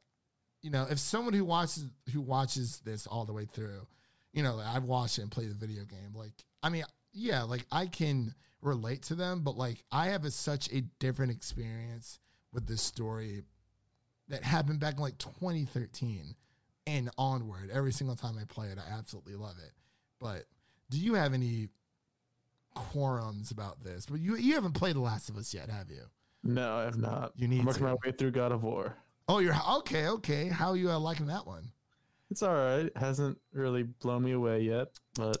you 0.62 0.70
know, 0.70 0.86
if 0.88 0.98
someone 0.98 1.34
who 1.34 1.44
watches 1.44 1.86
who 2.12 2.20
watches 2.20 2.80
this 2.84 3.06
all 3.06 3.24
the 3.24 3.32
way 3.32 3.46
through, 3.46 3.86
you 4.32 4.42
know, 4.42 4.60
I've 4.64 4.84
watched 4.84 5.18
it 5.18 5.22
and 5.22 5.30
played 5.30 5.50
the 5.50 5.54
video 5.54 5.84
game. 5.84 6.14
Like, 6.14 6.32
I 6.62 6.68
mean, 6.68 6.84
yeah, 7.18 7.42
like 7.42 7.66
I 7.70 7.86
can 7.86 8.34
relate 8.62 9.02
to 9.04 9.14
them, 9.14 9.40
but 9.40 9.56
like 9.56 9.84
I 9.92 10.08
have 10.08 10.24
a, 10.24 10.30
such 10.30 10.72
a 10.72 10.82
different 10.98 11.32
experience 11.32 12.20
with 12.52 12.66
this 12.66 12.82
story 12.82 13.42
that 14.28 14.42
happened 14.42 14.80
back 14.80 14.94
in 14.94 15.00
like 15.00 15.18
2013 15.18 16.34
and 16.86 17.10
onward. 17.18 17.70
Every 17.72 17.92
single 17.92 18.16
time 18.16 18.36
I 18.40 18.44
play 18.44 18.68
it, 18.68 18.78
I 18.78 18.96
absolutely 18.96 19.34
love 19.34 19.56
it. 19.64 19.72
But 20.20 20.44
do 20.90 20.98
you 20.98 21.14
have 21.14 21.34
any 21.34 21.68
quorums 22.76 23.50
about 23.50 23.82
this? 23.82 24.06
But 24.06 24.20
you 24.20 24.36
you 24.36 24.54
haven't 24.54 24.72
played 24.72 24.96
The 24.96 25.00
Last 25.00 25.28
of 25.28 25.36
Us 25.36 25.52
yet, 25.52 25.68
have 25.70 25.90
you? 25.90 26.02
No, 26.44 26.76
I 26.76 26.84
have 26.84 26.98
not. 26.98 27.32
You 27.36 27.48
need 27.48 27.60
I'm 27.60 27.66
working 27.66 27.82
to. 27.82 27.88
my 27.88 27.96
way 28.04 28.12
through 28.12 28.30
God 28.30 28.52
of 28.52 28.62
War. 28.62 28.96
Oh, 29.28 29.40
you're 29.40 29.56
okay, 29.78 30.08
okay. 30.08 30.48
How 30.48 30.70
are 30.70 30.76
you 30.76 30.90
uh, 30.90 30.98
liking 30.98 31.26
that 31.26 31.46
one? 31.46 31.70
It's 32.30 32.42
all 32.42 32.54
right. 32.54 32.86
It 32.86 32.96
Hasn't 32.96 33.38
really 33.52 33.82
blown 33.82 34.22
me 34.22 34.32
away 34.32 34.60
yet, 34.60 34.88
but 35.14 35.36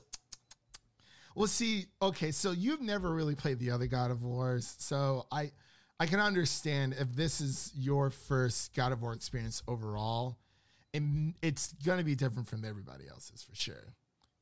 Well, 1.38 1.46
see, 1.46 1.86
okay, 2.02 2.32
so 2.32 2.50
you've 2.50 2.80
never 2.82 3.10
really 3.12 3.36
played 3.36 3.60
the 3.60 3.70
other 3.70 3.86
God 3.86 4.10
of 4.10 4.22
Wars, 4.24 4.74
so 4.78 5.26
I 5.30 5.52
I 6.00 6.06
can 6.06 6.18
understand 6.20 6.96
if 6.98 7.14
this 7.14 7.40
is 7.40 7.72
your 7.76 8.10
first 8.10 8.74
God 8.74 8.90
of 8.92 9.02
War 9.02 9.12
experience 9.12 9.62
overall, 9.68 10.36
and 10.92 11.34
it's 11.40 11.74
gonna 11.84 12.02
be 12.02 12.16
different 12.16 12.48
from 12.48 12.64
everybody 12.64 13.04
else's 13.08 13.42
for 13.42 13.54
sure. 13.54 13.94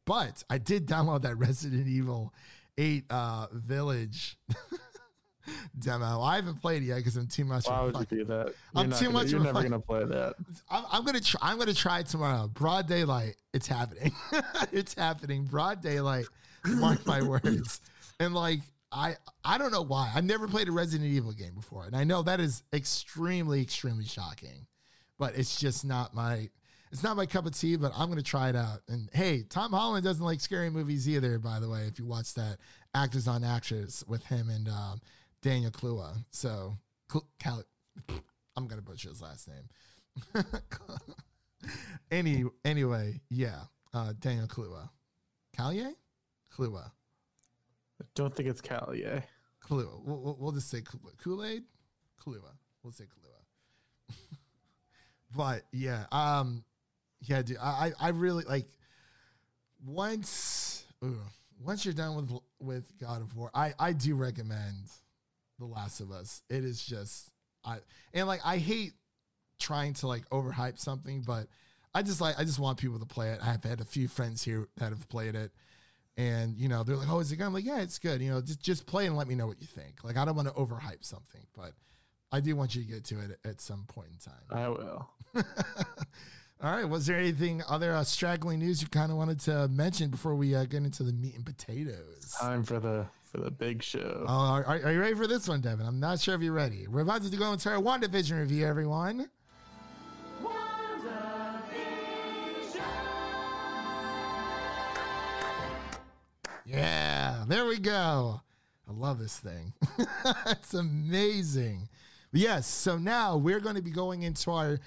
But 0.07 0.43
I 0.49 0.57
did 0.59 0.87
download 0.87 1.23
that 1.23 1.37
Resident 1.39 1.87
Evil 1.87 2.33
8 2.79 3.05
uh, 3.11 3.47
Village 3.53 4.39
demo. 5.79 6.21
I 6.23 6.37
haven't 6.37 6.61
played 6.63 6.83
it 6.83 6.87
yet 6.87 6.97
because 6.97 7.17
I'm 7.17 7.27
too 7.27 7.45
much. 7.45 7.67
why 7.69 7.83
would 7.83 7.97
you 7.97 8.07
do 8.19 8.25
that? 8.25 8.47
You're 8.47 8.55
I'm 8.75 8.91
too 8.91 9.07
gonna- 9.07 9.11
much 9.13 9.31
You're 9.31 9.41
never 9.41 9.55
fuck- 9.55 9.63
gonna 9.65 9.81
play 9.81 10.05
that. 10.05 10.35
I'm, 10.71 10.85
I'm 10.91 11.05
gonna 11.05 11.21
try. 11.21 11.41
I'm 11.43 11.59
gonna 11.59 11.75
try 11.75 12.01
it 12.01 12.07
tomorrow. 12.07 12.49
Broad 12.49 12.87
daylight. 12.89 13.37
It's 13.57 13.67
happening. 13.69 14.13
it's 14.71 14.93
happening. 14.93 15.45
Broad 15.47 15.81
daylight. 15.81 16.27
Mark 16.67 17.07
my 17.07 17.23
words. 17.27 17.81
And 18.21 18.35
like 18.35 18.61
I, 18.93 19.17
I 19.45 19.59
don't 19.59 19.73
know 19.73 19.83
why. 19.83 20.11
I've 20.15 20.25
never 20.25 20.49
played 20.49 20.69
a 20.69 20.73
Resident 20.73 21.11
Evil 21.11 21.33
game 21.33 21.55
before, 21.55 21.85
and 21.87 21.97
I 21.97 22.05
know 22.05 22.23
that 22.23 22.41
is 22.41 22.63
extremely, 22.73 23.61
extremely 23.61 24.05
shocking. 24.05 24.67
But 25.19 25.37
it's 25.37 25.59
just 25.59 25.85
not 25.85 26.15
my. 26.15 26.51
It's 26.93 27.03
not 27.03 27.17
my 27.17 27.27
cup 27.27 27.47
of 27.47 27.57
tea. 27.59 27.77
But 27.77 27.93
I'm 27.97 28.09
gonna 28.09 28.23
try 28.23 28.49
it 28.49 28.57
out. 28.57 28.81
And 28.89 29.09
hey, 29.13 29.43
Tom 29.49 29.73
Holland 29.73 30.05
doesn't 30.05 30.25
like 30.25 30.41
scary 30.41 30.71
movies 30.71 31.09
either. 31.09 31.39
By 31.39 31.59
the 31.59 31.69
way, 31.69 31.83
if 31.83 31.99
you 31.99 32.07
watch 32.07 32.35
that 32.35 32.59
Actors 32.95 33.27
on 33.27 33.45
Actors 33.45 34.05
with 34.07 34.25
him 34.25 34.49
and 34.51 34.69
um, 34.69 35.01
Daniel 35.43 35.71
Klua. 35.71 36.15
So, 36.31 36.75
Cal- 37.39 37.65
I'm 38.57 38.67
gonna 38.67 38.83
butcher 38.83 39.09
his 39.09 39.21
last 39.21 39.49
name. 39.49 40.45
Any 42.11 42.45
anyway, 42.65 43.21
yeah. 43.31 43.63
Uh 43.93 44.13
Daniel 44.19 44.47
Klua. 44.47 44.89
Callier? 45.57 45.93
Klua. 46.57 46.90
I 48.01 48.05
don't 48.14 48.35
think 48.35 48.49
it's 48.49 48.61
Cali. 48.61 49.03
Yeah. 49.03 49.21
Klua. 49.64 50.01
We'll, 50.05 50.21
we'll, 50.21 50.37
we'll 50.38 50.53
just 50.53 50.71
say 50.71 50.81
Klua. 50.81 51.16
Kool-Aid? 51.19 51.64
Klua. 52.25 52.53
We'll 52.83 52.92
say 52.92 53.05
Klua. 53.05 54.16
but 55.37 55.62
yeah, 55.73 56.07
um 56.12 56.64
yeah, 57.21 57.42
dude, 57.42 57.59
I 57.59 57.92
I 58.01 58.07
I 58.07 58.09
really 58.11 58.45
like 58.45 58.66
once 59.85 60.85
ooh, 61.05 61.19
once 61.61 61.85
you're 61.85 61.95
done 61.95 62.16
with 62.16 62.40
with 62.61 62.99
God 62.99 63.23
of 63.23 63.37
War, 63.37 63.51
I 63.55 63.75
I 63.79 63.92
do 63.92 64.14
recommend 64.14 64.90
The 65.59 65.66
Last 65.66 66.01
of 66.01 66.11
Us. 66.11 66.42
It 66.49 66.64
is 66.64 66.85
just 66.85 67.31
I 67.64 67.79
and 68.14 68.27
like 68.27 68.40
I 68.45 68.59
hate 68.59 68.92
trying 69.59 69.95
to 69.95 70.07
like 70.07 70.29
overhype 70.31 70.79
something, 70.79 71.23
but 71.27 71.49
I 71.95 72.03
just 72.03 72.21
like 72.21 72.38
I 72.38 72.45
just 72.45 72.59
want 72.59 72.79
people 72.79 72.99
to 72.99 73.07
play 73.07 73.31
it. 73.31 73.40
I've 73.42 73.64
had 73.64 73.81
a 73.81 73.85
few 73.85 74.09
friends 74.09 74.45
here 74.45 74.69
that 74.77 74.90
have 74.90 75.09
played 75.09 75.35
it, 75.35 75.51
and 76.17 76.57
you 76.57 76.69
know 76.69 76.83
they're 76.83 76.97
like, 76.97 77.11
"Oh, 77.11 77.21
is 77.21 77.31
it 77.33 77.37
good?" 77.37 77.47
I'm 77.47 77.55
like, 77.55 77.65
"Yeah, 77.65 77.81
it's 77.81 77.99
good." 77.99 78.21
You 78.21 78.31
know, 78.31 78.41
just 78.41 78.61
just 78.61 78.87
play 78.87 79.07
and 79.07 79.17
let 79.17 79.29
me 79.29 79.35
know 79.35 79.47
what 79.47 79.61
you 79.61 79.67
think. 79.67 80.05
Like 80.05 80.17
I 80.17 80.25
don't 80.25 80.37
want 80.37 80.49
to 80.49 80.55
overhype 80.55 81.05
something, 81.05 81.43
but 81.55 81.73
I 82.33 82.41
do 82.41 82.57
want 82.57 82.75
you 82.75 82.83
to 82.83 82.89
get 82.89 83.05
to 83.05 83.21
it 83.21 83.39
at 83.45 83.61
some 83.61 83.85
point 83.87 84.09
in 84.13 84.19
time. 84.19 84.45
I 84.51 84.69
will. 84.69 85.09
All 86.62 86.73
right. 86.73 86.89
Was 86.89 87.07
there 87.07 87.19
anything 87.19 87.62
other 87.69 87.95
uh, 87.95 88.03
straggling 88.03 88.61
news 88.61 88.81
you 88.81 88.89
kind 88.89 89.12
of 89.12 89.19
wanted 89.19 89.41
to 89.41 89.69
mention 89.69 90.09
before 90.09 90.35
we 90.35 90.55
uh, 90.55 90.64
get 90.64 90.85
into 90.85 91.03
the 91.03 91.12
meat 91.12 91.35
and 91.35 91.45
potatoes? 91.45 92.35
Time 92.41 92.62
for 92.62 92.81
the 92.81 93.07
for 93.23 93.39
the 93.39 93.51
big 93.51 93.83
show. 93.83 94.25
Oh, 94.27 94.33
are, 94.33 94.64
are 94.64 94.93
you 94.93 95.01
ready 95.01 95.14
for 95.14 95.27
this 95.27 95.49
one, 95.49 95.61
Devin? 95.61 95.87
I'm 95.87 96.01
not 96.01 96.21
sure 96.21 96.35
if 96.35 96.41
you're 96.41 96.55
ready. 96.55 96.87
We're 96.87 97.03
about 97.03 97.23
to 97.23 97.37
go 97.37 97.53
into 97.53 97.71
our 97.71 97.81
WandaVision 97.81 98.41
review, 98.41 98.67
everyone. 98.67 99.29
Yeah, 106.67 107.45
there 107.47 107.64
we 107.67 107.79
go. 107.79 108.41
I 108.89 108.93
love 108.93 109.19
this 109.19 109.39
thing. 109.39 109.73
it's 110.47 110.75
amazing. 110.75 111.89
Yes, 112.33 112.67
so 112.67 112.99
now 112.99 113.37
we're 113.37 113.61
going 113.61 113.77
to 113.77 113.83
be 113.83 113.91
going 113.91 114.23
into 114.25 114.51
our 114.51 114.79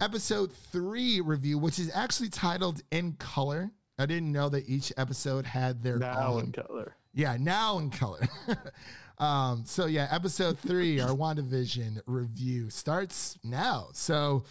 episode 0.00 0.52
three 0.52 1.20
review, 1.20 1.58
which 1.58 1.78
is 1.78 1.90
actually 1.94 2.28
titled 2.28 2.82
In 2.90 3.12
Color. 3.14 3.70
I 3.98 4.06
didn't 4.06 4.32
know 4.32 4.48
that 4.48 4.68
each 4.68 4.92
episode 4.96 5.46
had 5.46 5.82
their 5.82 5.98
now 5.98 6.34
own 6.34 6.44
in 6.46 6.52
color. 6.52 6.96
yeah, 7.14 7.36
now 7.38 7.78
in 7.78 7.90
color. 7.90 8.20
um, 9.18 9.62
so 9.64 9.86
yeah, 9.86 10.08
episode 10.10 10.58
three, 10.58 10.98
our 11.00 11.10
WandaVision 11.10 12.00
review 12.06 12.68
starts 12.68 13.38
now. 13.44 13.88
So 13.92 14.44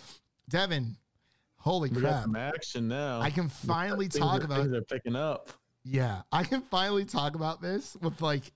Devin, 0.48 0.96
holy 1.58 1.90
We 1.90 1.96
got 2.02 2.02
crap. 2.02 2.24
some 2.24 2.36
action 2.38 2.88
now. 2.88 3.20
I 3.20 3.30
can 3.30 3.50
finally 3.50 4.08
talk 4.08 4.42
are- 4.42 4.46
about 4.46 4.62
things 4.64 4.74
are 4.74 4.82
picking 4.84 5.16
up. 5.18 5.50
Yeah, 5.84 6.22
I 6.32 6.44
can 6.44 6.62
finally 6.62 7.06
talk 7.06 7.36
about 7.36 7.62
this 7.62 7.98
with 8.02 8.22
like 8.22 8.52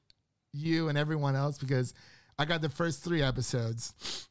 you 0.53 0.89
and 0.89 0.97
everyone 0.97 1.35
else 1.35 1.57
because 1.57 1.93
I 2.37 2.45
got 2.45 2.61
the 2.61 2.69
first 2.69 3.03
three 3.03 3.21
episodes 3.21 4.27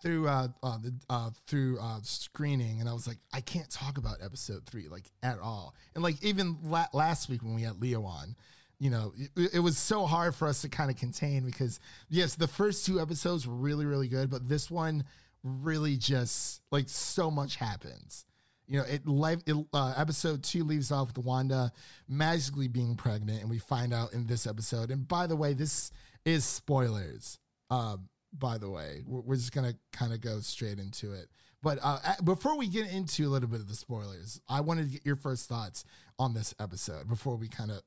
through 0.00 0.28
uh, 0.28 0.48
uh 0.62 0.78
the 0.78 0.94
uh 1.10 1.30
through 1.46 1.78
uh 1.80 1.98
screening 2.02 2.80
and 2.80 2.88
I 2.88 2.92
was 2.92 3.06
like 3.06 3.18
I 3.32 3.40
can't 3.40 3.68
talk 3.68 3.98
about 3.98 4.18
episode 4.22 4.64
3 4.66 4.88
like 4.88 5.10
at 5.22 5.38
all. 5.38 5.74
And 5.94 6.02
like 6.02 6.22
even 6.22 6.56
la- 6.64 6.86
last 6.92 7.28
week 7.28 7.42
when 7.42 7.54
we 7.54 7.62
had 7.62 7.80
Leo 7.80 8.04
on, 8.04 8.36
you 8.78 8.90
know, 8.90 9.12
it, 9.36 9.54
it 9.54 9.60
was 9.60 9.76
so 9.76 10.06
hard 10.06 10.34
for 10.34 10.46
us 10.46 10.62
to 10.62 10.68
kind 10.68 10.90
of 10.90 10.96
contain 10.96 11.44
because 11.44 11.80
yes, 12.08 12.36
the 12.36 12.48
first 12.48 12.86
two 12.86 13.00
episodes 13.00 13.46
were 13.46 13.54
really 13.54 13.86
really 13.86 14.08
good, 14.08 14.30
but 14.30 14.48
this 14.48 14.70
one 14.70 15.04
really 15.42 15.96
just 15.96 16.62
like 16.70 16.88
so 16.88 17.30
much 17.30 17.56
happens. 17.56 18.24
You 18.68 18.78
know, 18.78 18.84
it 18.84 19.02
it, 19.46 19.66
uh, 19.72 19.94
episode 19.96 20.42
two 20.42 20.62
leaves 20.62 20.92
off 20.92 21.08
with 21.08 21.24
Wanda 21.24 21.72
magically 22.08 22.68
being 22.68 22.96
pregnant, 22.96 23.40
and 23.40 23.50
we 23.50 23.58
find 23.58 23.94
out 23.94 24.12
in 24.12 24.26
this 24.26 24.46
episode. 24.46 24.90
And 24.90 25.08
by 25.08 25.26
the 25.26 25.36
way, 25.36 25.54
this 25.54 25.90
is 26.24 26.44
spoilers. 26.44 27.38
Um, 27.70 28.08
by 28.38 28.58
the 28.58 28.68
way, 28.68 29.02
we're, 29.06 29.20
we're 29.20 29.36
just 29.36 29.52
gonna 29.52 29.74
kind 29.92 30.12
of 30.12 30.20
go 30.20 30.40
straight 30.40 30.78
into 30.78 31.12
it. 31.14 31.28
But 31.62 31.78
uh, 31.82 31.98
before 32.24 32.56
we 32.56 32.68
get 32.68 32.92
into 32.92 33.26
a 33.26 33.30
little 33.30 33.48
bit 33.48 33.60
of 33.60 33.68
the 33.68 33.74
spoilers, 33.74 34.40
I 34.48 34.60
wanted 34.60 34.86
to 34.86 34.92
get 34.92 35.06
your 35.06 35.16
first 35.16 35.48
thoughts 35.48 35.84
on 36.18 36.34
this 36.34 36.54
episode 36.60 37.08
before 37.08 37.36
we 37.36 37.48
kind 37.48 37.70
of 37.70 37.82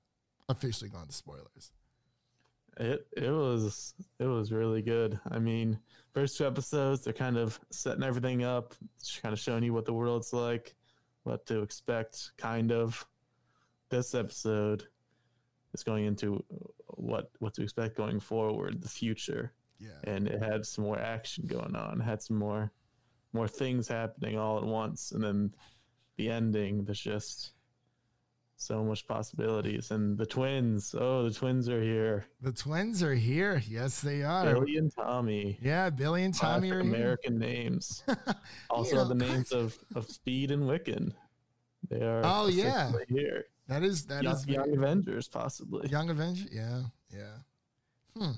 officially 0.49 0.89
go 0.89 0.99
into 0.99 1.13
spoilers. 1.13 1.71
It 2.79 3.05
it 3.15 3.29
was 3.29 3.93
it 4.19 4.25
was 4.25 4.51
really 4.51 4.82
good. 4.82 5.19
I 5.29 5.39
mean, 5.39 5.77
first 6.14 6.38
two 6.38 6.45
episodes 6.45 7.03
they're 7.03 7.14
kind 7.14 7.38
of 7.38 7.59
setting 7.70 8.03
everything 8.03 8.43
up, 8.43 8.74
just 8.99 9.22
kind 9.22 9.34
of 9.34 9.39
showing 9.39 9.64
you 9.64 9.74
what 9.74 9.86
the 9.86 9.93
world's 9.93 10.34
like, 10.34 10.76
what 11.24 11.45
to 11.47 11.62
expect, 11.62 12.32
kind 12.38 12.72
of. 12.72 13.05
This 13.89 14.16
episode 14.16 14.88
is 15.74 15.84
going 15.84 16.05
into 16.05 16.43
what 16.88 17.32
what 17.39 17.53
to 17.55 17.64
expect 17.64 17.97
going 17.97 18.20
forward, 18.20 18.82
the 18.82 18.89
future, 18.89 19.53
Yeah, 19.80 19.89
and 20.05 20.28
it 20.28 20.41
had 20.41 20.66
some 20.66 20.86
more 20.86 20.99
action 20.99 21.45
going 21.47 21.76
on, 21.76 21.99
had 21.99 22.22
some 22.22 22.38
more 22.38 22.72
more 23.34 23.47
things 23.47 23.88
happening 23.88 24.38
all 24.38 24.57
at 24.57 24.66
once, 24.66 25.12
and 25.12 25.24
then 25.24 25.53
the 26.18 26.30
ending. 26.30 26.84
There's 26.86 26.99
just 27.01 27.51
so 28.62 28.84
much 28.84 29.07
possibilities, 29.07 29.89
and 29.89 30.18
the 30.18 30.26
twins. 30.26 30.93
Oh, 30.97 31.24
the 31.24 31.34
twins 31.34 31.68
are 31.68 31.82
here. 31.82 32.26
the 32.41 32.51
twins 32.51 33.01
are 33.01 33.16
here. 33.16 33.62
Yes, 33.68 34.01
they 34.01 34.22
are. 34.22 34.53
Billy 34.53 34.78
and 34.78 34.93
Tommy. 34.95 35.57
Yeah, 35.62 35.89
Billy 35.89 36.24
and 36.24 36.34
Tommy 36.34 36.70
Classic 36.70 36.86
are 36.86 36.88
here. 36.88 36.95
American 36.95 37.39
names. 37.39 38.03
Also, 38.70 38.97
know, 38.97 39.07
the 39.07 39.16
names 39.16 39.51
of, 39.51 39.78
of 39.95 40.09
Speed 40.09 40.51
and 40.51 40.64
Wiccan. 40.64 41.12
They 41.89 42.01
are. 42.01 42.22
Oh, 42.24 42.47
yeah. 42.47 42.91
here. 43.09 43.45
That 43.68 43.84
is 43.84 44.05
that 44.05 44.24
young, 44.24 44.36
is 44.36 44.47
young 44.47 44.74
Avengers, 44.74 45.28
possibly. 45.28 45.89
Young 45.89 46.09
Avengers. 46.09 46.49
yeah, 46.51 46.84
yeah. 47.12 47.38
Hmm. 48.18 48.32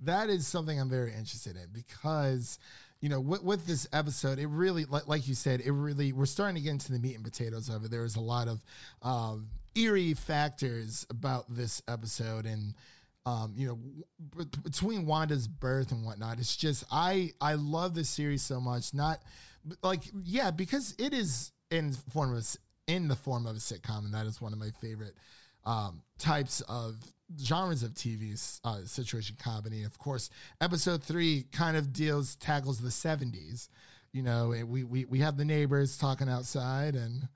That 0.00 0.30
is 0.30 0.46
something 0.46 0.78
I'm 0.80 0.90
very 0.90 1.12
interested 1.12 1.56
in 1.56 1.66
because, 1.72 2.58
you 3.00 3.08
know, 3.08 3.20
with, 3.20 3.42
with 3.42 3.66
this 3.66 3.86
episode, 3.92 4.38
it 4.38 4.46
really, 4.46 4.84
like, 4.86 5.06
like 5.06 5.28
you 5.28 5.34
said, 5.34 5.60
it 5.60 5.72
really, 5.72 6.12
we're 6.12 6.26
starting 6.26 6.56
to 6.56 6.62
get 6.62 6.70
into 6.70 6.92
the 6.92 6.98
meat 6.98 7.14
and 7.14 7.24
potatoes 7.24 7.68
of 7.68 7.84
it. 7.84 7.90
There 7.90 8.04
is 8.04 8.16
a 8.16 8.20
lot 8.20 8.48
of 8.48 8.64
um, 9.02 9.48
eerie 9.74 10.14
factors 10.14 11.06
about 11.10 11.44
this 11.48 11.82
episode, 11.88 12.46
and 12.46 12.74
um, 13.26 13.52
you 13.56 13.66
know, 13.66 13.78
b- 14.36 14.44
between 14.62 15.04
Wanda's 15.04 15.48
birth 15.48 15.92
and 15.92 16.04
whatnot, 16.04 16.38
it's 16.38 16.56
just 16.56 16.84
I 16.90 17.32
I 17.40 17.54
love 17.54 17.94
this 17.94 18.08
series 18.08 18.42
so 18.42 18.60
much. 18.60 18.94
Not 18.94 19.20
like 19.82 20.02
yeah, 20.24 20.50
because 20.50 20.94
it 20.98 21.12
is 21.12 21.52
in 21.70 21.92
form 22.12 22.34
of 22.34 22.56
in 22.86 23.08
the 23.08 23.16
form 23.16 23.46
of 23.46 23.56
a 23.56 23.58
sitcom, 23.58 24.04
and 24.04 24.14
that 24.14 24.26
is 24.26 24.40
one 24.40 24.52
of 24.52 24.58
my 24.58 24.70
favorite 24.80 25.14
um, 25.64 26.02
types 26.18 26.60
of 26.62 26.96
genres 27.40 27.82
of 27.82 27.92
TV 27.92 28.60
uh, 28.64 28.84
situation 28.84 29.36
comedy. 29.42 29.82
Of 29.82 29.98
course, 29.98 30.30
episode 30.60 31.02
three 31.02 31.46
kind 31.52 31.76
of 31.76 31.92
deals 31.92 32.36
tackles 32.36 32.78
the 32.78 32.90
seventies. 32.90 33.68
You 34.12 34.22
know, 34.22 34.52
and 34.52 34.68
we 34.68 34.84
we 34.84 35.04
we 35.04 35.18
have 35.20 35.36
the 35.36 35.44
neighbors 35.44 35.98
talking 35.98 36.28
outside, 36.28 36.94
and 36.94 37.28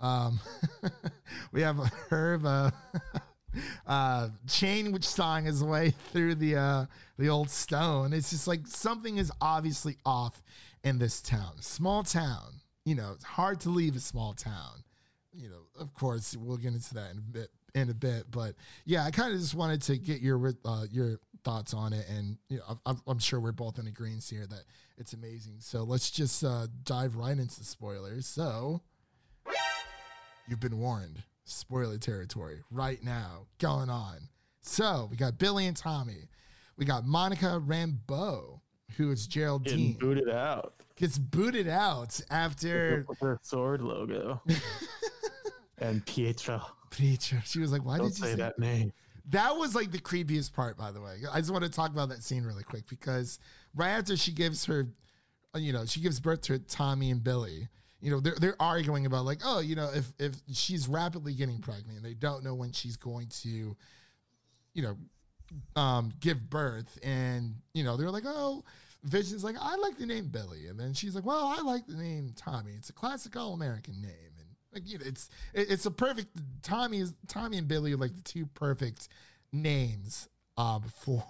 um, 0.00 0.40
we 1.52 1.62
have 1.62 1.78
Herb 2.10 2.44
uh, 2.44 2.70
uh, 3.86 4.28
chain 4.48 4.92
which 4.92 5.04
sawing 5.04 5.46
his 5.46 5.64
way 5.64 5.94
through 6.12 6.34
the 6.34 6.56
uh, 6.56 6.86
the 7.18 7.28
old 7.28 7.50
stone. 7.50 8.12
It's 8.12 8.30
just 8.30 8.46
like 8.46 8.66
something 8.66 9.16
is 9.16 9.32
obviously 9.40 9.96
off 10.04 10.42
in 10.84 10.98
this 10.98 11.22
town, 11.22 11.54
small 11.60 12.02
town. 12.02 12.60
You 12.84 12.94
know, 12.94 13.12
it's 13.14 13.24
hard 13.24 13.60
to 13.60 13.70
leave 13.70 13.96
a 13.96 14.00
small 14.00 14.34
town 14.34 14.84
you 15.36 15.48
know, 15.48 15.66
of 15.78 15.92
course, 15.94 16.36
we'll 16.36 16.56
get 16.56 16.72
into 16.72 16.94
that 16.94 17.12
in 17.12 17.18
a 17.18 17.20
bit. 17.20 17.50
In 17.76 17.90
a 17.90 17.94
bit, 17.94 18.24
but 18.30 18.54
yeah, 18.86 19.04
I 19.04 19.10
kind 19.10 19.34
of 19.34 19.38
just 19.38 19.54
wanted 19.54 19.82
to 19.82 19.98
get 19.98 20.22
your 20.22 20.54
uh, 20.64 20.86
your 20.90 21.20
thoughts 21.44 21.74
on 21.74 21.92
it, 21.92 22.06
and 22.08 22.38
you 22.48 22.56
know, 22.56 22.80
I'm, 22.86 23.00
I'm 23.06 23.18
sure 23.18 23.38
we're 23.38 23.52
both 23.52 23.78
in 23.78 23.86
agreement 23.86 24.24
here 24.24 24.46
that 24.46 24.62
it's 24.96 25.12
amazing. 25.12 25.56
So 25.58 25.84
let's 25.84 26.10
just 26.10 26.42
uh, 26.42 26.68
dive 26.84 27.16
right 27.16 27.36
into 27.36 27.58
the 27.58 27.66
spoilers. 27.66 28.26
So 28.26 28.80
you've 30.48 30.58
been 30.58 30.78
warned, 30.78 31.22
spoiler 31.44 31.98
territory 31.98 32.62
right 32.70 33.04
now 33.04 33.46
going 33.58 33.90
on. 33.90 34.20
So 34.62 35.08
we 35.10 35.18
got 35.18 35.38
Billy 35.38 35.66
and 35.66 35.76
Tommy, 35.76 36.28
we 36.78 36.86
got 36.86 37.04
Monica 37.04 37.62
Rambeau, 37.62 38.60
who 38.96 39.10
is 39.10 39.26
Getting 39.26 39.42
Geraldine, 39.42 39.92
booted 40.00 40.30
out 40.30 40.72
gets 40.96 41.18
booted 41.18 41.68
out 41.68 42.20
after 42.30 43.06
her 43.20 43.38
sword 43.42 43.82
logo. 43.82 44.42
and 45.78 46.04
Pietro. 46.06 46.62
Preacher. 46.90 47.42
She 47.44 47.58
was 47.58 47.72
like, 47.72 47.84
"Why 47.84 47.98
Don't 47.98 48.08
did 48.08 48.18
you 48.18 48.24
say 48.24 48.30
say 48.32 48.36
that 48.38 48.58
name. 48.58 48.92
That 49.30 49.56
was 49.56 49.74
like 49.74 49.90
the 49.90 49.98
creepiest 49.98 50.52
part, 50.52 50.78
by 50.78 50.92
the 50.92 51.00
way. 51.00 51.16
I 51.30 51.40
just 51.40 51.50
want 51.50 51.64
to 51.64 51.70
talk 51.70 51.90
about 51.90 52.08
that 52.10 52.22
scene 52.22 52.44
really 52.44 52.62
quick 52.62 52.88
because 52.88 53.38
right 53.74 53.90
after 53.90 54.16
she 54.16 54.30
gives 54.30 54.64
her, 54.66 54.86
you 55.56 55.72
know, 55.72 55.84
she 55.84 56.00
gives 56.00 56.20
birth 56.20 56.42
to 56.42 56.58
Tommy 56.60 57.10
and 57.10 57.22
Billy. 57.22 57.68
You 58.00 58.12
know, 58.12 58.20
they're 58.20 58.36
they're 58.36 58.62
arguing 58.62 59.04
about 59.04 59.24
like, 59.24 59.40
oh, 59.44 59.58
you 59.58 59.74
know, 59.74 59.90
if 59.92 60.12
if 60.18 60.36
she's 60.52 60.86
rapidly 60.86 61.34
getting 61.34 61.58
pregnant, 61.58 61.96
and 61.96 62.04
they 62.04 62.14
don't 62.14 62.44
know 62.44 62.54
when 62.54 62.70
she's 62.72 62.96
going 62.96 63.26
to, 63.42 63.76
you 64.74 64.82
know, 64.82 64.96
um, 65.80 66.12
give 66.20 66.48
birth, 66.48 66.98
and 67.02 67.56
you 67.74 67.84
know, 67.84 67.96
they're 67.96 68.10
like, 68.10 68.24
oh. 68.26 68.64
Vision's 69.04 69.44
like, 69.44 69.54
I 69.60 69.76
like 69.76 69.98
the 69.98 70.06
name 70.06 70.26
Billy, 70.26 70.66
and 70.66 70.80
then 70.80 70.92
she's 70.92 71.14
like, 71.14 71.24
well, 71.24 71.54
I 71.56 71.62
like 71.62 71.86
the 71.86 71.94
name 71.94 72.32
Tommy. 72.34 72.72
It's 72.76 72.90
a 72.90 72.92
classic 72.92 73.36
all 73.36 73.52
American 73.52 74.02
name, 74.02 74.32
like 74.72 74.88
you 74.90 74.98
know, 74.98 75.04
it's 75.06 75.28
it's 75.54 75.86
a 75.86 75.90
perfect 75.90 76.28
Tommy 76.62 76.98
is 77.00 77.14
Tommy 77.28 77.58
and 77.58 77.68
Billy 77.68 77.92
are 77.92 77.96
like 77.96 78.14
the 78.14 78.22
two 78.22 78.46
perfect 78.46 79.08
names 79.52 80.28
um 80.58 80.82
for 81.02 81.22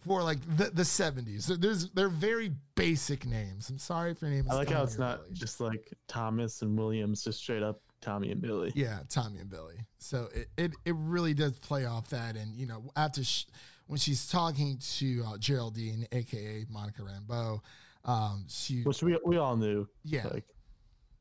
for 0.00 0.22
like 0.22 0.38
the 0.56 0.70
the 0.70 0.84
seventies. 0.84 1.44
So 1.46 1.56
there's 1.56 1.90
they're 1.90 2.08
very 2.08 2.52
basic 2.74 3.26
names. 3.26 3.70
I'm 3.70 3.78
sorry 3.78 4.12
if 4.12 4.20
your 4.22 4.30
name 4.30 4.44
is 4.46 4.50
I 4.50 4.54
like 4.56 4.70
how 4.70 4.82
it's 4.82 4.98
not 4.98 5.22
Billy. 5.24 5.34
just 5.34 5.60
like 5.60 5.92
Thomas 6.06 6.62
and 6.62 6.76
Williams, 6.78 7.24
just 7.24 7.40
straight 7.40 7.62
up 7.62 7.80
Tommy 8.00 8.30
and 8.30 8.40
Billy. 8.40 8.72
Yeah, 8.74 9.00
Tommy 9.08 9.40
and 9.40 9.50
Billy. 9.50 9.74
So 9.98 10.28
it, 10.32 10.48
it, 10.56 10.72
it 10.84 10.94
really 10.96 11.34
does 11.34 11.58
play 11.58 11.84
off 11.84 12.08
that. 12.10 12.36
And, 12.36 12.54
you 12.56 12.64
know, 12.66 12.84
after 12.94 13.24
sh- 13.24 13.46
when 13.88 13.98
she's 13.98 14.28
talking 14.28 14.78
to 14.98 15.24
uh, 15.26 15.36
Geraldine, 15.38 16.06
aka 16.12 16.64
Monica 16.70 17.02
Rambeau, 17.02 17.58
um, 18.04 18.44
she, 18.48 18.82
Which 18.82 19.02
we 19.02 19.18
we 19.26 19.36
all 19.38 19.56
knew. 19.56 19.88
yeah, 20.04 20.28
Like 20.28 20.44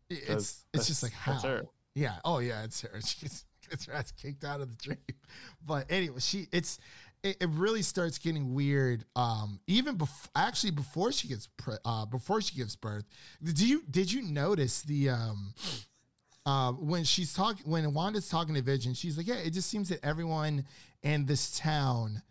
it's, 0.10 0.66
it's 0.74 0.88
just 0.88 1.04
like 1.04 1.14
how. 1.14 1.34
her. 1.40 1.66
Yeah. 1.96 2.16
Oh 2.24 2.40
yeah, 2.40 2.64
it's 2.64 2.82
her. 2.82 3.00
She 3.06 3.22
gets, 3.22 3.46
gets 3.70 3.86
her 3.86 3.94
ass 3.94 4.12
kicked 4.12 4.44
out 4.44 4.62
of 4.62 4.70
the 4.70 4.84
dream. 4.84 5.00
But 5.66 5.88
anyway, 5.90 6.20
she 6.20 6.48
it's 6.52 6.80
it, 7.24 7.38
it 7.42 7.50
really 7.50 7.82
starts 7.82 8.18
getting 8.18 8.54
weird. 8.54 9.04
Um, 9.16 9.60
even 9.68 9.96
before 9.96 10.32
actually 10.36 10.72
before 10.72 11.12
she 11.12 11.28
gets 11.28 11.48
pre- 11.58 11.76
uh 11.84 12.06
before 12.06 12.42
she 12.42 12.56
gives 12.56 12.76
birth. 12.76 13.06
Did 13.44 13.60
you 13.60 13.84
did 13.90 14.12
you 14.12 14.22
notice 14.22 14.82
the 14.84 15.10
um 15.10 15.54
uh, 16.48 16.72
when 16.72 17.04
she's 17.04 17.34
talking, 17.34 17.70
when 17.70 17.94
Wanda's 17.94 18.30
talking 18.30 18.56
to 18.56 18.62
Vision, 18.62 18.94
she's 18.94 19.18
like, 19.18 19.28
"Yeah, 19.28 19.36
it 19.36 19.50
just 19.50 19.70
seems 19.70 19.90
that 19.90 20.00
everyone 20.04 20.64
in 21.04 21.26
this 21.26 21.60
town 21.60 22.22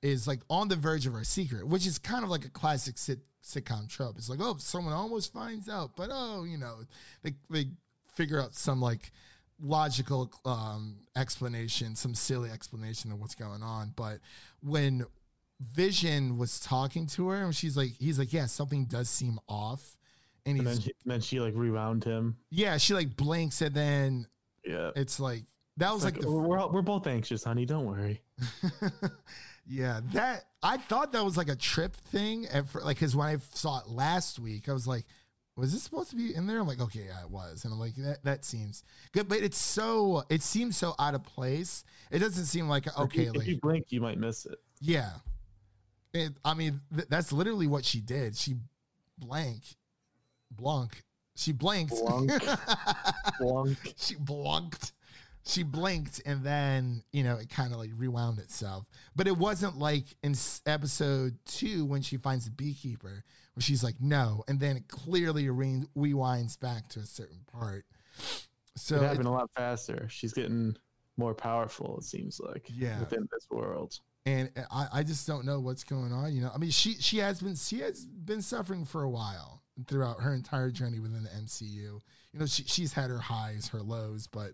is 0.00 0.26
like 0.26 0.40
on 0.48 0.68
the 0.68 0.76
verge 0.76 1.06
of 1.06 1.14
our 1.14 1.22
secret," 1.22 1.68
which 1.68 1.86
is 1.86 1.98
kind 1.98 2.24
of 2.24 2.30
like 2.30 2.46
a 2.46 2.48
classic 2.48 2.96
sit- 2.96 3.20
sitcom 3.48 3.88
trope. 3.88 4.16
It's 4.18 4.28
like, 4.28 4.40
"Oh, 4.42 4.56
someone 4.58 4.92
almost 4.92 5.32
finds 5.32 5.68
out, 5.68 5.96
but 5.96 6.10
oh, 6.12 6.44
you 6.44 6.58
know, 6.58 6.80
they 7.22 7.34
they 7.50 7.66
figure 8.14 8.40
out 8.40 8.54
some 8.54 8.80
like 8.80 9.10
logical 9.60 10.30
um, 10.44 10.96
explanation, 11.16 11.96
some 11.96 12.14
silly 12.14 12.50
explanation 12.50 13.10
of 13.12 13.20
what's 13.20 13.34
going 13.34 13.62
on." 13.62 13.92
But 13.96 14.18
when 14.62 15.04
Vision 15.72 16.38
was 16.38 16.60
talking 16.60 17.06
to 17.08 17.28
her, 17.30 17.42
and 17.44 17.54
she's 17.54 17.76
like, 17.76 17.90
"He's 17.98 18.18
like, 18.18 18.32
yeah, 18.32 18.46
something 18.46 18.84
does 18.84 19.08
seem 19.10 19.38
off," 19.48 19.96
and 20.46 20.58
And 20.58 20.66
then 20.66 20.80
she, 20.80 20.92
then 21.04 21.20
she 21.20 21.40
like 21.40 21.54
rewound 21.56 22.04
him. 22.04 22.36
yeah, 22.50 22.76
she 22.76 22.94
like 22.94 23.16
blinks 23.16 23.60
and 23.62 23.74
then 23.74 24.26
Yeah. 24.64 24.90
it's 24.94 25.18
like 25.18 25.44
that 25.78 25.92
was 25.92 26.04
It's 26.04 26.16
like, 26.16 26.24
like, 26.24 26.32
we're, 26.32 26.40
we're 26.46 26.66
we're 26.68 26.82
both 26.82 27.06
anxious, 27.06 27.42
honey. 27.44 27.64
Don't 27.66 27.86
worry. 27.86 28.20
yeah 29.66 30.00
that 30.12 30.44
I 30.62 30.78
thought 30.78 31.12
that 31.12 31.24
was 31.24 31.36
like 31.36 31.48
a 31.48 31.56
trip 31.56 31.94
thing 31.94 32.46
and 32.46 32.68
for, 32.68 32.80
like 32.80 32.96
because 32.96 33.14
when 33.14 33.26
I 33.28 33.36
saw 33.52 33.80
it 33.80 33.88
last 33.88 34.38
week 34.38 34.68
I 34.68 34.72
was 34.72 34.86
like 34.86 35.04
was 35.56 35.72
this 35.72 35.82
supposed 35.82 36.10
to 36.10 36.16
be 36.16 36.32
in 36.36 36.46
there? 36.46 36.60
I'm 36.60 36.68
like, 36.68 36.80
okay, 36.80 37.06
yeah, 37.08 37.20
it 37.20 37.30
was. 37.30 37.64
And 37.64 37.72
I'm 37.74 37.80
like, 37.80 37.96
that, 37.96 38.22
that 38.22 38.44
seems 38.44 38.84
good. 39.10 39.26
But 39.28 39.38
it's 39.38 39.58
so, 39.58 40.22
it 40.30 40.40
seems 40.40 40.76
so 40.76 40.94
out 41.00 41.16
of 41.16 41.24
place. 41.24 41.82
It 42.12 42.20
doesn't 42.20 42.44
seem 42.44 42.68
like, 42.68 42.86
If 42.86 42.96
okay, 42.96 43.24
you- 43.24 43.32
like, 43.32 43.40
if 43.40 43.48
you 43.48 43.56
blink, 43.60 43.86
you 43.90 44.00
might 44.00 44.18
miss 44.18 44.46
it. 44.46 44.56
yeah. 44.80 45.10
It, 46.14 46.30
I 46.44 46.54
mean, 46.54 46.80
th- 46.94 47.08
that's 47.08 47.32
literally 47.32 47.66
what 47.66 47.84
she 47.84 48.00
did. 48.00 48.36
She 48.36 48.54
blank, 49.18 49.62
blank. 50.52 51.02
She 51.34 51.50
blanked. 51.50 51.90
Blunk. 51.90 52.30
Blunk. 53.40 53.78
she 53.96 54.14
blanked. 54.14 54.92
She 55.48 55.62
blinked, 55.62 56.20
and 56.26 56.44
then 56.44 57.02
you 57.10 57.24
know 57.24 57.36
it 57.36 57.48
kind 57.48 57.72
of 57.72 57.78
like 57.78 57.90
rewound 57.96 58.38
itself. 58.38 58.84
But 59.16 59.26
it 59.26 59.36
wasn't 59.36 59.78
like 59.78 60.04
in 60.22 60.34
episode 60.66 61.38
two 61.46 61.86
when 61.86 62.02
she 62.02 62.18
finds 62.18 62.44
the 62.44 62.50
beekeeper, 62.50 63.24
where 63.54 63.62
she's 63.62 63.82
like, 63.82 63.94
"No," 64.00 64.44
and 64.46 64.60
then 64.60 64.76
it 64.76 64.88
clearly 64.88 65.48
re- 65.48 65.84
rewinds 65.96 66.60
back 66.60 66.88
to 66.90 67.00
a 67.00 67.06
certain 67.06 67.40
part. 67.50 67.86
So 68.76 68.96
it 69.02 69.18
it- 69.20 69.24
a 69.26 69.30
lot 69.30 69.50
faster. 69.56 70.06
She's 70.10 70.32
getting 70.34 70.76
more 71.16 71.34
powerful. 71.34 71.96
It 71.98 72.04
seems 72.04 72.38
like 72.40 72.68
Yeah. 72.72 73.00
within 73.00 73.26
this 73.32 73.46
world. 73.50 73.98
and 74.26 74.50
uh, 74.56 74.60
I, 74.70 74.88
I 75.00 75.02
just 75.02 75.26
don't 75.26 75.46
know 75.46 75.58
what's 75.60 75.82
going 75.82 76.12
on. 76.12 76.34
You 76.34 76.42
know, 76.42 76.50
I 76.54 76.58
mean, 76.58 76.70
she 76.70 76.94
she 76.94 77.18
has 77.18 77.40
been 77.40 77.56
she 77.56 77.80
has 77.80 78.04
been 78.04 78.42
suffering 78.42 78.84
for 78.84 79.02
a 79.02 79.08
while 79.10 79.62
throughout 79.86 80.20
her 80.20 80.34
entire 80.34 80.70
journey 80.70 80.98
within 81.00 81.22
the 81.22 81.30
MCU. 81.30 81.62
You 82.32 82.38
know, 82.38 82.44
she 82.46 82.64
she's 82.64 82.92
had 82.92 83.08
her 83.10 83.18
highs, 83.18 83.68
her 83.68 83.80
lows, 83.80 84.26
but 84.26 84.52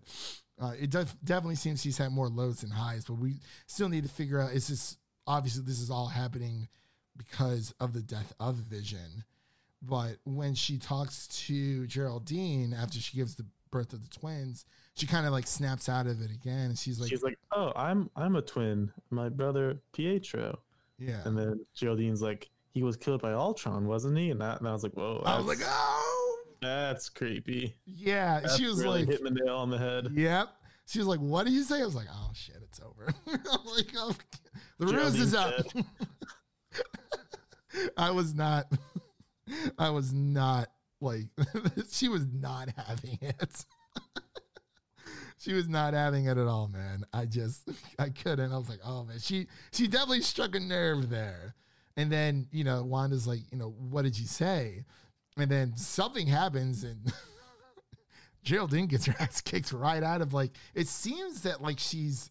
uh, 0.61 0.73
it 0.79 0.89
def- 0.89 1.15
definitely 1.23 1.55
seems 1.55 1.81
she's 1.81 1.97
had 1.97 2.11
more 2.11 2.29
lows 2.29 2.61
than 2.61 2.69
highs. 2.69 3.05
But 3.05 3.15
we 3.15 3.35
still 3.67 3.89
need 3.89 4.03
to 4.03 4.09
figure 4.09 4.39
out 4.39 4.53
is 4.53 4.67
this 4.67 4.97
obviously 5.27 5.63
this 5.63 5.79
is 5.79 5.89
all 5.89 6.07
happening 6.07 6.67
because 7.17 7.73
of 7.79 7.93
the 7.93 8.01
death 8.01 8.33
of 8.39 8.55
Vision. 8.55 9.23
But 9.81 10.17
when 10.23 10.55
she 10.55 10.77
talks 10.77 11.27
to 11.47 11.85
Geraldine 11.87 12.73
after 12.73 12.99
she 12.99 13.17
gives 13.17 13.35
the 13.35 13.45
birth 13.71 13.93
of 13.93 14.01
the 14.01 14.17
twins, 14.17 14.65
she 14.95 15.05
kind 15.05 15.27
of 15.27 15.33
like 15.33 15.45
snaps 15.45 15.89
out 15.89 16.07
of 16.07 16.21
it 16.21 16.31
again, 16.31 16.67
and 16.67 16.77
she's 16.77 16.99
like, 16.99 17.09
She's 17.09 17.23
like, 17.23 17.37
"Oh, 17.51 17.71
I'm 17.75 18.09
I'm 18.15 18.35
a 18.35 18.41
twin. 18.41 18.91
My 19.09 19.29
brother 19.29 19.79
Pietro." 19.91 20.59
"Yeah." 20.97 21.21
And 21.25 21.37
then 21.37 21.65
Geraldine's 21.75 22.21
like, 22.21 22.49
"He 22.73 22.81
was 22.81 22.95
killed 22.95 23.21
by 23.21 23.33
Ultron, 23.33 23.87
wasn't 23.87 24.17
he?" 24.17 24.31
And, 24.31 24.39
that, 24.41 24.59
and 24.59 24.67
I 24.67 24.71
was 24.71 24.83
like, 24.83 24.93
"Whoa, 24.93 25.21
I 25.25 25.37
was 25.37 25.45
like, 25.45 25.59
"Oh." 25.61 26.04
That's 26.65 27.09
creepy." 27.09 27.75
Yeah, 27.85 28.41
That's 28.41 28.57
she 28.57 28.65
was 28.65 28.81
really 28.83 29.01
like, 29.01 29.09
hitting 29.09 29.25
the 29.25 29.43
nail 29.43 29.57
on 29.57 29.69
the 29.69 29.77
head. 29.77 30.07
"Yep." 30.13 30.49
She 30.87 30.99
was 30.99 31.07
like, 31.07 31.19
"What 31.19 31.45
did 31.45 31.53
you 31.53 31.63
say?" 31.63 31.81
I 31.81 31.85
was 31.85 31.95
like, 31.95 32.07
"Oh 32.11 32.31
shit, 32.33 32.57
it's 32.61 32.79
over." 32.79 33.07
I'm 33.27 33.65
like, 33.65 33.91
oh, 33.97 34.15
"The 34.79 34.87
ruse 34.87 35.19
is 35.19 35.33
Geraldine's 35.33 35.75
up." 35.75 35.85
I 37.97 38.11
was 38.11 38.33
not. 38.33 38.65
I 39.77 39.89
was 39.89 40.13
not 40.13 40.69
like. 41.01 41.25
she 41.91 42.07
was 42.09 42.25
not 42.31 42.69
having 42.77 43.17
it. 43.21 43.65
she 45.37 45.53
was 45.53 45.67
not 45.67 45.93
having 45.93 46.25
it 46.25 46.37
at 46.37 46.47
all, 46.47 46.67
man. 46.67 47.03
I 47.13 47.25
just, 47.25 47.67
I 47.99 48.09
couldn't. 48.09 48.51
I 48.51 48.57
was 48.57 48.69
like, 48.69 48.81
"Oh 48.85 49.03
man," 49.03 49.19
she 49.19 49.47
she 49.71 49.87
definitely 49.87 50.21
struck 50.21 50.55
a 50.55 50.59
nerve 50.59 51.09
there. 51.09 51.55
And 51.97 52.11
then 52.11 52.47
you 52.51 52.63
know, 52.63 52.83
Wanda's 52.83 53.25
like, 53.27 53.39
you 53.51 53.57
know, 53.57 53.69
what 53.69 54.03
did 54.03 54.19
you 54.19 54.27
say? 54.27 54.83
And 55.37 55.49
then 55.49 55.75
something 55.77 56.27
happens 56.27 56.83
and. 56.83 57.11
Geraldine 58.43 58.85
gets 58.85 59.07
her 59.07 59.15
ass 59.19 59.41
kicked 59.41 59.73
right 59.73 60.03
out 60.03 60.21
of 60.21 60.31
like 60.33 60.51
it 60.75 60.87
seems 60.87 61.41
that 61.41 61.63
like 61.63 61.79
she's 61.79 62.29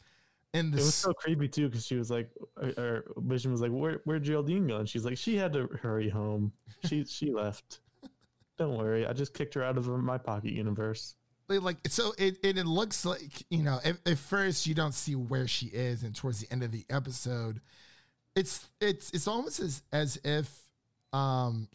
in 0.55 0.69
It 0.69 0.77
was 0.77 0.95
so 0.95 1.13
creepy 1.13 1.49
too 1.49 1.69
because 1.69 1.85
she 1.85 1.97
was 1.97 2.11
like, 2.11 2.31
or, 2.57 2.69
or 2.79 3.05
Vision 3.17 3.51
was 3.51 3.61
like, 3.61 3.73
"Where 3.73 4.01
where'd 4.05 4.23
Geraldine 4.23 4.69
go?" 4.69 4.77
And 4.77 4.89
she's 4.89 5.05
like, 5.05 5.19
"She 5.19 5.37
had 5.37 5.53
to 5.55 5.67
hurry 5.83 6.09
home. 6.09 6.53
She 6.85 7.05
she 7.05 7.33
left. 7.33 7.81
Don't 8.57 8.79
worry, 8.79 9.05
I 9.05 9.13
just 9.13 9.35
kicked 9.35 9.55
her 9.55 9.65
out 9.65 9.77
of 9.77 9.89
my 9.89 10.17
pocket 10.17 10.53
universe." 10.53 11.17
Like- 11.49 11.63
like 11.63 11.77
so 11.89 12.15
it, 12.17 12.39
it 12.43 12.57
it 12.57 12.67
looks 12.67 13.05
like 13.05 13.45
you 13.51 13.65
know 13.65 13.81
at, 13.85 13.97
at 14.07 14.17
first 14.17 14.67
you 14.67 14.75
don't 14.75 14.95
see 14.95 15.15
where 15.17 15.47
she 15.49 15.67
is 15.67 16.03
and 16.03 16.15
towards 16.15 16.41
the 16.41 16.51
end 16.51 16.63
of 16.63 16.73
the 16.73 16.87
episode 16.89 17.61
it's 18.35 18.71
it's 18.81 19.11
it's 19.11 19.29
almost 19.29 19.61
as 19.61 19.83
as 19.93 20.19
if 20.25 20.51
um 21.13 21.69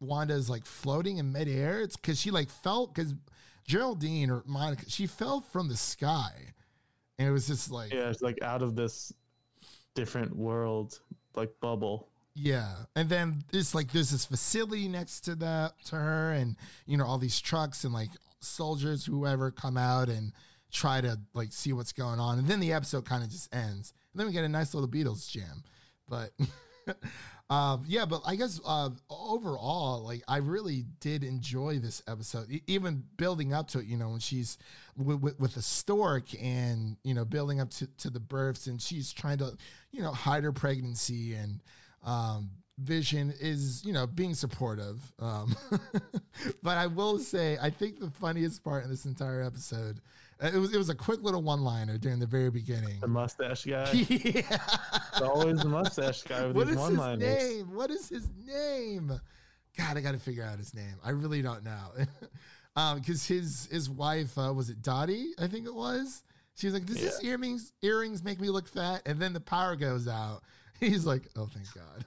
wanda 0.00 0.34
is 0.34 0.48
like 0.50 0.64
floating 0.64 1.18
in 1.18 1.32
midair? 1.32 1.80
It's 1.80 1.96
because 1.96 2.20
she 2.20 2.30
like 2.30 2.50
felt 2.50 2.94
because 2.94 3.14
geraldine 3.66 4.30
or 4.30 4.42
monica 4.46 4.88
she 4.88 5.06
fell 5.06 5.40
from 5.40 5.68
the 5.68 5.76
sky. 5.76 6.32
And 7.18 7.28
it 7.28 7.32
was 7.32 7.46
just 7.46 7.70
like 7.70 7.92
Yeah, 7.92 8.08
it's 8.08 8.22
like 8.22 8.42
out 8.42 8.62
of 8.62 8.76
this 8.76 9.12
different 9.94 10.36
world, 10.36 11.00
like 11.34 11.50
bubble. 11.60 12.08
Yeah, 12.34 12.72
and 12.94 13.08
then 13.08 13.42
it's 13.52 13.74
like 13.74 13.90
there's 13.90 14.10
this 14.10 14.24
facility 14.24 14.88
next 14.88 15.22
to 15.22 15.34
that 15.36 15.72
to 15.86 15.96
her, 15.96 16.32
and 16.32 16.56
you 16.86 16.96
know 16.96 17.04
all 17.04 17.18
these 17.18 17.40
trucks 17.40 17.82
and 17.82 17.92
like 17.92 18.10
soldiers, 18.40 19.04
whoever, 19.04 19.50
come 19.50 19.76
out 19.76 20.08
and 20.08 20.32
try 20.70 21.00
to 21.00 21.18
like 21.34 21.52
see 21.52 21.72
what's 21.72 21.92
going 21.92 22.20
on, 22.20 22.38
and 22.38 22.46
then 22.46 22.60
the 22.60 22.72
episode 22.72 23.04
kind 23.04 23.24
of 23.24 23.30
just 23.30 23.52
ends, 23.52 23.92
and 24.12 24.20
then 24.20 24.26
we 24.28 24.32
get 24.32 24.44
a 24.44 24.48
nice 24.48 24.72
little 24.72 24.88
Beatles 24.88 25.28
jam, 25.28 25.64
but. 26.08 26.30
Um, 27.50 27.84
yeah, 27.86 28.04
but 28.04 28.20
I 28.26 28.36
guess 28.36 28.60
uh, 28.66 28.90
overall, 29.08 30.04
like 30.04 30.22
I 30.28 30.38
really 30.38 30.84
did 31.00 31.24
enjoy 31.24 31.78
this 31.78 32.02
episode, 32.06 32.50
E- 32.50 32.62
even 32.66 33.02
building 33.16 33.54
up 33.54 33.68
to 33.68 33.78
it. 33.78 33.86
You 33.86 33.96
know, 33.96 34.10
when 34.10 34.20
she's 34.20 34.58
with, 34.98 35.20
with, 35.20 35.40
with 35.40 35.54
the 35.54 35.62
stork 35.62 36.26
and 36.42 36.96
you 37.04 37.14
know 37.14 37.24
building 37.24 37.58
up 37.60 37.70
to, 37.70 37.86
to 37.98 38.10
the 38.10 38.20
births, 38.20 38.66
and 38.66 38.80
she's 38.82 39.12
trying 39.12 39.38
to 39.38 39.56
you 39.92 40.02
know 40.02 40.12
hide 40.12 40.44
her 40.44 40.52
pregnancy, 40.52 41.34
and 41.34 41.60
um, 42.04 42.50
Vision 42.78 43.34
is 43.40 43.84
you 43.84 43.92
know 43.92 44.06
being 44.06 44.34
supportive. 44.34 45.00
Um, 45.18 45.56
but 46.62 46.78
I 46.78 46.86
will 46.86 47.18
say, 47.18 47.58
I 47.60 47.70
think 47.70 47.98
the 47.98 48.10
funniest 48.10 48.62
part 48.62 48.84
in 48.84 48.90
this 48.90 49.04
entire 49.04 49.42
episode, 49.42 50.00
it 50.40 50.54
was 50.54 50.72
it 50.72 50.78
was 50.78 50.88
a 50.88 50.94
quick 50.94 51.22
little 51.22 51.42
one 51.42 51.62
liner 51.62 51.98
during 51.98 52.20
the 52.20 52.26
very 52.26 52.50
beginning. 52.50 53.00
The 53.00 53.08
mustache 53.08 53.64
guy. 53.64 53.90
yeah. 53.92 54.58
It's 55.12 55.20
always 55.20 55.58
the 55.58 55.68
mustache 55.68 56.22
guy 56.22 56.46
with 56.46 56.56
What 56.56 56.68
is 56.68 56.76
one 56.76 57.20
his 57.20 57.42
name? 57.42 57.74
What 57.74 57.90
is 57.90 58.08
his 58.08 58.28
name? 58.46 59.20
God, 59.76 59.96
I 59.96 60.00
got 60.00 60.12
to 60.12 60.18
figure 60.18 60.44
out 60.44 60.58
his 60.58 60.74
name. 60.74 60.94
I 61.04 61.10
really 61.10 61.42
don't 61.42 61.64
know. 61.64 61.92
um, 62.76 63.00
because 63.00 63.26
his 63.26 63.68
his 63.70 63.90
wife 63.90 64.38
uh, 64.38 64.52
was 64.54 64.70
it 64.70 64.82
Dottie? 64.82 65.32
I 65.38 65.48
think 65.48 65.66
it 65.66 65.74
was. 65.74 66.22
She 66.56 66.66
was 66.66 66.74
like, 66.74 66.86
"Does 66.86 67.00
this 67.00 67.22
earrings 67.24 67.72
earrings 67.82 68.22
make 68.22 68.40
me 68.40 68.50
look 68.50 68.68
fat?" 68.68 69.02
And 69.06 69.20
then 69.20 69.32
the 69.32 69.40
power 69.40 69.74
goes 69.74 70.06
out. 70.06 70.42
He's 70.80 71.04
like, 71.04 71.28
"Oh, 71.36 71.48
thank 71.52 71.72
God." 71.74 72.04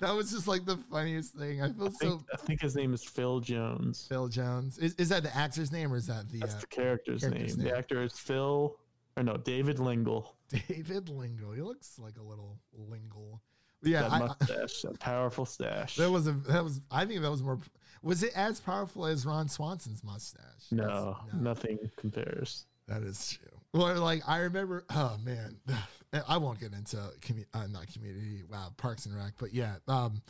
That 0.00 0.14
was 0.14 0.30
just 0.32 0.48
like 0.48 0.64
the 0.64 0.76
funniest 0.90 1.34
thing. 1.34 1.60
I 1.62 1.70
feel 1.72 1.86
I 1.86 1.88
think, 1.90 1.98
so. 2.20 2.24
I 2.32 2.36
think 2.38 2.60
his 2.62 2.74
name 2.74 2.94
is 2.94 3.04
Phil 3.04 3.40
Jones. 3.40 4.06
Phil 4.08 4.28
Jones 4.28 4.78
is, 4.78 4.94
is 4.94 5.10
that 5.10 5.22
the 5.22 5.36
actor's 5.36 5.70
name 5.70 5.92
or 5.92 5.96
is 5.96 6.06
that 6.06 6.28
the 6.30 6.38
That's 6.38 6.54
uh, 6.54 6.60
the 6.60 6.66
character's, 6.68 7.20
character's 7.20 7.56
name. 7.56 7.64
name. 7.66 7.72
The 7.72 7.78
actor 7.78 8.02
is 8.02 8.12
Phil, 8.18 8.76
or 9.16 9.22
no, 9.22 9.36
David 9.36 9.78
Lengel. 9.78 10.34
David 10.68 11.08
Lengel? 11.10 11.52
He 11.54 11.60
looks 11.62 11.98
like 11.98 12.16
a 12.18 12.22
little 12.22 12.58
Lingle. 12.72 13.42
Yeah, 13.82 14.02
that 14.02 14.12
I, 14.12 14.16
I- 14.16 14.18
mustache, 14.20 14.82
that 14.82 14.98
powerful 15.00 15.44
stash. 15.44 15.96
That 15.96 16.10
was 16.10 16.26
a 16.26 16.32
that 16.32 16.64
was 16.64 16.80
I 16.90 17.04
think 17.04 17.20
that 17.22 17.30
was 17.30 17.42
more 17.42 17.58
was 18.02 18.22
it 18.22 18.32
as 18.34 18.58
powerful 18.60 19.04
as 19.06 19.26
Ron 19.26 19.48
Swanson's 19.48 20.02
mustache? 20.02 20.42
no, 20.70 21.16
That's- 21.26 21.42
nothing 21.42 21.78
compares. 21.96 22.64
that 22.88 23.02
is 23.02 23.30
true. 23.38 23.59
Well, 23.72 24.00
like 24.00 24.22
I 24.28 24.38
remember, 24.38 24.84
oh 24.90 25.16
man, 25.24 25.56
I 26.28 26.36
won't 26.38 26.58
get 26.58 26.72
into 26.72 26.96
commu- 27.20 27.46
uh, 27.54 27.66
not 27.68 27.92
community, 27.92 28.42
wow, 28.50 28.72
Parks 28.76 29.06
and 29.06 29.16
Rec, 29.16 29.34
but 29.38 29.54
yeah, 29.54 29.76
um, 29.86 30.20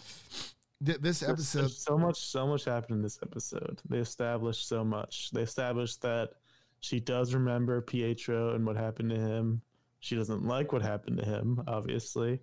th- 0.85 0.99
this 0.99 1.23
episode, 1.23 1.61
there's 1.61 1.79
so 1.79 1.97
much, 1.97 2.19
so 2.19 2.47
much 2.47 2.65
happened 2.67 2.97
in 2.99 3.03
this 3.03 3.19
episode. 3.23 3.81
They 3.89 3.99
established 3.99 4.69
so 4.69 4.85
much. 4.85 5.31
They 5.31 5.41
established 5.41 6.03
that 6.03 6.33
she 6.81 7.01
does 7.01 7.33
remember 7.35 7.81
Pietro 7.81 8.55
and 8.55 8.67
what 8.67 8.77
happened 8.77 9.11
to 9.11 9.17
him. 9.17 9.63
She 10.01 10.17
doesn't 10.17 10.45
like 10.45 10.73
what 10.73 10.83
happened 10.83 11.19
to 11.19 11.25
him, 11.25 11.63
obviously. 11.67 12.41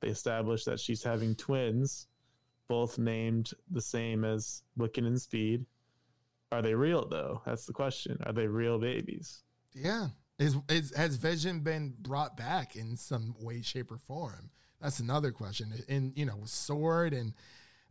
They 0.00 0.08
established 0.08 0.66
that 0.66 0.80
she's 0.80 1.02
having 1.04 1.36
twins, 1.36 2.08
both 2.66 2.98
named 2.98 3.52
the 3.70 3.80
same 3.80 4.24
as 4.24 4.62
Wiccan 4.76 5.06
and 5.06 5.20
Speed. 5.20 5.66
Are 6.50 6.62
they 6.62 6.74
real 6.74 7.08
though? 7.08 7.42
That's 7.46 7.64
the 7.66 7.72
question. 7.72 8.18
Are 8.26 8.32
they 8.32 8.48
real 8.48 8.78
babies? 8.78 9.42
yeah, 9.74 10.08
is, 10.38 10.56
is 10.68 10.94
has 10.96 11.16
Vision 11.16 11.60
been 11.60 11.94
brought 11.98 12.36
back 12.36 12.76
in 12.76 12.96
some 12.96 13.34
way, 13.40 13.62
shape, 13.62 13.90
or 13.90 13.98
form? 13.98 14.50
That's 14.80 14.98
another 14.98 15.30
question. 15.30 15.72
And 15.88 16.12
you 16.16 16.26
know, 16.26 16.36
with 16.36 16.50
Sword 16.50 17.12
and 17.12 17.34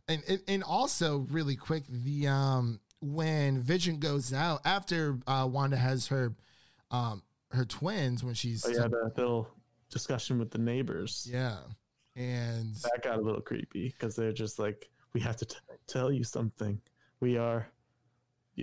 and 0.08 0.22
and, 0.46 0.62
also 0.62 1.26
really 1.30 1.56
quick, 1.56 1.84
the 1.88 2.28
um 2.28 2.80
when 3.00 3.60
Vision 3.60 3.98
goes 3.98 4.32
out 4.32 4.60
after 4.64 5.18
uh, 5.26 5.48
Wanda 5.50 5.76
has 5.76 6.08
her 6.08 6.34
um 6.90 7.22
her 7.50 7.64
twins 7.64 8.22
when 8.22 8.34
she's 8.34 8.64
Oh 8.66 8.70
yeah, 8.70 8.88
the 8.88 9.10
little 9.16 9.48
discussion 9.90 10.38
with 10.38 10.50
the 10.50 10.58
neighbors. 10.58 11.28
yeah, 11.30 11.58
and 12.16 12.74
that 12.76 13.02
got 13.02 13.18
a 13.18 13.22
little 13.22 13.40
creepy 13.40 13.88
because 13.88 14.16
they're 14.16 14.32
just 14.32 14.58
like, 14.58 14.90
we 15.14 15.20
have 15.20 15.36
to 15.36 15.44
t- 15.44 15.56
tell 15.86 16.12
you 16.12 16.24
something. 16.24 16.80
We 17.20 17.38
are, 17.38 17.68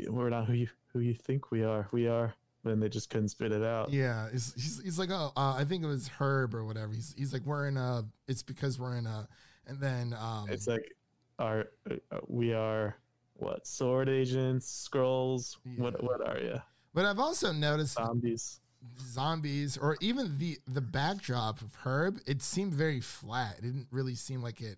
we're 0.08 0.30
not 0.30 0.46
who 0.46 0.54
you 0.54 0.68
who 0.94 1.00
you 1.00 1.14
think 1.14 1.52
we 1.52 1.64
are. 1.64 1.88
We 1.92 2.08
are. 2.08 2.34
Then 2.64 2.80
they 2.80 2.90
just 2.90 3.10
couldn't 3.10 3.30
spit 3.30 3.52
it 3.54 3.64
out. 3.64 3.90
yeah, 3.92 4.30
he's, 4.32 4.54
he's, 4.54 4.82
he's 4.84 5.00
like 5.00 5.12
oh 5.12 5.32
uh, 5.38 5.56
I 5.58 5.64
think 5.64 5.84
it 5.84 5.88
was 5.88 6.08
Herb 6.08 6.54
or 6.54 6.66
whatever. 6.66 6.92
He's 6.94 7.16
he's 7.18 7.32
like 7.32 7.46
we're 7.46 7.68
in 7.68 7.78
a 7.78 8.04
it's 8.28 8.44
because 8.44 8.78
we're 8.78 8.98
in 8.98 9.06
a 9.06 9.28
and 9.68 9.80
then 9.80 10.14
um 10.20 10.48
It's 10.50 10.68
like 10.68 10.94
are 11.38 11.70
uh, 11.90 12.18
we 12.28 12.54
are 12.54 12.98
what 13.36 13.66
sword 13.66 14.10
agents, 14.10 14.68
scrolls. 14.68 15.58
What 15.78 16.04
what 16.04 16.28
are 16.28 16.40
you? 16.40 16.62
But 16.94 17.06
I've 17.06 17.20
also 17.20 17.54
noticed 17.54 17.94
Zombies. 17.94 18.60
zombies 19.00 19.78
or 19.78 19.96
even 20.02 20.38
the 20.38 20.58
the 20.68 20.82
backdrop 20.82 21.62
of 21.62 21.74
Herb, 21.76 22.20
it 22.28 22.42
seemed 22.42 22.74
very 22.74 23.00
flat. 23.00 23.56
It 23.60 23.62
didn't 23.62 23.88
really 23.92 24.16
seem 24.16 24.42
like 24.44 24.60
it. 24.60 24.78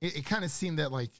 It, 0.00 0.18
it 0.18 0.24
kind 0.26 0.44
of 0.44 0.52
seemed 0.52 0.78
that 0.78 0.92
like 0.92 1.10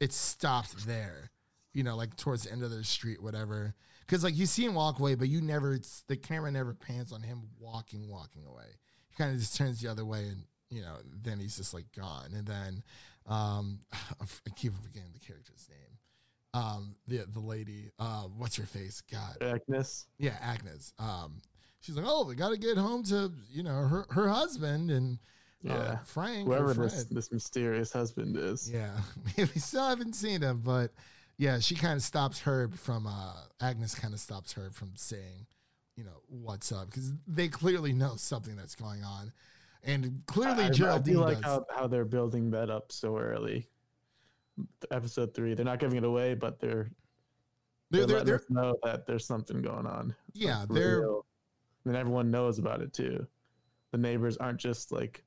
it 0.00 0.12
stopped 0.12 0.84
there, 0.84 1.30
you 1.72 1.84
know, 1.84 1.94
like 1.96 2.16
towards 2.16 2.42
the 2.42 2.52
end 2.52 2.64
of 2.64 2.70
the 2.70 2.82
street, 2.82 3.22
whatever. 3.22 3.74
Because 4.06 4.24
like 4.24 4.36
you 4.36 4.46
see 4.46 4.64
him 4.64 4.74
walk 4.74 4.98
away, 4.98 5.14
but 5.14 5.28
you 5.28 5.40
never. 5.40 5.74
It's 5.74 6.02
the 6.08 6.16
camera 6.16 6.50
never 6.50 6.74
pans 6.74 7.12
on 7.12 7.22
him 7.22 7.42
walking, 7.58 8.08
walking 8.08 8.44
away. 8.46 8.66
He 9.08 9.16
kind 9.16 9.32
of 9.32 9.38
just 9.38 9.56
turns 9.56 9.80
the 9.80 9.88
other 9.88 10.04
way, 10.04 10.24
and 10.26 10.44
you 10.70 10.82
know, 10.82 10.96
then 11.22 11.38
he's 11.38 11.56
just 11.56 11.72
like 11.74 11.86
gone. 11.96 12.30
And 12.34 12.46
then 12.46 12.82
um, 13.26 13.80
I 13.92 14.50
keep 14.56 14.72
forgetting 14.82 15.10
the 15.12 15.20
character's 15.26 15.68
name. 15.70 16.62
Um, 16.62 16.94
the 17.08 17.24
the 17.32 17.40
lady, 17.40 17.90
uh, 17.98 18.22
what's 18.36 18.56
her 18.56 18.66
face? 18.66 19.02
God, 19.10 19.36
Agnes. 19.40 20.06
yeah, 20.18 20.36
Agnes. 20.40 20.92
Um, 20.98 21.40
she's 21.80 21.96
like, 21.96 22.06
oh, 22.08 22.24
we 22.26 22.34
got 22.36 22.50
to 22.50 22.56
get 22.58 22.76
home 22.76 23.02
to 23.04 23.32
you 23.50 23.62
know 23.62 23.86
her 23.88 24.06
her 24.10 24.28
husband 24.28 24.90
and 24.90 25.18
uh, 25.68 25.72
Yeah. 25.72 25.98
Frank. 26.04 26.46
Whoever 26.46 26.74
this 26.74 27.04
this 27.04 27.32
mysterious 27.32 27.92
husband 27.92 28.36
is. 28.36 28.70
Yeah, 28.70 28.96
we 29.36 29.46
still 29.46 29.88
haven't 29.88 30.14
seen 30.14 30.42
him, 30.42 30.60
but 30.64 30.92
yeah, 31.36 31.58
she 31.58 31.74
kind 31.74 31.94
of 31.94 32.02
stops 32.02 32.40
Herb 32.40 32.76
from. 32.76 33.06
Uh, 33.06 33.34
Agnes 33.60 33.94
kind 33.94 34.14
of 34.14 34.20
stops 34.20 34.52
Herb 34.52 34.74
from 34.74 34.92
saying, 34.94 35.46
you 35.96 36.04
know, 36.04 36.22
what's 36.28 36.72
up 36.72 36.86
because 36.86 37.12
they 37.26 37.48
clearly 37.48 37.92
know 37.92 38.16
something 38.16 38.56
that's 38.56 38.74
going 38.74 39.02
on, 39.02 39.32
and 39.82 40.22
clearly 40.26 40.64
I, 40.64 40.66
I 40.66 40.70
Geraldine 40.70 41.14
do 41.14 41.20
like 41.20 41.36
does. 41.36 41.44
how, 41.44 41.66
how 41.74 41.86
they're 41.86 42.04
building 42.04 42.50
that 42.52 42.70
up 42.70 42.92
so 42.92 43.18
early. 43.18 43.66
Episode 44.92 45.34
three, 45.34 45.54
they're 45.54 45.64
not 45.64 45.80
giving 45.80 45.98
it 45.98 46.04
away, 46.04 46.34
but 46.34 46.60
they're 46.60 46.88
they're, 47.90 48.06
they're, 48.06 48.16
they're, 48.16 48.24
they're, 48.24 48.34
us 48.36 48.44
know 48.48 48.76
that 48.84 49.06
there's 49.06 49.26
something 49.26 49.60
going 49.62 49.86
on. 49.86 50.14
yeah, 50.32 50.64
they're 50.70 51.00
real. 51.00 51.26
and 51.84 51.96
everyone 51.96 52.30
knows 52.30 52.58
about 52.58 52.80
it 52.80 52.92
too. 52.92 53.26
The 53.90 53.98
neighbors 53.98 54.36
aren't 54.36 54.58
just 54.58 54.92
like 54.92 55.24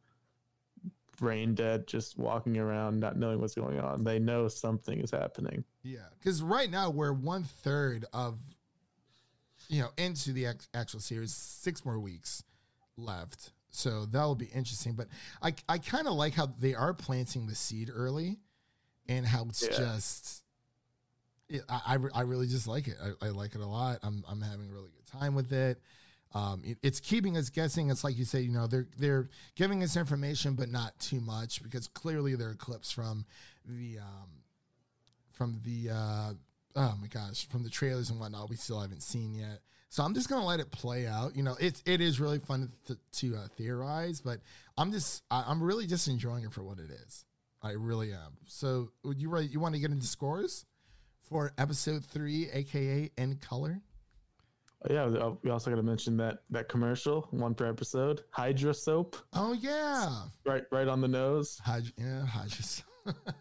brain 1.18 1.54
dead, 1.56 1.88
just 1.88 2.18
walking 2.18 2.58
around 2.58 3.00
not 3.00 3.18
knowing 3.18 3.40
what's 3.42 3.56
going 3.56 3.80
on. 3.80 4.04
They 4.04 4.20
know 4.20 4.48
something 4.48 5.00
is 5.00 5.12
happening. 5.12 5.64
Yeah, 5.84 6.00
because 6.20 6.42
right 6.42 6.70
now 6.70 6.90
we're 6.90 7.14
one 7.14 7.44
third 7.44 8.06
of, 8.14 8.38
you 9.68 9.82
know, 9.82 9.90
into 9.98 10.32
the 10.34 10.48
actual 10.74 11.00
series. 11.00 11.34
Six 11.34 11.84
more 11.84 12.00
weeks 12.00 12.44
left, 12.98 13.52
so 13.70 14.06
that 14.06 14.24
will 14.24 14.36
be 14.36 14.50
interesting. 14.54 14.94
But 14.94 15.08
I 15.42 15.54
I 15.68 15.78
kind 15.80 16.08
of 16.08 16.14
like 16.14 16.34
how 16.34 16.54
they 16.60 16.74
are 16.74 16.94
planting 16.94 17.48
the 17.48 17.56
seed 17.56 17.90
early, 17.94 18.38
and 19.08 19.26
how 19.26 19.46
it's 19.50 19.64
Yeah. 19.64 19.78
just. 19.78 20.44
Yeah, 21.50 21.62
I, 21.70 21.96
I, 21.96 22.20
I 22.20 22.22
really 22.24 22.48
just 22.48 22.68
like 22.68 22.90
it. 22.90 22.98
I, 23.02 23.28
I 23.28 23.30
like 23.30 23.56
it 23.56 23.62
a 23.62 23.66
lot. 23.66 24.00
I'm 24.04 24.22
I'm 24.28 24.42
having 24.42 24.70
a 24.70 24.74
really 24.74 24.90
good 24.92 25.06
time 25.20 25.34
with 25.34 25.54
it. 25.54 25.80
Um, 26.34 26.62
it- 26.66 26.78
it's 26.84 27.00
keeping 27.00 27.38
us 27.38 27.50
guessing. 27.50 27.90
It's 27.90 28.04
like 28.04 28.18
you 28.18 28.26
say, 28.26 28.42
you 28.42 28.52
know, 28.52 28.68
they're 28.68 28.88
they're 28.98 29.30
giving 29.56 29.82
us 29.84 29.96
information, 29.96 30.56
but 30.56 30.70
not 30.70 31.00
too 31.00 31.22
much 31.22 31.64
because 31.64 31.88
clearly 31.88 32.36
there 32.36 32.50
are 32.50 32.56
clips 32.56 32.92
from 32.92 33.26
the 33.66 34.00
um, 34.00 34.30
from 35.32 35.62
the 35.64 35.90
uh, 35.92 36.34
oh 36.76 36.96
my 37.02 37.08
gosh 37.08 37.48
from 37.50 37.64
the 37.64 37.70
trailers 37.70 38.10
and 38.10 38.20
whatnot 38.20 38.50
we 38.50 38.56
still 38.56 38.80
haven't 38.80 39.04
seen 39.04 39.34
yet. 39.34 39.62
So 39.90 40.04
I'm 40.04 40.14
just 40.14 40.28
gonna 40.30 40.46
let 40.46 40.60
it 40.60 40.70
play 40.72 41.08
out. 41.08 41.36
You 41.36 41.44
know, 41.44 41.56
it's 41.60 41.82
it 41.86 42.02
is 42.02 42.20
really 42.20 42.40
fun 42.40 42.72
to, 42.88 42.98
to 43.14 43.36
uh, 43.38 43.48
theorize, 43.56 44.20
but 44.22 44.40
I'm 44.78 44.92
just 44.92 45.24
I, 45.32 45.46
I'm 45.48 45.64
really 45.64 45.88
just 45.88 46.08
enjoying 46.08 46.44
it 46.44 46.52
for 46.52 46.62
what 46.64 46.78
it 46.80 46.92
is. 46.92 47.24
I 47.64 47.72
really 47.72 48.12
am. 48.14 48.38
So 48.46 48.92
would 49.04 49.20
you? 49.22 49.36
You 49.40 49.60
want 49.60 49.76
to 49.76 49.82
get 49.82 49.92
into 49.92 50.06
scores 50.06 50.66
for 51.24 51.52
episode 51.58 52.06
three, 52.06 52.50
aka 52.52 53.10
in 53.18 53.36
Color? 53.38 53.82
Yeah, 54.90 55.30
we- 55.44 55.50
also 55.50 55.70
got 55.72 55.78
to 55.78 55.84
mention 55.84 56.18
that 56.18 56.40
that 56.52 56.70
commercial, 56.70 57.28
one 57.32 57.56
per 57.56 57.66
episode, 57.68 58.22
Hydra 58.30 58.74
soap, 58.74 59.16
Oh 59.34 59.54
yeah, 59.54 60.24
right, 60.46 60.64
right 60.72 60.88
on 60.88 61.02
the 61.02 61.08
nose. 61.08 61.60
Hydra, 61.64 61.92
yeah, 61.98 62.26
Hydra. 62.26 62.66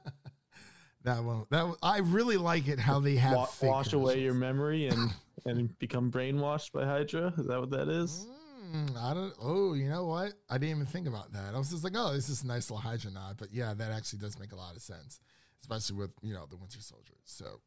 that 1.04 1.22
one. 1.22 1.44
That 1.50 1.66
one- 1.66 1.76
I 1.82 1.98
really 1.98 2.36
like 2.36 2.68
it 2.68 2.78
how 2.78 3.00
they 3.00 3.16
have 3.16 3.36
Wa- 3.36 3.48
wash 3.62 3.92
away 3.92 4.20
your 4.20 4.34
memory 4.34 4.88
and 4.88 5.10
and 5.44 5.78
become 5.78 6.10
brainwashed 6.10 6.72
by 6.72 6.84
Hydra. 6.84 7.32
Is 7.38 7.46
that 7.46 7.60
what 7.60 7.70
that 7.70 7.88
is? 7.88 8.26
Mm, 8.74 8.96
I 8.96 9.14
don't. 9.14 9.32
Oh, 9.40 9.74
you 9.74 9.88
know 9.88 10.06
what? 10.06 10.32
I 10.50 10.58
didn't 10.58 10.76
even 10.76 10.86
think 10.86 11.06
about 11.06 11.32
that. 11.34 11.54
I 11.54 11.58
was 11.58 11.70
just 11.70 11.84
like, 11.84 11.92
oh, 11.96 12.12
this 12.12 12.28
is 12.28 12.42
a 12.42 12.46
nice 12.46 12.68
little 12.70 12.82
Hydra 12.82 13.12
nod. 13.12 13.36
But 13.38 13.52
yeah, 13.52 13.74
that 13.74 13.92
actually 13.92 14.18
does 14.20 14.38
make 14.38 14.52
a 14.52 14.56
lot 14.56 14.74
of 14.74 14.82
sense, 14.82 15.20
especially 15.60 15.96
with 15.96 16.10
you 16.22 16.34
know 16.34 16.46
the 16.50 16.56
Winter 16.56 16.80
Soldier. 16.80 17.14
So 17.24 17.60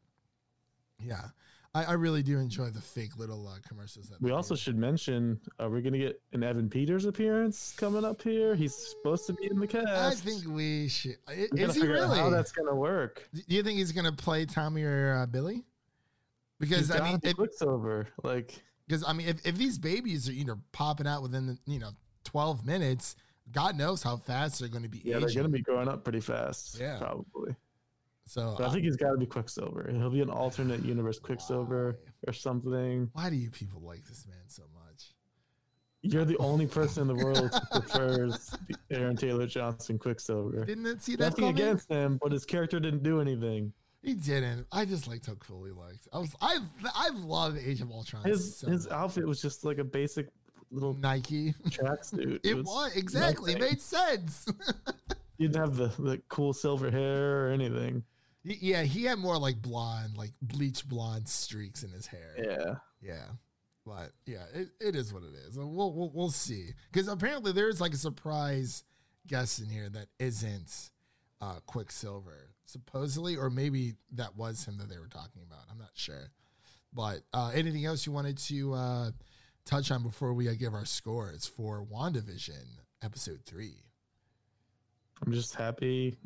yeah, 1.02 1.28
I, 1.72 1.84
I 1.84 1.92
really 1.92 2.22
do 2.22 2.38
enjoy 2.38 2.70
the 2.70 2.80
fake 2.80 3.16
little 3.16 3.46
uh, 3.46 3.56
commercials. 3.66 4.08
That 4.08 4.20
We 4.20 4.32
also 4.32 4.56
should 4.56 4.76
mention 4.76 5.40
uh, 5.62 5.68
we're 5.70 5.82
gonna 5.82 5.98
get 5.98 6.20
an 6.32 6.42
Evan 6.42 6.68
Peters 6.68 7.04
appearance 7.04 7.74
coming 7.76 8.04
up 8.04 8.22
here. 8.22 8.56
He's 8.56 8.74
supposed 8.74 9.26
to 9.28 9.34
be 9.34 9.46
in 9.48 9.58
the 9.58 9.66
cast. 9.66 9.86
I 9.86 10.14
think 10.14 10.46
we 10.48 10.88
should. 10.88 11.16
Is 11.28 11.76
he 11.76 11.86
really? 11.86 12.18
How 12.18 12.28
that's 12.28 12.50
gonna 12.50 12.74
work? 12.74 13.28
Do 13.32 13.42
you 13.54 13.62
think 13.62 13.78
he's 13.78 13.92
gonna 13.92 14.12
play 14.12 14.46
Tommy 14.46 14.82
or 14.82 15.14
uh, 15.22 15.26
Billy? 15.26 15.64
Because 16.58 16.88
He's 16.88 16.90
I 16.90 17.08
mean, 17.08 17.20
it 17.22 17.38
looks 17.38 17.62
over 17.62 18.08
Like 18.22 18.60
because 18.86 19.04
I 19.06 19.12
mean, 19.12 19.28
if, 19.28 19.46
if 19.46 19.56
these 19.56 19.78
babies 19.78 20.28
are 20.28 20.32
you 20.32 20.44
know 20.44 20.58
popping 20.72 21.06
out 21.06 21.22
within 21.22 21.46
the, 21.46 21.58
you 21.66 21.78
know 21.78 21.90
twelve 22.24 22.66
minutes, 22.66 23.14
God 23.52 23.78
knows 23.78 24.02
how 24.02 24.16
fast 24.16 24.58
they're 24.58 24.68
going 24.68 24.82
to 24.82 24.88
be 24.88 25.02
yeah, 25.04 25.16
aging. 25.16 25.26
they're 25.26 25.36
gonna 25.36 25.48
be 25.48 25.62
growing 25.62 25.88
up 25.88 26.02
pretty 26.02 26.20
fast. 26.20 26.80
Yeah. 26.80 26.98
probably. 26.98 27.54
So 28.30 28.54
But 28.58 28.68
I 28.68 28.72
think 28.72 28.84
he's 28.84 28.96
got 28.96 29.10
to 29.12 29.18
be 29.18 29.26
Quicksilver. 29.26 29.90
He'll 29.92 30.10
be 30.10 30.20
an 30.20 30.30
alternate 30.30 30.84
universe 30.84 31.18
Quicksilver 31.18 31.98
or 32.26 32.32
something. 32.32 33.08
why 33.12 33.28
do 33.30 33.36
you 33.36 33.50
people 33.50 33.80
like 33.80 34.04
this 34.04 34.26
man 34.28 34.38
so 34.46 34.62
much? 34.74 35.12
You're 36.02 36.24
the 36.24 36.38
only 36.38 36.66
person 36.66 37.02
in 37.10 37.16
the 37.16 37.24
world 37.24 37.50
who 37.72 37.80
prefers 37.80 38.54
Aaron 38.90 39.16
Taylor 39.16 39.46
Johnson 39.46 39.98
Quicksilver. 39.98 40.64
Didn't 40.64 40.86
it 40.86 41.02
see 41.02 41.16
that 41.16 41.24
Nothing 41.30 41.44
coming? 41.46 41.54
against 41.62 41.90
him, 41.90 42.18
but 42.22 42.32
his 42.32 42.44
character 42.46 42.80
didn't 42.80 43.02
do 43.02 43.20
anything. 43.20 43.72
He 44.02 44.14
didn't. 44.14 44.66
I 44.72 44.86
just 44.86 45.06
liked 45.08 45.26
how 45.26 45.34
cool 45.34 45.64
he 45.64 45.72
looked. 45.72 46.08
I 46.12 46.18
was 46.18 46.34
I 46.40 46.58
I 46.94 47.10
love 47.10 47.58
Age 47.58 47.82
of 47.82 47.90
Ultron. 47.90 48.24
His 48.24 48.56
so 48.58 48.68
his 48.70 48.84
much. 48.86 48.94
outfit 48.94 49.26
was 49.26 49.42
just 49.42 49.62
like 49.64 49.76
a 49.78 49.84
basic 49.84 50.28
little 50.70 50.94
Nike. 50.94 51.52
tracksuit. 51.68 52.40
It 52.44 52.56
was 52.64 52.96
exactly 52.96 53.52
nothing. 53.54 53.68
made 53.68 53.80
sense. 53.80 54.46
He 55.36 55.46
didn't 55.48 55.60
have 55.62 55.74
the, 55.76 55.88
the 56.02 56.20
cool 56.28 56.52
silver 56.52 56.90
hair 56.90 57.46
or 57.46 57.50
anything. 57.50 58.02
Yeah, 58.42 58.82
he 58.82 59.04
had 59.04 59.18
more 59.18 59.38
like 59.38 59.60
blonde, 59.60 60.16
like 60.16 60.32
bleach 60.40 60.88
blonde 60.88 61.28
streaks 61.28 61.82
in 61.82 61.90
his 61.90 62.06
hair. 62.06 62.36
Yeah. 62.42 62.74
Yeah. 63.02 63.26
But 63.84 64.12
yeah, 64.26 64.44
it, 64.54 64.68
it 64.80 64.94
is 64.94 65.12
what 65.12 65.22
it 65.22 65.34
is. 65.46 65.56
We'll 65.56 65.92
we'll, 65.92 66.10
we'll 66.14 66.30
see. 66.30 66.70
Because 66.92 67.08
apparently 67.08 67.52
there's 67.52 67.80
like 67.80 67.92
a 67.92 67.98
surprise 67.98 68.84
guest 69.26 69.58
in 69.60 69.68
here 69.68 69.88
that 69.90 70.06
isn't 70.18 70.90
uh, 71.40 71.60
Quicksilver, 71.66 72.50
supposedly, 72.66 73.36
or 73.36 73.50
maybe 73.50 73.94
that 74.12 74.36
was 74.36 74.64
him 74.64 74.78
that 74.78 74.88
they 74.88 74.98
were 74.98 75.08
talking 75.08 75.42
about. 75.46 75.64
I'm 75.70 75.78
not 75.78 75.90
sure. 75.94 76.30
But 76.92 77.20
uh, 77.32 77.52
anything 77.54 77.84
else 77.84 78.06
you 78.06 78.12
wanted 78.12 78.38
to 78.38 78.74
uh, 78.74 79.10
touch 79.64 79.90
on 79.90 80.02
before 80.02 80.34
we 80.34 80.48
uh, 80.48 80.54
give 80.58 80.74
our 80.74 80.84
scores 80.84 81.46
for 81.46 81.84
WandaVision 81.84 82.64
episode 83.02 83.40
three? 83.44 83.76
I'm 85.24 85.32
just 85.32 85.54
happy 85.54 86.16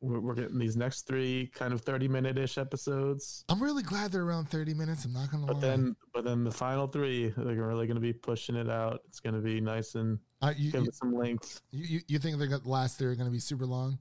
we're, 0.00 0.20
we're 0.20 0.34
getting 0.34 0.58
these 0.58 0.76
next 0.76 1.02
three 1.02 1.50
kind 1.54 1.72
of 1.72 1.82
30 1.82 2.08
minute 2.08 2.38
ish 2.38 2.58
episodes. 2.58 3.44
I'm 3.48 3.62
really 3.62 3.82
glad 3.82 4.12
they're 4.12 4.22
around 4.22 4.48
30 4.48 4.74
minutes. 4.74 5.04
I'm 5.04 5.12
not 5.12 5.30
gonna 5.30 5.46
lie. 5.46 5.52
But 5.52 5.60
then, 5.60 5.96
but 6.14 6.24
then 6.24 6.44
the 6.44 6.50
final 6.50 6.86
three, 6.86 7.32
they're 7.36 7.54
really 7.54 7.86
going 7.86 7.96
to 7.96 8.00
be 8.00 8.12
pushing 8.12 8.56
it 8.56 8.68
out. 8.68 9.02
It's 9.08 9.20
going 9.20 9.34
to 9.34 9.40
be 9.40 9.60
nice 9.60 9.94
and 9.94 10.18
uh, 10.42 10.54
you, 10.56 10.72
give 10.72 10.82
you, 10.82 10.88
it 10.88 10.94
some 10.94 11.14
length. 11.14 11.60
you 11.70 12.00
you 12.08 12.18
think 12.18 12.38
they're 12.38 12.48
gonna 12.48 12.66
last? 12.66 12.98
They're 12.98 13.14
gonna 13.14 13.30
be 13.30 13.38
super 13.38 13.66
long? 13.66 13.98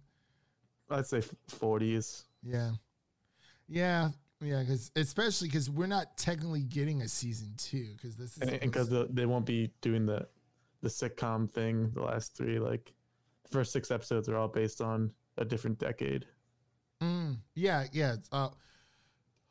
I'd 0.90 1.06
say 1.06 1.22
40s. 1.52 2.24
Yeah. 2.44 2.72
Yeah. 3.68 4.10
Yeah. 4.42 4.62
Because 4.62 4.92
especially 4.96 5.50
because 5.50 5.70
we're 5.70 5.88
not 5.88 6.18
technically 6.18 6.64
getting 6.64 7.02
a 7.02 7.08
season 7.08 7.54
two 7.58 7.90
because 7.96 8.16
this 8.16 8.38
is 8.38 8.42
and 8.42 8.60
because 8.62 8.90
the, 8.90 9.08
they 9.12 9.26
won't 9.26 9.46
be 9.46 9.70
doing 9.82 10.06
the 10.06 10.26
the 10.82 10.90
sitcom 10.90 11.50
thing 11.52 11.92
the 11.94 12.02
last 12.02 12.38
three 12.38 12.58
like 12.58 12.94
first 13.52 13.74
six 13.74 13.92
episodes 13.92 14.30
are 14.30 14.38
all 14.38 14.48
based 14.48 14.80
on 14.80 15.12
a 15.40 15.46
different 15.46 15.80
decade 15.80 16.26
Mm, 17.02 17.38
yeah. 17.56 17.86
Yeah. 17.94 18.18
Uh, 18.32 18.50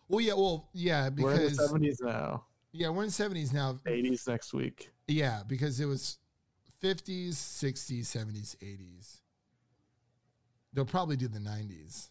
well, 0.08 0.20
yeah. 0.20 0.34
Well, 0.34 0.68
yeah. 0.74 1.08
Because 1.08 1.34
we're 1.70 1.78
in 1.80 1.82
the 1.82 1.96
70s 1.96 2.02
now 2.02 2.44
yeah, 2.72 2.90
we're 2.90 3.04
in 3.04 3.10
seventies 3.10 3.52
now. 3.54 3.80
80s 3.86 4.28
next 4.28 4.52
week 4.52 4.90
Yeah, 5.08 5.40
because 5.46 5.80
it 5.80 5.86
was 5.86 6.18
fifties, 6.80 7.38
sixties, 7.38 8.06
seventies, 8.08 8.54
eighties. 8.60 9.22
They'll 10.74 10.84
probably 10.84 11.16
do 11.16 11.26
the 11.28 11.40
nineties. 11.40 12.10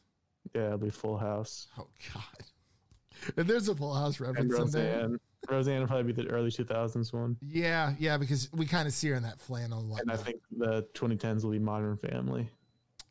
yeah 0.55 0.65
it'll 0.65 0.79
be 0.79 0.89
full 0.89 1.17
house 1.17 1.67
Oh 1.77 1.87
God. 2.13 3.37
And 3.37 3.47
there's 3.47 3.67
a 3.69 3.75
Full 3.75 3.93
House 3.93 4.19
reference 4.19 4.71
there. 4.73 5.01
roseanne 5.03 5.19
roseanne 5.49 5.79
will 5.81 5.87
probably 5.87 6.11
be 6.13 6.23
the 6.23 6.29
early 6.29 6.49
2000s 6.49 7.13
one 7.13 7.37
Yeah, 7.41 7.93
yeah, 7.99 8.17
because 8.17 8.49
we 8.53 8.65
kind 8.65 8.87
of 8.87 8.93
see 8.95 9.09
her 9.09 9.15
in 9.15 9.23
that 9.23 9.39
flannel. 9.39 9.81
And, 9.91 10.01
and 10.01 10.11
i 10.11 10.17
think 10.17 10.41
the 10.51 10.81
2010s 10.95 11.43
will 11.43 11.51
be 11.51 11.59
modern 11.59 11.95
family 11.97 12.49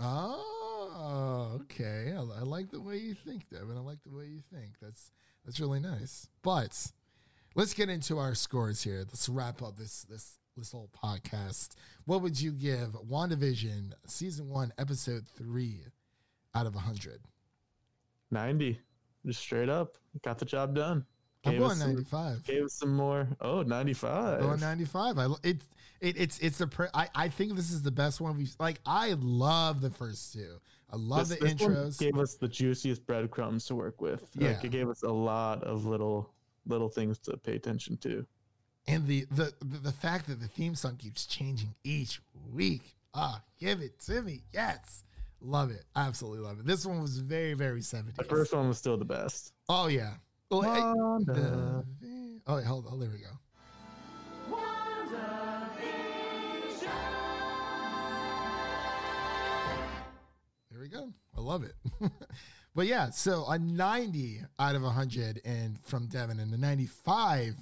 Oh, 0.01 0.53
Oh, 1.09 1.61
okay. 1.63 2.13
I, 2.13 2.21
I 2.21 2.43
like 2.43 2.71
the 2.71 2.81
way 2.81 2.97
you 2.97 3.15
think, 3.15 3.49
Devin. 3.49 3.77
I 3.77 3.81
like 3.81 4.03
the 4.03 4.17
way 4.17 4.25
you 4.25 4.41
think. 4.53 4.73
That's 4.83 5.13
that's 5.45 5.61
really 5.61 5.79
nice. 5.79 6.29
But 6.43 6.91
let's 7.55 7.75
get 7.75 7.89
into 7.89 8.19
our 8.19 8.35
scores 8.35 8.83
here. 8.83 8.99
Let's 8.99 9.29
wrap 9.29 9.63
up 9.63 9.77
this 9.77 10.03
this 10.11 10.39
this 10.57 10.73
whole 10.73 10.91
podcast. 11.05 11.75
What 12.07 12.23
would 12.23 12.41
you 12.41 12.51
give 12.51 12.97
WandaVision 13.09 13.93
season 14.07 14.49
one, 14.49 14.73
episode 14.79 15.27
three 15.37 15.83
out 16.55 16.67
of 16.67 16.75
a 16.75 16.81
hundred? 16.81 17.21
90. 18.33 18.81
Just 19.25 19.41
straight 19.41 19.69
up. 19.69 19.95
Got 20.23 20.39
the 20.39 20.45
job 20.45 20.75
done. 20.75 21.05
I'm 21.45 21.59
going 21.59 21.71
us 21.71 21.79
some- 21.79 21.89
95. 21.95 22.45
Gave 22.45 22.65
us 22.65 22.73
some 22.75 22.97
more. 22.97 23.29
Oh, 23.41 23.63
95. 23.63 24.41
Going 24.41 24.61
95. 24.61 25.19
I 25.19 25.27
it, 25.45 25.63
it 26.01 26.17
it's 26.21 26.39
it's 26.41 26.59
the 26.59 26.67
pre- 26.67 26.89
I 26.93 27.09
I 27.15 27.29
think 27.29 27.55
this 27.55 27.71
is 27.71 27.83
the 27.83 27.93
best 27.93 28.21
one 28.21 28.37
we've 28.37 28.55
like. 28.59 28.81
I 28.85 29.15
love 29.21 29.81
the 29.81 29.91
first 29.91 30.33
two. 30.33 30.57
I 30.93 30.97
love 30.97 31.29
This- 31.29 31.39
the 31.39 31.45
this 31.45 31.55
intros. 31.55 31.99
Gave 31.99 32.17
us 32.19 32.35
the 32.35 32.49
juiciest 32.49 33.05
breadcrumbs 33.07 33.65
to 33.67 33.75
work 33.75 34.01
with. 34.01 34.29
Yeah. 34.35 34.51
Like 34.53 34.65
it 34.65 34.71
gave 34.71 34.89
us 34.89 35.03
a 35.03 35.11
lot 35.13 35.63
of 35.65 35.85
little 35.87 36.33
little 36.67 36.89
things 36.89 37.19
to 37.21 37.37
pay 37.37 37.55
attention 37.57 37.97
to. 37.99 38.27
and 38.89 39.07
the, 39.07 39.27
the 39.33 39.53
the 39.61 39.79
the 39.79 39.93
fact 39.93 40.27
that 40.29 40.41
the 40.41 40.49
theme 40.49 40.75
song 40.75 40.97
keeps 40.97 41.27
changing 41.27 41.75
each 41.85 42.21
week. 42.53 42.97
Ah, 43.15 43.43
give 43.59 43.81
it 43.81 43.99
to 44.01 44.23
me. 44.23 44.45
Yes. 44.53 45.03
Love 45.41 45.71
it. 45.71 45.85
Absolutely 45.97 46.41
love 46.41 46.61
it. 46.61 46.67
This 46.67 46.85
one 46.87 47.01
was 47.03 47.19
very, 47.19 47.55
very 47.55 47.81
70s. 47.81 48.15
The 48.17 48.25
first 48.25 48.53
one 48.55 48.69
was 48.69 48.79
still 48.79 48.97
the 48.97 49.05
best. 49.05 49.53
oh, 49.69 49.87
yeah. 49.89 50.15
Oh, 50.51 50.61
hey, 50.63 50.81
Wanda. 50.81 51.33
the- 52.01 52.41
oh, 52.47 52.57
wait, 52.57 52.65
hold 52.65 52.87
on. 52.87 52.99
There 53.01 53.11
we 53.11 53.19
go. 53.19 53.29
There 60.91 61.01
we 61.01 61.07
go. 61.07 61.13
I 61.37 61.41
love 61.41 61.65
it. 61.65 61.75
but 62.75 62.87
yeah, 62.87 63.11
so 63.11 63.47
a 63.49 63.59
90 63.59 64.41
out 64.59 64.75
of 64.75 64.83
100 64.83 65.41
and 65.45 65.79
from 65.85 66.07
Devin 66.07 66.41
and 66.41 66.53
a 66.53 66.59
95 66.59 67.55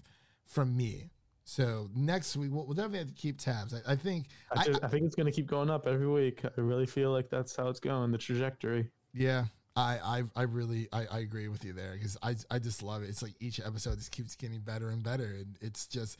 from 0.45 0.77
me. 0.77 1.11
So 1.45 1.89
next 1.95 2.37
week, 2.37 2.51
we'll, 2.53 2.65
we'll 2.65 2.75
definitely 2.75 2.99
have 2.99 3.09
to 3.09 3.15
keep 3.15 3.39
tabs. 3.39 3.75
I, 3.75 3.93
I 3.93 3.97
think, 3.97 4.27
I, 4.57 4.61
I, 4.61 4.65
just, 4.65 4.85
I 4.85 4.89
think 4.89 5.05
it's 5.05 5.15
going 5.15 5.27
to 5.27 5.33
keep 5.33 5.47
going 5.47 5.71
up 5.71 5.87
every 5.87 6.09
week. 6.09 6.43
I 6.45 6.61
really 6.61 6.87
feel 6.87 7.11
like 7.11 7.29
that's 7.29 7.55
how 7.55 7.69
it's 7.69 7.81
going, 7.81 8.11
the 8.13 8.19
trajectory. 8.19 8.89
yeah, 9.13 9.45
I, 9.77 9.99
I, 10.03 10.23
I 10.37 10.43
really, 10.43 10.89
I, 10.93 11.07
I 11.11 11.19
agree 11.19 11.49
with 11.49 11.65
you 11.65 11.73
there 11.73 11.95
because 11.95 12.17
I, 12.23 12.37
I 12.51 12.59
just 12.59 12.83
love 12.83 13.03
it. 13.03 13.09
It's 13.09 13.23
like 13.23 13.35
each 13.41 13.61
episode 13.61 13.99
just 13.99 14.13
keeps 14.13 14.37
getting 14.37 14.61
better 14.61 14.91
and 14.91 15.03
better. 15.03 15.35
And 15.39 15.59
it's 15.61 15.87
just, 15.87 16.19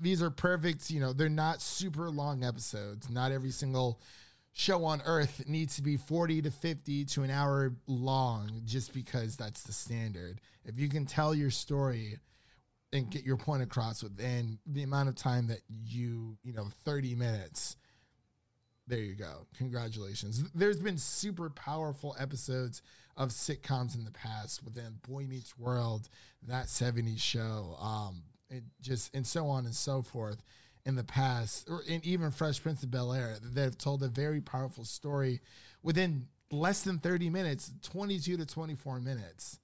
these 0.00 0.22
are 0.22 0.30
perfect. 0.30 0.90
You 0.90 1.00
know, 1.00 1.12
they're 1.12 1.28
not 1.28 1.60
super 1.60 2.10
long 2.10 2.44
episodes. 2.44 3.10
Not 3.10 3.30
every 3.30 3.50
single 3.50 4.00
show 4.54 4.84
on 4.84 5.02
earth 5.04 5.42
needs 5.48 5.76
to 5.76 5.82
be 5.82 5.96
40 5.96 6.42
to 6.42 6.50
50 6.50 7.04
to 7.06 7.22
an 7.24 7.30
hour 7.30 7.74
long 7.88 8.62
just 8.64 8.94
because 8.94 9.36
that's 9.36 9.64
the 9.64 9.72
standard. 9.72 10.40
If 10.64 10.78
you 10.78 10.88
can 10.88 11.04
tell 11.04 11.34
your 11.34 11.50
story 11.50 12.18
and 12.92 13.10
get 13.10 13.24
your 13.24 13.36
point 13.36 13.64
across 13.64 14.02
within 14.02 14.58
the 14.64 14.84
amount 14.84 15.08
of 15.08 15.16
time 15.16 15.48
that 15.48 15.60
you, 15.68 16.38
you 16.44 16.52
know, 16.54 16.68
30 16.84 17.16
minutes, 17.16 17.76
there 18.86 19.00
you 19.00 19.16
go. 19.16 19.44
Congratulations. 19.58 20.44
There's 20.54 20.80
been 20.80 20.98
super 20.98 21.50
powerful 21.50 22.14
episodes 22.18 22.80
of 23.16 23.30
sitcoms 23.30 23.96
in 23.96 24.04
the 24.04 24.12
past 24.12 24.62
within 24.64 25.00
Boy 25.08 25.24
Meets 25.24 25.58
World, 25.58 26.08
that 26.46 26.66
70s 26.66 27.20
show, 27.20 27.76
um, 27.80 28.22
it 28.50 28.62
just 28.80 29.12
and 29.16 29.26
so 29.26 29.46
on 29.48 29.64
and 29.64 29.74
so 29.74 30.02
forth 30.02 30.44
in 30.86 30.96
the 30.96 31.04
past, 31.04 31.68
or 31.68 31.82
and 31.88 32.04
even 32.04 32.30
Fresh 32.30 32.62
Prince 32.62 32.82
of 32.82 32.90
Bel 32.90 33.12
Air, 33.12 33.36
that 33.42 33.62
have 33.62 33.78
told 33.78 34.02
a 34.02 34.08
very 34.08 34.40
powerful 34.40 34.84
story 34.84 35.40
within 35.82 36.26
less 36.50 36.82
than 36.82 36.98
30 36.98 37.30
minutes, 37.30 37.72
22 37.82 38.36
to 38.36 38.46
24 38.46 39.00
minutes. 39.00 39.58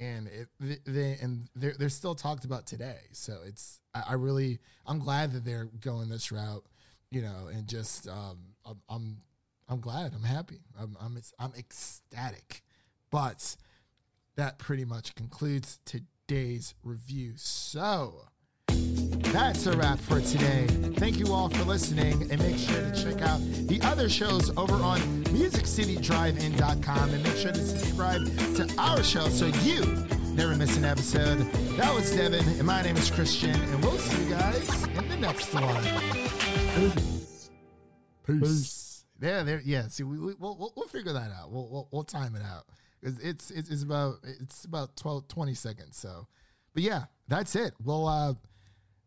And 0.00 0.28
it, 0.28 0.80
they 0.84 1.18
and 1.22 1.48
they're, 1.54 1.74
they're 1.78 1.88
still 1.88 2.16
talked 2.16 2.44
about 2.44 2.66
today. 2.66 2.98
So 3.12 3.38
it's, 3.46 3.80
I, 3.94 4.02
I 4.10 4.12
really, 4.14 4.58
I'm 4.86 4.98
glad 4.98 5.32
that 5.32 5.44
they're 5.44 5.68
going 5.80 6.08
this 6.08 6.32
route, 6.32 6.64
you 7.10 7.22
know, 7.22 7.48
and 7.52 7.68
just, 7.68 8.08
um, 8.08 8.38
I'm, 8.66 8.80
I'm, 8.88 9.16
I'm 9.68 9.80
glad, 9.80 10.12
I'm 10.14 10.24
happy, 10.24 10.60
I'm, 10.78 10.96
I'm, 11.00 11.18
I'm 11.38 11.52
ecstatic. 11.56 12.62
But 13.10 13.56
that 14.36 14.58
pretty 14.58 14.84
much 14.84 15.14
concludes 15.14 15.78
today's 15.84 16.74
review. 16.82 17.34
So, 17.36 18.26
that's 19.34 19.66
a 19.66 19.76
wrap 19.76 19.98
for 19.98 20.20
today. 20.20 20.64
Thank 20.96 21.18
you 21.18 21.32
all 21.32 21.48
for 21.48 21.64
listening 21.64 22.30
and 22.30 22.40
make 22.40 22.56
sure 22.56 22.80
to 22.88 22.92
check 22.92 23.20
out 23.20 23.40
the 23.66 23.80
other 23.82 24.08
shows 24.08 24.56
over 24.56 24.74
on 24.74 25.00
musiccitydrivein.com 25.24 27.10
and 27.10 27.24
make 27.24 27.36
sure 27.36 27.50
to 27.50 27.58
subscribe 27.58 28.24
to 28.54 28.72
our 28.78 29.02
show 29.02 29.28
so 29.28 29.46
you 29.62 29.80
never 30.34 30.54
miss 30.54 30.76
an 30.76 30.84
episode. 30.84 31.38
That 31.76 31.92
was 31.92 32.14
Devin 32.14 32.46
and 32.46 32.62
my 32.62 32.82
name 32.82 32.96
is 32.96 33.10
Christian 33.10 33.60
and 33.60 33.82
we'll 33.82 33.98
see 33.98 34.22
you 34.22 34.30
guys 34.30 34.84
in 34.84 35.08
the 35.08 35.16
next 35.16 35.52
one. 35.52 35.82
Peace. 38.24 39.04
Yeah, 39.20 39.42
there. 39.42 39.60
Yeah. 39.64 39.88
See, 39.88 40.04
we, 40.04 40.16
we 40.16 40.34
we'll, 40.38 40.72
we'll 40.76 40.86
figure 40.86 41.12
that 41.12 41.32
out. 41.32 41.50
We'll 41.50 41.68
we'll, 41.68 41.88
we'll 41.90 42.04
time 42.04 42.36
it 42.36 42.42
out. 42.44 42.66
It's 43.02 43.18
it's 43.18 43.50
it's 43.50 43.82
about 43.82 44.18
it's 44.22 44.64
about 44.64 44.96
12, 44.96 45.26
20 45.26 45.54
seconds. 45.54 45.96
So, 45.96 46.28
but 46.72 46.84
yeah, 46.84 47.06
that's 47.26 47.56
it. 47.56 47.74
We'll 47.82 48.06
uh 48.06 48.34